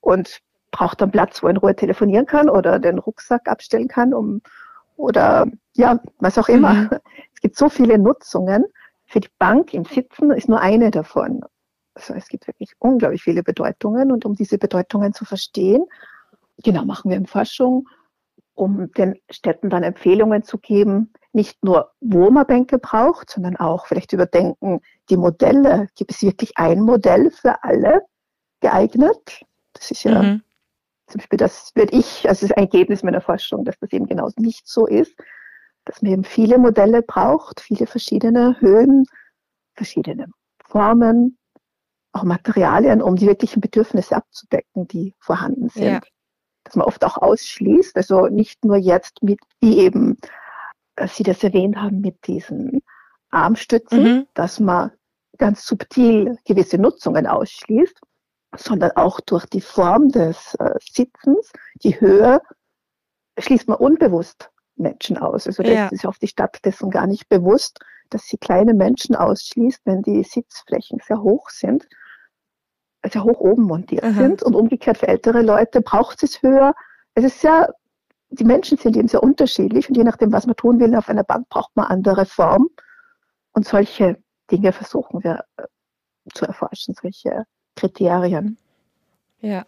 und 0.00 0.40
braucht 0.70 1.00
dann 1.00 1.10
Platz, 1.10 1.42
wo 1.42 1.46
er 1.46 1.52
in 1.52 1.56
Ruhe 1.56 1.74
telefonieren 1.74 2.26
kann 2.26 2.48
oder 2.48 2.78
den 2.78 2.98
Rucksack 2.98 3.48
abstellen 3.48 3.88
kann, 3.88 4.14
um 4.14 4.42
oder 4.96 5.46
ja, 5.74 6.00
was 6.18 6.38
auch 6.38 6.48
immer. 6.48 6.74
Mhm. 6.74 6.90
Es 7.34 7.42
gibt 7.42 7.56
so 7.56 7.68
viele 7.68 7.98
Nutzungen. 7.98 8.64
Für 9.06 9.20
die 9.20 9.30
Bank 9.38 9.72
im 9.72 9.84
Sitzen 9.84 10.32
ist 10.32 10.48
nur 10.48 10.60
eine 10.60 10.90
davon. 10.90 11.42
Also 11.94 12.14
es 12.14 12.26
gibt 12.26 12.48
wirklich 12.48 12.72
unglaublich 12.80 13.22
viele 13.22 13.44
Bedeutungen 13.44 14.10
und 14.10 14.24
um 14.24 14.34
diese 14.34 14.58
Bedeutungen 14.58 15.14
zu 15.14 15.24
verstehen, 15.24 15.84
genau 16.64 16.84
machen 16.84 17.10
wir 17.10 17.16
in 17.16 17.26
Forschung, 17.26 17.88
um 18.54 18.90
den 18.92 19.14
Städten 19.30 19.70
dann 19.70 19.84
Empfehlungen 19.84 20.42
zu 20.42 20.58
geben, 20.58 21.12
nicht 21.32 21.62
nur, 21.62 21.92
wo 22.00 22.30
man 22.30 22.46
Bänke 22.46 22.78
braucht, 22.78 23.30
sondern 23.30 23.56
auch 23.56 23.86
vielleicht 23.86 24.12
überdenken, 24.12 24.80
die 25.10 25.16
Modelle. 25.16 25.86
Gibt 25.94 26.10
es 26.10 26.22
wirklich 26.22 26.56
ein 26.56 26.80
Modell 26.80 27.30
für 27.30 27.62
alle 27.62 28.02
geeignet? 28.60 29.42
Das 29.74 29.92
ist 29.92 30.02
ja 30.02 30.22
mhm. 30.22 30.42
Zum 31.08 31.18
Beispiel, 31.18 31.38
das 31.38 31.72
würde 31.74 31.96
ich, 31.96 32.28
also 32.28 32.40
das 32.40 32.42
ist 32.42 32.56
ein 32.56 32.64
Ergebnis 32.64 33.02
meiner 33.02 33.20
Forschung, 33.20 33.64
dass 33.64 33.78
das 33.80 33.92
eben 33.92 34.06
genau 34.06 34.30
nicht 34.36 34.68
so 34.68 34.86
ist, 34.86 35.14
dass 35.84 36.02
man 36.02 36.12
eben 36.12 36.24
viele 36.24 36.58
Modelle 36.58 37.02
braucht, 37.02 37.60
viele 37.60 37.86
verschiedene 37.86 38.56
Höhen, 38.60 39.06
verschiedene 39.74 40.26
Formen, 40.64 41.38
auch 42.12 42.24
Materialien, 42.24 43.02
um 43.02 43.16
die 43.16 43.26
wirklichen 43.26 43.60
Bedürfnisse 43.60 44.16
abzudecken, 44.16 44.86
die 44.88 45.14
vorhanden 45.18 45.68
sind. 45.68 45.84
Ja. 45.84 46.00
Dass 46.64 46.76
man 46.76 46.86
oft 46.86 47.04
auch 47.04 47.16
ausschließt, 47.16 47.96
also 47.96 48.26
nicht 48.26 48.64
nur 48.64 48.76
jetzt 48.76 49.22
mit, 49.22 49.40
wie 49.60 49.78
eben 49.78 50.18
äh, 50.96 51.08
Sie 51.08 51.22
das 51.22 51.42
erwähnt 51.42 51.76
haben, 51.76 52.00
mit 52.00 52.26
diesen 52.26 52.82
Armstützen, 53.30 54.02
mhm. 54.02 54.26
dass 54.34 54.60
man 54.60 54.90
ganz 55.38 55.64
subtil 55.66 56.36
gewisse 56.44 56.78
Nutzungen 56.78 57.26
ausschließt, 57.26 57.98
sondern 58.56 58.92
auch 58.92 59.20
durch 59.20 59.46
die 59.46 59.60
Form 59.60 60.08
des 60.08 60.54
äh, 60.54 60.74
Sitzens, 60.80 61.52
die 61.82 62.00
Höhe, 62.00 62.40
schließt 63.38 63.68
man 63.68 63.78
unbewusst 63.78 64.50
Menschen 64.76 65.18
aus. 65.18 65.46
Also 65.46 65.62
das 65.62 65.72
ja. 65.72 65.88
ist 65.88 66.06
auf 66.06 66.18
die 66.18 66.28
Stadt 66.28 66.58
dessen 66.64 66.90
gar 66.90 67.06
nicht 67.06 67.28
bewusst, 67.28 67.80
dass 68.10 68.24
sie 68.26 68.38
kleine 68.38 68.74
Menschen 68.74 69.14
ausschließt, 69.14 69.82
wenn 69.84 70.02
die 70.02 70.22
Sitzflächen 70.24 71.00
sehr 71.06 71.22
hoch 71.22 71.50
sind, 71.50 71.86
sehr 73.04 73.24
hoch 73.24 73.40
oben 73.40 73.62
montiert 73.64 74.04
Aha. 74.04 74.12
sind. 74.12 74.42
Und 74.42 74.54
umgekehrt 74.54 74.98
für 74.98 75.08
ältere 75.08 75.42
Leute 75.42 75.80
braucht 75.80 76.22
es 76.22 76.42
höher. 76.42 76.74
Es 77.14 77.24
ist 77.24 77.40
sehr, 77.40 77.74
die 78.30 78.44
Menschen 78.44 78.78
sind 78.78 78.96
eben 78.96 79.08
sehr 79.08 79.22
unterschiedlich 79.22 79.88
und 79.88 79.96
je 79.96 80.04
nachdem, 80.04 80.32
was 80.32 80.46
man 80.46 80.56
tun 80.56 80.80
will 80.80 80.94
auf 80.94 81.08
einer 81.08 81.24
Bank, 81.24 81.48
braucht 81.48 81.74
man 81.76 81.86
andere 81.86 82.24
Form. 82.24 82.68
Und 83.52 83.66
solche 83.66 84.22
Dinge 84.50 84.72
versuchen 84.72 85.22
wir 85.22 85.44
äh, 85.56 85.64
zu 86.34 86.46
erforschen, 86.46 86.94
solche 86.94 87.44
Kriterien. 87.78 88.58
Ja. 89.40 89.64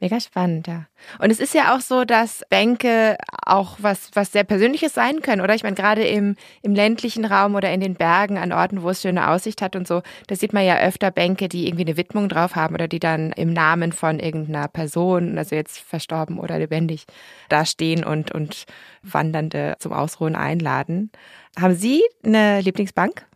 Mega 0.00 0.20
spannend, 0.20 0.66
ja. 0.66 0.86
Und 1.18 1.30
es 1.30 1.40
ist 1.40 1.54
ja 1.54 1.74
auch 1.74 1.80
so, 1.80 2.04
dass 2.04 2.42
Bänke 2.50 3.16
auch 3.46 3.76
was, 3.80 4.10
was 4.14 4.32
sehr 4.32 4.44
Persönliches 4.44 4.92
sein 4.92 5.22
können, 5.22 5.40
oder? 5.40 5.54
Ich 5.54 5.62
meine, 5.62 5.76
gerade 5.76 6.04
im, 6.04 6.36
im 6.62 6.74
ländlichen 6.74 7.24
Raum 7.24 7.54
oder 7.54 7.72
in 7.72 7.80
den 7.80 7.94
Bergen, 7.94 8.36
an 8.36 8.52
Orten, 8.52 8.82
wo 8.82 8.90
es 8.90 9.02
schöne 9.02 9.30
Aussicht 9.30 9.62
hat 9.62 9.76
und 9.76 9.86
so, 9.86 10.02
da 10.26 10.34
sieht 10.34 10.52
man 10.52 10.64
ja 10.64 10.78
öfter 10.78 11.10
Bänke, 11.10 11.48
die 11.48 11.66
irgendwie 11.66 11.86
eine 11.86 11.96
Widmung 11.96 12.28
drauf 12.28 12.56
haben 12.56 12.74
oder 12.74 12.88
die 12.88 12.98
dann 12.98 13.32
im 13.32 13.52
Namen 13.52 13.92
von 13.92 14.18
irgendeiner 14.18 14.68
Person, 14.68 15.38
also 15.38 15.54
jetzt 15.54 15.78
verstorben 15.78 16.38
oder 16.38 16.58
lebendig, 16.58 17.06
da 17.48 17.64
stehen 17.64 18.04
und, 18.04 18.32
und 18.32 18.64
Wandernde 19.02 19.76
zum 19.78 19.92
Ausruhen 19.92 20.34
einladen. 20.34 21.12
Haben 21.58 21.74
Sie 21.74 22.02
eine 22.24 22.60
Lieblingsbank? 22.60 23.26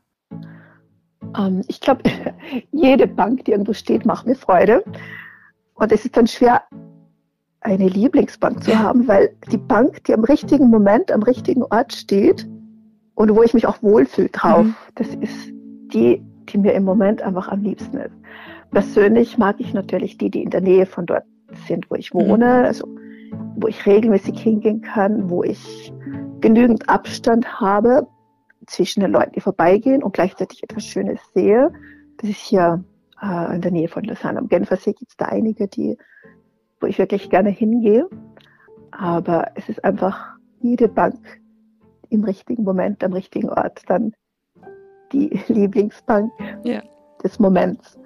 Ähm, 1.37 1.63
ich 1.69 1.81
glaube, 1.81 2.03
jede 2.73 3.07
Bank, 3.07 3.45
die 3.45 3.53
irgendwo 3.53 3.73
steht, 3.73 4.07
macht 4.07 4.27
mir 4.27 4.35
Freude. 4.35 4.85
Und 5.75 5.93
es 5.93 6.05
ist 6.05 6.17
dann 6.17 6.27
schwer, 6.27 6.63
eine 7.61 7.89
Lieblingsbank 7.89 8.63
zu 8.63 8.79
haben, 8.79 9.09
weil 9.09 9.35
die 9.51 9.59
Bank, 9.59 10.05
die 10.05 10.15
am 10.15 10.25
richtigen 10.25 10.71
Moment, 10.71 11.11
am 11.11 11.23
richtigen 11.23 11.63
Ort 11.65 11.93
steht 11.93 12.49
und 13.15 13.35
wo 13.35 13.43
ich 13.43 13.53
mich 13.53 13.67
auch 13.67 13.83
wohlfühle 13.83 14.29
drauf, 14.29 14.67
mhm. 14.67 14.75
das 14.95 15.09
ist 15.09 15.53
die, 15.93 16.23
die 16.49 16.59
mir 16.59 16.73
im 16.73 16.85
Moment 16.85 17.21
einfach 17.23 17.49
am 17.49 17.63
liebsten 17.63 17.99
ist. 17.99 18.15
Persönlich 18.71 19.39
mag 19.39 19.57
ich 19.59 19.75
natürlich 19.75 20.19
die, 20.19 20.31
die 20.31 20.43
in 20.43 20.51
der 20.51 20.61
Nähe 20.61 20.87
von 20.87 21.07
dort 21.07 21.25
sind, 21.67 21.91
wo 21.91 21.97
ich 21.97 22.15
wohne, 22.15 22.47
mhm. 22.47 22.65
also 22.65 22.89
wo 23.57 23.67
ich 23.67 23.85
regelmäßig 23.87 24.39
hingehen 24.41 24.81
kann, 24.81 25.29
wo 25.29 25.43
ich 25.43 25.93
genügend 26.41 26.89
Abstand 26.89 27.61
habe 27.61 28.07
zwischen 28.69 29.01
den 29.01 29.13
Leuten, 29.13 29.33
die 29.33 29.41
vorbeigehen 29.41 30.03
und 30.03 30.13
gleichzeitig 30.13 30.63
etwas 30.63 30.85
Schönes 30.85 31.21
sehe. 31.35 31.73
Das 32.19 32.31
ist 32.31 32.41
hier 32.41 32.85
äh, 33.23 33.55
in 33.55 33.61
der 33.61 33.71
Nähe 33.71 33.89
von 33.89 34.05
Lausanne. 34.05 34.39
Am 34.39 34.49
Genfersee 34.49 34.93
gibt 34.93 35.11
es 35.11 35.17
da 35.17 35.27
einige, 35.27 35.69
die, 35.69 35.97
wo 36.81 36.87
ich 36.87 36.99
wirklich 36.99 37.31
gerne 37.31 37.51
hingehe. 37.51 38.09
Aber 38.91 39.51
es 39.55 39.69
ist 39.69 39.85
einfach 39.85 40.37
jede 40.61 40.89
Bank 40.89 41.41
im 42.11 42.25
richtigen 42.25 42.65
Moment, 42.65 43.03
am 43.05 43.13
richtigen 43.13 43.51
Ort 43.51 43.83
dann 43.87 44.15
die 45.13 45.29
Lieblingsbank 45.49 46.31
ja. 46.65 46.83
des 47.23 47.39
Moments. 47.39 47.99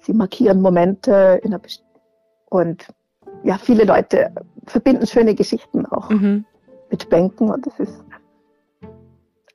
Sie 0.00 0.12
markieren 0.12 0.62
Momente 0.62 1.40
in 1.42 1.50
einer 1.50 1.58
Best 1.58 1.84
und 2.48 2.86
ja, 3.44 3.58
viele 3.58 3.84
Leute 3.84 4.32
verbinden 4.66 5.06
schöne 5.06 5.34
Geschichten 5.34 5.86
auch 5.86 6.10
mhm. 6.10 6.44
mit 6.90 7.08
Bänken 7.08 7.50
und 7.50 7.66
das 7.66 7.78
ist 7.78 8.04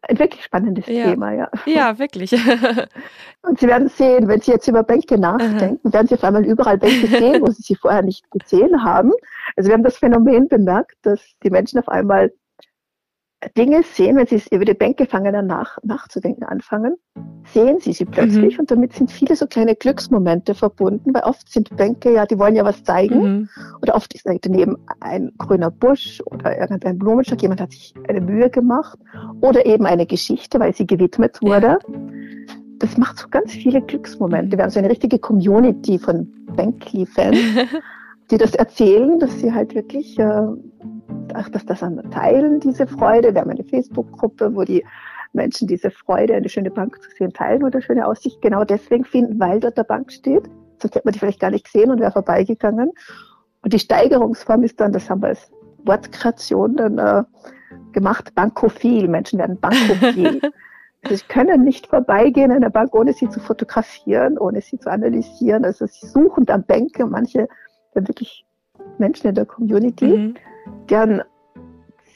ein 0.07 0.19
wirklich 0.19 0.43
spannendes 0.43 0.85
ja. 0.87 1.05
Thema, 1.05 1.33
ja. 1.33 1.49
Ja, 1.65 1.97
wirklich. 1.99 2.31
Und 3.41 3.59
Sie 3.59 3.67
werden 3.67 3.89
sehen, 3.89 4.27
wenn 4.27 4.41
Sie 4.41 4.51
jetzt 4.51 4.67
über 4.67 4.83
Bänke 4.83 5.17
nachdenken, 5.17 5.93
werden 5.93 6.07
Sie 6.07 6.15
auf 6.15 6.23
einmal 6.23 6.45
überall 6.45 6.77
Bänke 6.77 7.07
sehen, 7.07 7.41
wo 7.41 7.51
Sie 7.51 7.61
sie 7.61 7.75
vorher 7.75 8.01
nicht 8.01 8.29
gesehen 8.31 8.83
haben. 8.83 9.11
Also 9.55 9.69
wir 9.69 9.73
haben 9.73 9.83
das 9.83 9.97
Phänomen 9.97 10.47
bemerkt, 10.47 10.95
dass 11.03 11.21
die 11.43 11.49
Menschen 11.49 11.79
auf 11.79 11.89
einmal 11.89 12.31
Dinge 13.57 13.83
sehen, 13.83 14.15
wenn 14.17 14.27
sie 14.27 14.41
über 14.51 14.65
die 14.65 14.73
Bänke 14.73 15.05
fangen 15.05 15.47
nach, 15.47 15.77
nachzudenken 15.83 16.43
anfangen, 16.43 16.95
sehen 17.53 17.79
sie 17.79 17.93
sie 17.93 18.05
plötzlich 18.05 18.55
mhm. 18.55 18.61
und 18.61 18.71
damit 18.71 18.93
sind 18.93 19.11
viele 19.11 19.35
so 19.35 19.47
kleine 19.47 19.75
Glücksmomente 19.75 20.55
verbunden, 20.55 21.13
weil 21.13 21.23
oft 21.23 21.49
sind 21.51 21.75
Bänke 21.75 22.13
ja, 22.13 22.25
die 22.25 22.37
wollen 22.39 22.55
ja 22.55 22.63
was 22.63 22.83
zeigen 22.83 23.21
mhm. 23.21 23.49
oder 23.81 23.95
oft 23.95 24.13
ist 24.13 24.27
daneben 24.41 24.77
ein 24.99 25.31
grüner 25.37 25.71
Busch 25.71 26.21
oder 26.25 26.57
irgendein 26.59 26.97
Blumenstock, 26.97 27.41
jemand 27.41 27.61
hat 27.61 27.71
sich 27.71 27.93
eine 28.07 28.21
Mühe 28.21 28.49
gemacht 28.49 28.97
oder 29.41 29.65
eben 29.65 29.85
eine 29.85 30.05
Geschichte, 30.05 30.59
weil 30.59 30.73
sie 30.73 30.87
gewidmet 30.87 31.41
wurde. 31.41 31.67
Ja. 31.67 31.79
Das 32.79 32.97
macht 32.97 33.17
so 33.19 33.27
ganz 33.29 33.53
viele 33.53 33.81
Glücksmomente. 33.81 34.57
Wir 34.57 34.63
haben 34.63 34.71
so 34.71 34.79
eine 34.79 34.89
richtige 34.89 35.17
Community 35.17 35.97
von 35.97 36.27
Bankly-Fans, 36.55 37.37
die 38.31 38.37
das 38.37 38.53
erzählen, 38.53 39.17
dass 39.19 39.39
sie 39.39 39.53
halt 39.53 39.73
wirklich 39.75 40.19
äh, 40.19 40.47
ach, 41.33 41.49
dass 41.49 41.65
das 41.65 41.83
an 41.83 42.01
teilen, 42.11 42.59
diese 42.59 42.87
Freude. 42.87 43.33
Wir 43.33 43.41
haben 43.41 43.51
eine 43.51 43.63
Facebook-Gruppe, 43.63 44.55
wo 44.55 44.63
die 44.63 44.85
Menschen 45.33 45.67
diese 45.67 45.91
Freude, 45.91 46.35
eine 46.35 46.49
schöne 46.49 46.71
Bank 46.71 47.01
zu 47.01 47.09
sehen, 47.11 47.33
teilen 47.33 47.63
oder 47.63 47.81
schöne 47.81 48.07
Aussicht 48.07 48.41
genau 48.41 48.63
deswegen 48.63 49.03
finden, 49.03 49.39
weil 49.39 49.59
dort 49.59 49.77
der 49.77 49.83
Bank 49.83 50.11
steht. 50.11 50.43
Sonst 50.79 50.95
hätte 50.95 51.05
man 51.05 51.13
die 51.13 51.19
vielleicht 51.19 51.39
gar 51.39 51.51
nicht 51.51 51.65
gesehen 51.65 51.91
und 51.91 51.99
wäre 51.99 52.11
vorbeigegangen. 52.11 52.91
Und 53.61 53.73
die 53.73 53.79
Steigerungsform 53.79 54.63
ist 54.63 54.79
dann, 54.79 54.91
das 54.91 55.09
haben 55.09 55.21
wir 55.21 55.29
als 55.29 55.51
Wortkreation 55.83 56.75
dann 56.75 56.97
äh, 56.97 57.23
gemacht, 57.91 58.33
Bankophil. 58.35 59.07
Menschen 59.07 59.39
werden 59.39 59.59
Bankophil. 59.59 60.41
Sie 61.07 61.19
können 61.27 61.63
nicht 61.63 61.87
vorbeigehen 61.87 62.51
an 62.51 62.61
der 62.61 62.69
Bank, 62.69 62.95
ohne 62.95 63.13
sie 63.13 63.29
zu 63.29 63.39
fotografieren, 63.39 64.39
ohne 64.39 64.61
sie 64.61 64.79
zu 64.79 64.89
analysieren. 64.89 65.63
Also 65.63 65.85
sie 65.85 66.07
suchen 66.07 66.47
dann 66.47 66.63
Bänke, 66.63 67.05
manche 67.05 67.47
dann 67.93 68.07
wirklich 68.07 68.43
Menschen 68.97 69.27
in 69.27 69.35
der 69.35 69.45
Community, 69.45 70.07
mhm. 70.07 70.35
Deren 70.89 71.21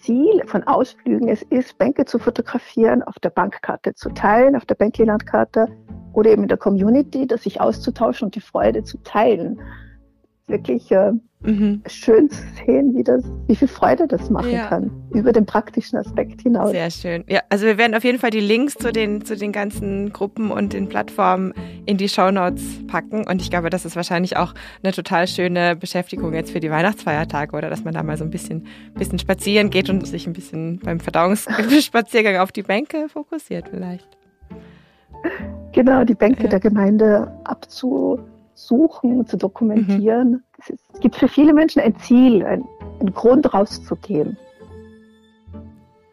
Ziel 0.01 0.43
von 0.45 0.63
Ausflügen 0.63 1.27
es 1.27 1.41
ist, 1.43 1.77
Bänke 1.77 2.05
zu 2.05 2.19
fotografieren, 2.19 3.03
auf 3.03 3.19
der 3.19 3.29
Bankkarte 3.29 3.93
zu 3.93 4.09
teilen, 4.09 4.55
auf 4.55 4.65
der 4.65 4.75
Banklandkarte 4.75 5.67
oder 6.13 6.31
eben 6.31 6.43
in 6.43 6.47
der 6.47 6.57
Community, 6.57 7.27
das 7.27 7.43
sich 7.43 7.61
auszutauschen 7.61 8.27
und 8.27 8.35
die 8.35 8.41
Freude 8.41 8.83
zu 8.83 8.97
teilen. 9.03 9.61
Wirklich 10.47 10.91
äh, 10.91 11.11
mhm. 11.41 11.81
schön 11.87 12.29
zu 12.29 12.41
sehen, 12.65 12.95
wie, 12.95 13.03
das, 13.03 13.23
wie 13.47 13.55
viel 13.55 13.67
Freude 13.67 14.07
das 14.07 14.29
machen 14.29 14.51
ja. 14.51 14.67
kann, 14.67 14.91
über 15.11 15.31
den 15.31 15.45
praktischen 15.45 15.97
Aspekt 15.97 16.41
hinaus. 16.41 16.71
Sehr 16.71 16.91
schön. 16.91 17.23
Ja, 17.27 17.41
also 17.49 17.65
wir 17.65 17.77
werden 17.77 17.95
auf 17.95 18.03
jeden 18.03 18.19
Fall 18.19 18.29
die 18.29 18.39
Links 18.39 18.75
zu 18.75 18.91
den, 18.91 19.23
zu 19.23 19.35
den 19.35 19.51
ganzen 19.51 20.11
Gruppen 20.11 20.51
und 20.51 20.73
den 20.73 20.89
Plattformen 20.89 21.53
in 21.85 21.97
die 21.97 22.09
Shownotes 22.09 22.85
packen. 22.87 23.27
Und 23.27 23.41
ich 23.41 23.49
glaube, 23.49 23.69
das 23.69 23.85
ist 23.85 23.95
wahrscheinlich 23.95 24.37
auch 24.37 24.53
eine 24.83 24.93
total 24.93 25.27
schöne 25.27 25.75
Beschäftigung 25.75 26.33
jetzt 26.33 26.51
für 26.51 26.59
die 26.59 26.71
Weihnachtsfeiertage 26.71 27.55
oder 27.55 27.69
dass 27.69 27.83
man 27.83 27.93
da 27.93 28.03
mal 28.03 28.17
so 28.17 28.23
ein 28.23 28.31
bisschen, 28.31 28.67
bisschen 28.95 29.19
spazieren 29.19 29.69
geht 29.69 29.89
und 29.89 30.05
sich 30.05 30.27
ein 30.27 30.33
bisschen 30.33 30.79
beim 30.79 30.99
Verdauungsspaziergang 30.99 32.37
auf 32.37 32.51
die 32.51 32.63
Bänke 32.63 33.07
fokussiert 33.09 33.69
vielleicht. 33.69 34.07
Genau, 35.71 36.03
die 36.03 36.15
Bänke 36.15 36.43
ja. 36.43 36.49
der 36.49 36.59
Gemeinde 36.59 37.31
abzu 37.43 38.19
suchen, 38.53 39.25
zu 39.25 39.37
dokumentieren. 39.37 40.31
Mhm. 40.31 40.43
Es 40.93 40.99
gibt 40.99 41.15
für 41.15 41.27
viele 41.27 41.53
Menschen 41.53 41.81
ein 41.81 41.97
Ziel, 41.99 42.43
ein, 42.45 42.63
ein 42.99 43.13
Grund 43.13 43.53
rauszugehen. 43.53 44.37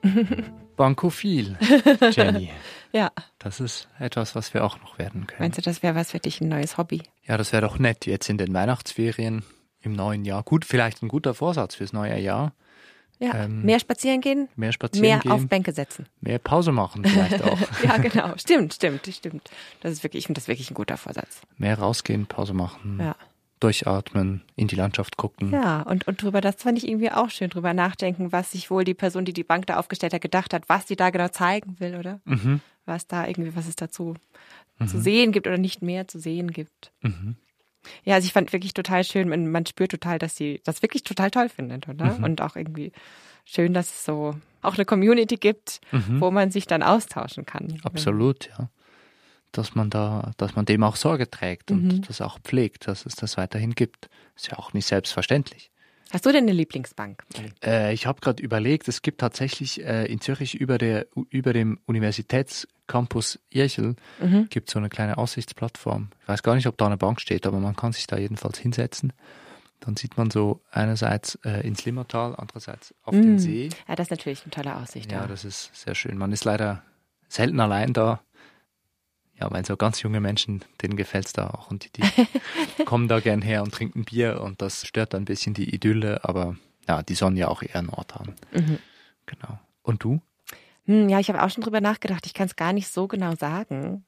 Bankophil, 0.76 1.57
Jenny. 2.12 2.51
ja. 2.92 3.11
Das 3.38 3.61
ist 3.61 3.88
etwas, 3.99 4.34
was 4.34 4.53
wir 4.53 4.62
auch 4.64 4.78
noch 4.80 4.99
werden 4.99 5.26
können. 5.26 5.40
Meinst 5.40 5.59
du, 5.59 5.62
das 5.62 5.82
wäre 5.82 5.94
was 5.94 6.11
für 6.11 6.18
dich, 6.18 6.40
ein 6.40 6.49
neues 6.49 6.76
Hobby? 6.76 7.03
Ja, 7.24 7.36
das 7.38 7.53
wäre 7.53 7.62
doch 7.62 7.78
nett, 7.78 8.05
jetzt 8.07 8.28
in 8.28 8.36
den 8.36 8.53
Weihnachtsferien 8.53 9.42
im 9.80 9.92
neuen 9.92 10.24
Jahr. 10.24 10.42
Gut, 10.42 10.64
vielleicht 10.66 11.03
ein 11.03 11.09
guter 11.09 11.32
Vorsatz 11.32 11.74
fürs 11.76 11.92
neue 11.94 12.18
Jahr. 12.20 12.53
Ja, 13.18 13.44
Ähm, 13.44 13.62
mehr 13.62 13.80
spazieren 13.80 14.20
gehen, 14.20 14.51
Mehr 14.57 14.72
spazieren 14.72 15.09
mehr 15.09 15.18
gehen, 15.20 15.32
auf 15.32 15.47
Bänke 15.49 15.72
setzen. 15.72 16.05
mehr 16.20 16.38
Pause 16.38 16.70
machen 16.72 17.03
vielleicht 17.03 17.42
auch. 17.42 17.59
ja, 17.82 17.97
genau. 17.97 18.36
Stimmt, 18.36 18.74
stimmt, 18.74 19.07
stimmt. 19.07 19.49
Das 19.80 19.90
ist 19.92 20.03
wirklich, 20.05 20.24
ich 20.24 20.26
finde 20.26 20.38
das 20.40 20.49
wirklich 20.49 20.70
ein 20.70 20.74
guter 20.74 20.99
Vorsatz. 20.99 21.40
mehr 21.57 21.78
rausgehen, 21.78 22.26
Pause 22.26 22.53
machen, 22.53 22.99
Ja. 23.01 23.16
Durchatmen, 23.66 24.42
in 24.56 24.68
die 24.68 24.76
Landschaft 24.76 25.16
gucken. 25.16 25.50
Ja, 25.52 25.82
und, 25.82 26.06
und 26.06 26.22
drüber, 26.22 26.40
das 26.40 26.56
fand 26.56 26.78
ich 26.78 26.86
irgendwie 26.88 27.10
auch 27.10 27.30
schön, 27.30 27.50
drüber 27.50 27.74
nachdenken, 27.74 28.32
was 28.32 28.52
sich 28.52 28.70
wohl 28.70 28.84
die 28.84 28.94
Person, 28.94 29.24
die 29.24 29.32
die 29.32 29.44
Bank 29.44 29.66
da 29.66 29.76
aufgestellt 29.76 30.14
hat, 30.14 30.20
gedacht 30.20 30.54
hat, 30.54 30.68
was 30.68 30.86
die 30.86 30.96
da 30.96 31.10
genau 31.10 31.28
zeigen 31.28 31.76
will, 31.80 31.96
oder? 31.96 32.20
Mhm. 32.24 32.60
Was 32.84 33.06
da 33.06 33.26
irgendwie, 33.26 33.54
was 33.56 33.66
es 33.68 33.76
dazu 33.76 34.14
zu 34.86 34.96
Mhm. 34.98 35.00
sehen 35.02 35.32
gibt 35.32 35.46
oder 35.46 35.58
nicht 35.58 35.82
mehr 35.82 36.06
zu 36.06 36.18
sehen 36.18 36.50
gibt. 36.52 36.92
Mhm. 37.02 37.36
Ja, 38.04 38.14
also 38.16 38.26
ich 38.26 38.32
fand 38.32 38.52
wirklich 38.52 38.74
total 38.74 39.04
schön, 39.04 39.28
man, 39.28 39.50
man 39.50 39.64
spürt 39.66 39.90
total, 39.92 40.18
dass 40.18 40.36
sie 40.36 40.60
das 40.64 40.82
wirklich 40.82 41.02
total 41.02 41.30
toll 41.30 41.48
findet, 41.48 41.88
oder? 41.88 42.14
Mhm. 42.18 42.24
Und 42.24 42.40
auch 42.42 42.56
irgendwie 42.56 42.92
schön, 43.44 43.72
dass 43.74 43.86
es 43.90 44.04
so 44.04 44.34
auch 44.62 44.74
eine 44.74 44.84
Community 44.84 45.36
gibt, 45.36 45.80
Mhm. 45.92 46.20
wo 46.20 46.30
man 46.30 46.50
sich 46.50 46.66
dann 46.66 46.82
austauschen 46.82 47.46
kann. 47.46 47.78
Absolut, 47.84 48.48
ja. 48.58 48.68
Dass 49.53 49.74
man 49.74 49.88
da, 49.90 50.32
dass 50.36 50.55
man 50.55 50.64
dem 50.66 50.82
auch 50.82 50.97
Sorge 50.97 51.30
trägt 51.30 51.70
und 51.70 51.84
Mhm. 51.84 52.01
das 52.03 52.20
auch 52.20 52.38
pflegt, 52.40 52.88
dass 52.88 53.07
es 53.07 53.14
das 53.14 53.36
weiterhin 53.36 53.74
gibt. 53.74 54.09
Ist 54.34 54.49
ja 54.51 54.59
auch 54.59 54.72
nicht 54.74 54.86
selbstverständlich. 54.86 55.70
Hast 56.12 56.24
du 56.24 56.30
denn 56.30 56.44
eine 56.44 56.53
Lieblingsbank? 56.53 57.24
Äh, 57.64 57.92
ich 57.92 58.07
habe 58.07 58.20
gerade 58.20 58.40
überlegt, 58.42 58.86
es 58.86 59.03
gibt 59.03 59.20
tatsächlich 59.20 59.82
äh, 59.84 60.05
in 60.07 60.20
Zürich 60.20 60.55
über, 60.55 60.78
der, 60.78 61.07
über 61.30 61.53
dem 61.53 61.80
Universitätscampus 61.86 63.38
Irchel 63.51 63.97
Mhm. 64.20 64.49
gibt 64.49 64.70
so 64.70 64.78
eine 64.78 64.88
kleine 64.88 65.18
Aussichtsplattform. 65.18 66.11
Ich 66.22 66.28
weiß 66.28 66.42
gar 66.42 66.55
nicht, 66.55 66.66
ob 66.66 66.76
da 66.78 66.86
eine 66.86 66.97
Bank 66.97 67.20
steht, 67.20 67.47
aber 67.47 67.59
man 67.61 67.76
kann 67.76 67.92
sich 67.92 68.07
da 68.07 68.16
jedenfalls 68.18 68.59
hinsetzen. 68.59 69.12
Dann 69.80 69.97
sieht 69.97 70.16
man 70.16 70.30
so 70.30 70.62
einerseits 70.70 71.36
äh, 71.44 71.66
ins 71.66 71.84
Limmertal, 71.84 72.34
andererseits 72.36 72.94
auf 73.03 73.14
den 73.14 73.34
Mm. 73.34 73.38
See. 73.38 73.68
Ja, 73.88 73.94
das 73.94 74.07
ist 74.07 74.11
natürlich 74.11 74.42
eine 74.44 74.51
tolle 74.51 74.76
Aussicht. 74.76 75.11
Ja, 75.12 75.22
Ja, 75.22 75.26
das 75.26 75.44
ist 75.44 75.70
sehr 75.74 75.94
schön. 75.94 76.16
Man 76.16 76.32
ist 76.32 76.44
leider 76.44 76.82
selten 77.28 77.61
allein 77.61 77.92
da. 77.92 78.20
Ja, 79.39 79.51
weil 79.51 79.66
so 79.66 79.76
ganz 79.76 80.01
junge 80.03 80.20
Menschen, 80.20 80.64
denen 80.82 80.97
gefällt's 80.97 81.32
da 81.32 81.51
auch. 81.51 81.70
Und 81.70 81.84
die, 81.84 82.03
die 82.03 82.84
kommen 82.84 83.09
da 83.09 83.20
gern 83.20 83.43
her 83.43 83.62
und 83.62 83.72
trinken 83.72 84.05
Bier 84.05 84.41
und 84.41 84.62
das 84.62 84.87
stört 84.87 85.14
ein 85.14 85.26
bisschen 85.26 85.53
die 85.53 85.74
Idylle, 85.74 86.24
aber 86.24 86.57
ja, 86.89 87.03
die 87.03 87.14
sollen 87.14 87.37
ja 87.37 87.49
auch 87.49 87.62
eher 87.62 87.76
einen 87.76 87.91
Ort 87.91 88.14
haben. 88.14 88.34
Mhm. 88.53 88.78
Genau. 89.26 89.59
Und 89.82 90.03
du? 90.03 90.20
Hm, 90.87 91.09
ja, 91.09 91.20
ich 91.20 91.28
habe 91.28 91.43
auch 91.43 91.51
schon 91.51 91.62
drüber 91.62 91.80
nachgedacht. 91.80 92.26
Ich 92.26 92.34
kann 92.34 92.47
es 92.47 92.57
gar 92.57 92.72
nicht 92.72 92.89
so 92.89 93.09
genau 93.09 93.34
sagen. 93.34 94.05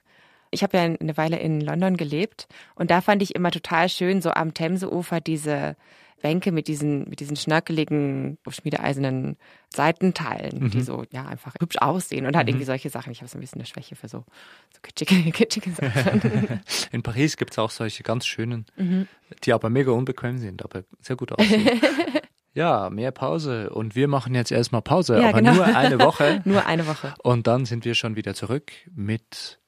Ich 0.51 0.62
habe 0.62 0.76
ja 0.79 0.85
eine 0.85 1.16
Weile 1.16 1.39
in 1.39 1.61
London 1.61 1.97
gelebt 1.97 2.49
und 2.74 2.91
da 2.91 3.03
fand 3.03 3.22
ich 3.22 3.35
immer 3.35 3.51
total 3.51 3.89
schön, 3.91 4.22
so 4.22 4.31
am 4.31 4.55
Themseufer 4.55 5.20
diese 5.20 5.76
Bänke 6.21 6.53
mit 6.53 6.66
diesen, 6.69 7.09
mit 7.09 7.21
diesen 7.21 7.37
schnörkeligen, 7.37 8.39
schmiedeeisernen 8.49 9.37
Seitenteilen, 9.73 10.71
die 10.71 10.79
Mhm. 10.79 10.83
so, 10.83 11.05
ja, 11.11 11.27
einfach 11.27 11.55
hübsch 11.61 11.77
aussehen 11.79 12.27
und 12.27 12.37
halt 12.37 12.47
Mhm. 12.47 12.51
irgendwie 12.51 12.64
solche 12.66 12.91
Sachen. 12.91 13.12
Ich 13.12 13.21
habe 13.21 13.29
so 13.29 13.39
ein 13.39 13.41
bisschen 13.41 13.61
eine 13.61 13.66
Schwäche 13.66 13.95
für 13.97 14.09
so, 14.09 14.25
so 14.73 14.81
kitschige, 14.83 15.14
kitschige 15.33 15.71
Sachen. 15.71 16.61
In 16.93 17.03
Paris 17.03 17.37
gibt's 17.37 17.59
auch 17.59 17.71
solche 17.71 18.03
ganz 18.03 18.27
schönen, 18.27 18.66
Mhm. 18.77 19.07
die 19.45 19.53
aber 19.53 19.71
mega 19.71 19.93
unbequem 19.93 20.39
sind, 20.39 20.64
aber 20.64 20.85
sehr 21.01 21.16
gut 21.16 21.33
aussehen. 21.33 21.69
ja, 22.55 22.91
mehr 22.91 23.12
Pause. 23.12 23.71
Und 23.71 23.95
wir 23.95 24.09
machen 24.09 24.35
jetzt 24.35 24.51
erstmal 24.51 24.83
Pause, 24.83 25.21
Ja, 25.21 25.29
aber 25.29 25.39
genau. 25.39 25.55
nur 25.55 25.64
eine 25.66 26.01
Woche. 26.01 26.43
Nur 26.45 26.66
eine 26.66 26.87
Woche. 26.87 27.14
Und 27.23 27.47
dann 27.47 27.64
sind 27.64 27.85
wir 27.85 27.95
schon 27.95 28.16
wieder 28.16 28.35
zurück 28.35 28.73
mit, 28.95 29.61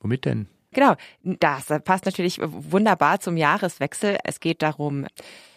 womit 0.00 0.24
denn? 0.24 0.48
Genau, 0.74 0.94
das 1.22 1.66
passt 1.84 2.04
natürlich 2.04 2.38
wunderbar 2.42 3.20
zum 3.20 3.36
Jahreswechsel. 3.36 4.18
Es 4.24 4.40
geht 4.40 4.62
darum, 4.62 5.06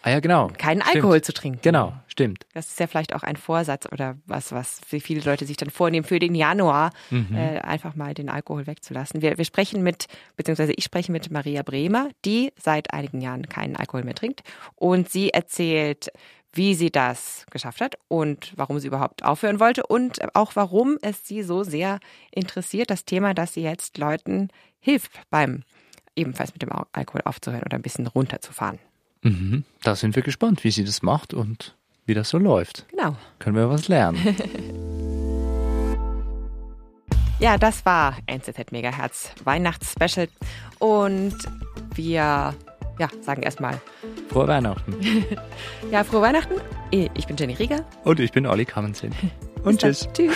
Ah 0.03 0.11
ja, 0.11 0.19
genau. 0.19 0.47
keinen 0.57 0.81
Stimmt. 0.81 0.95
Alkohol 0.95 1.21
zu 1.21 1.33
trinken. 1.33 1.59
Genau, 1.61 1.93
stimmt. 2.07 2.45
Das 2.53 2.67
ist 2.69 2.79
ja 2.79 2.87
vielleicht 2.87 3.13
auch 3.13 3.23
ein 3.23 3.35
Vorsatz 3.35 3.85
oder 3.91 4.15
was, 4.25 4.51
was 4.53 4.79
viele 4.87 5.21
Leute 5.21 5.45
sich 5.45 5.57
dann 5.57 5.69
vornehmen, 5.69 6.05
für 6.05 6.19
den 6.19 6.33
Januar 6.35 6.91
Mhm. 7.09 7.35
äh, 7.35 7.59
einfach 7.59 7.95
mal 7.95 8.13
den 8.13 8.29
Alkohol 8.29 8.67
wegzulassen. 8.67 9.21
Wir, 9.21 9.37
wir 9.37 9.45
sprechen 9.45 9.83
mit, 9.83 10.05
beziehungsweise 10.37 10.73
ich 10.73 10.83
spreche 10.85 11.11
mit 11.11 11.29
Maria 11.31 11.63
Bremer, 11.63 12.09
die 12.23 12.53
seit 12.57 12.93
einigen 12.93 13.19
Jahren 13.21 13.49
keinen 13.49 13.75
Alkohol 13.75 14.03
mehr 14.03 14.15
trinkt. 14.15 14.43
Und 14.75 15.09
sie 15.09 15.31
erzählt, 15.31 16.09
wie 16.53 16.73
sie 16.73 16.89
das 16.89 17.45
geschafft 17.51 17.81
hat 17.81 17.95
und 18.07 18.53
warum 18.55 18.79
sie 18.79 18.87
überhaupt 18.87 19.23
aufhören 19.23 19.59
wollte 19.59 19.85
und 19.85 20.33
auch 20.35 20.55
warum 20.55 20.97
es 21.01 21.27
sie 21.27 21.43
so 21.43 21.63
sehr 21.63 21.99
interessiert, 22.31 22.89
das 22.89 23.03
Thema, 23.05 23.33
dass 23.33 23.53
sie 23.53 23.61
jetzt 23.61 23.97
Leuten 23.97 24.47
hilft 24.87 25.11
beim 25.29 25.63
ebenfalls 26.15 26.53
mit 26.53 26.61
dem 26.61 26.71
Al- 26.71 26.85
Alkohol 26.93 27.21
aufzuhören 27.25 27.63
oder 27.63 27.75
ein 27.75 27.81
bisschen 27.81 28.07
runterzufahren. 28.07 28.79
Mhm. 29.21 29.65
Da 29.83 29.95
sind 29.95 30.15
wir 30.15 30.23
gespannt, 30.23 30.63
wie 30.63 30.71
sie 30.71 30.85
das 30.85 31.01
macht 31.01 31.33
und 31.33 31.75
wie 32.05 32.13
das 32.13 32.29
so 32.29 32.37
läuft. 32.37 32.85
Genau. 32.91 33.17
Können 33.39 33.57
wir 33.57 33.69
was 33.69 33.89
lernen. 33.89 34.17
Ja, 37.39 37.55
das 37.59 37.85
war 37.85 38.17
NZZ 38.25 38.71
Megahertz 38.71 39.29
Weihnachtsspecial 39.43 40.27
und 40.79 41.35
wir 41.93 42.55
ja, 42.97 43.09
sagen 43.21 43.43
erstmal 43.43 43.79
Frohe 44.29 44.47
Weihnachten. 44.47 44.95
ja, 45.91 46.03
frohe 46.03 46.23
Weihnachten. 46.23 46.55
Ich 46.89 47.27
bin 47.27 47.37
Jenny 47.37 47.53
Rieger. 47.53 47.85
Und 48.05 48.19
ich 48.19 48.31
bin 48.31 48.47
Olli 48.47 48.65
Kammensinn. 48.65 49.13
Und 49.63 49.79
tschüss. 49.81 50.09
Tschüss. 50.13 50.33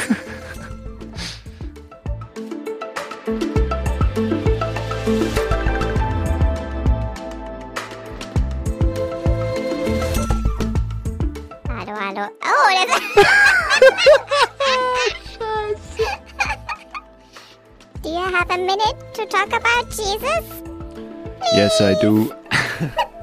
Hallo, 12.22 12.30
hallo. 12.44 12.86
Oh, 13.90 14.06
das 15.40 15.82
Do 18.04 18.10
you 18.10 18.20
have 18.20 18.52
a 18.52 18.58
minute 18.58 19.14
to 19.16 19.26
talk 19.26 19.48
about 19.48 19.90
Jesus? 19.90 20.46
Yes, 21.56 21.82
I 21.82 22.00
do. 22.00 22.32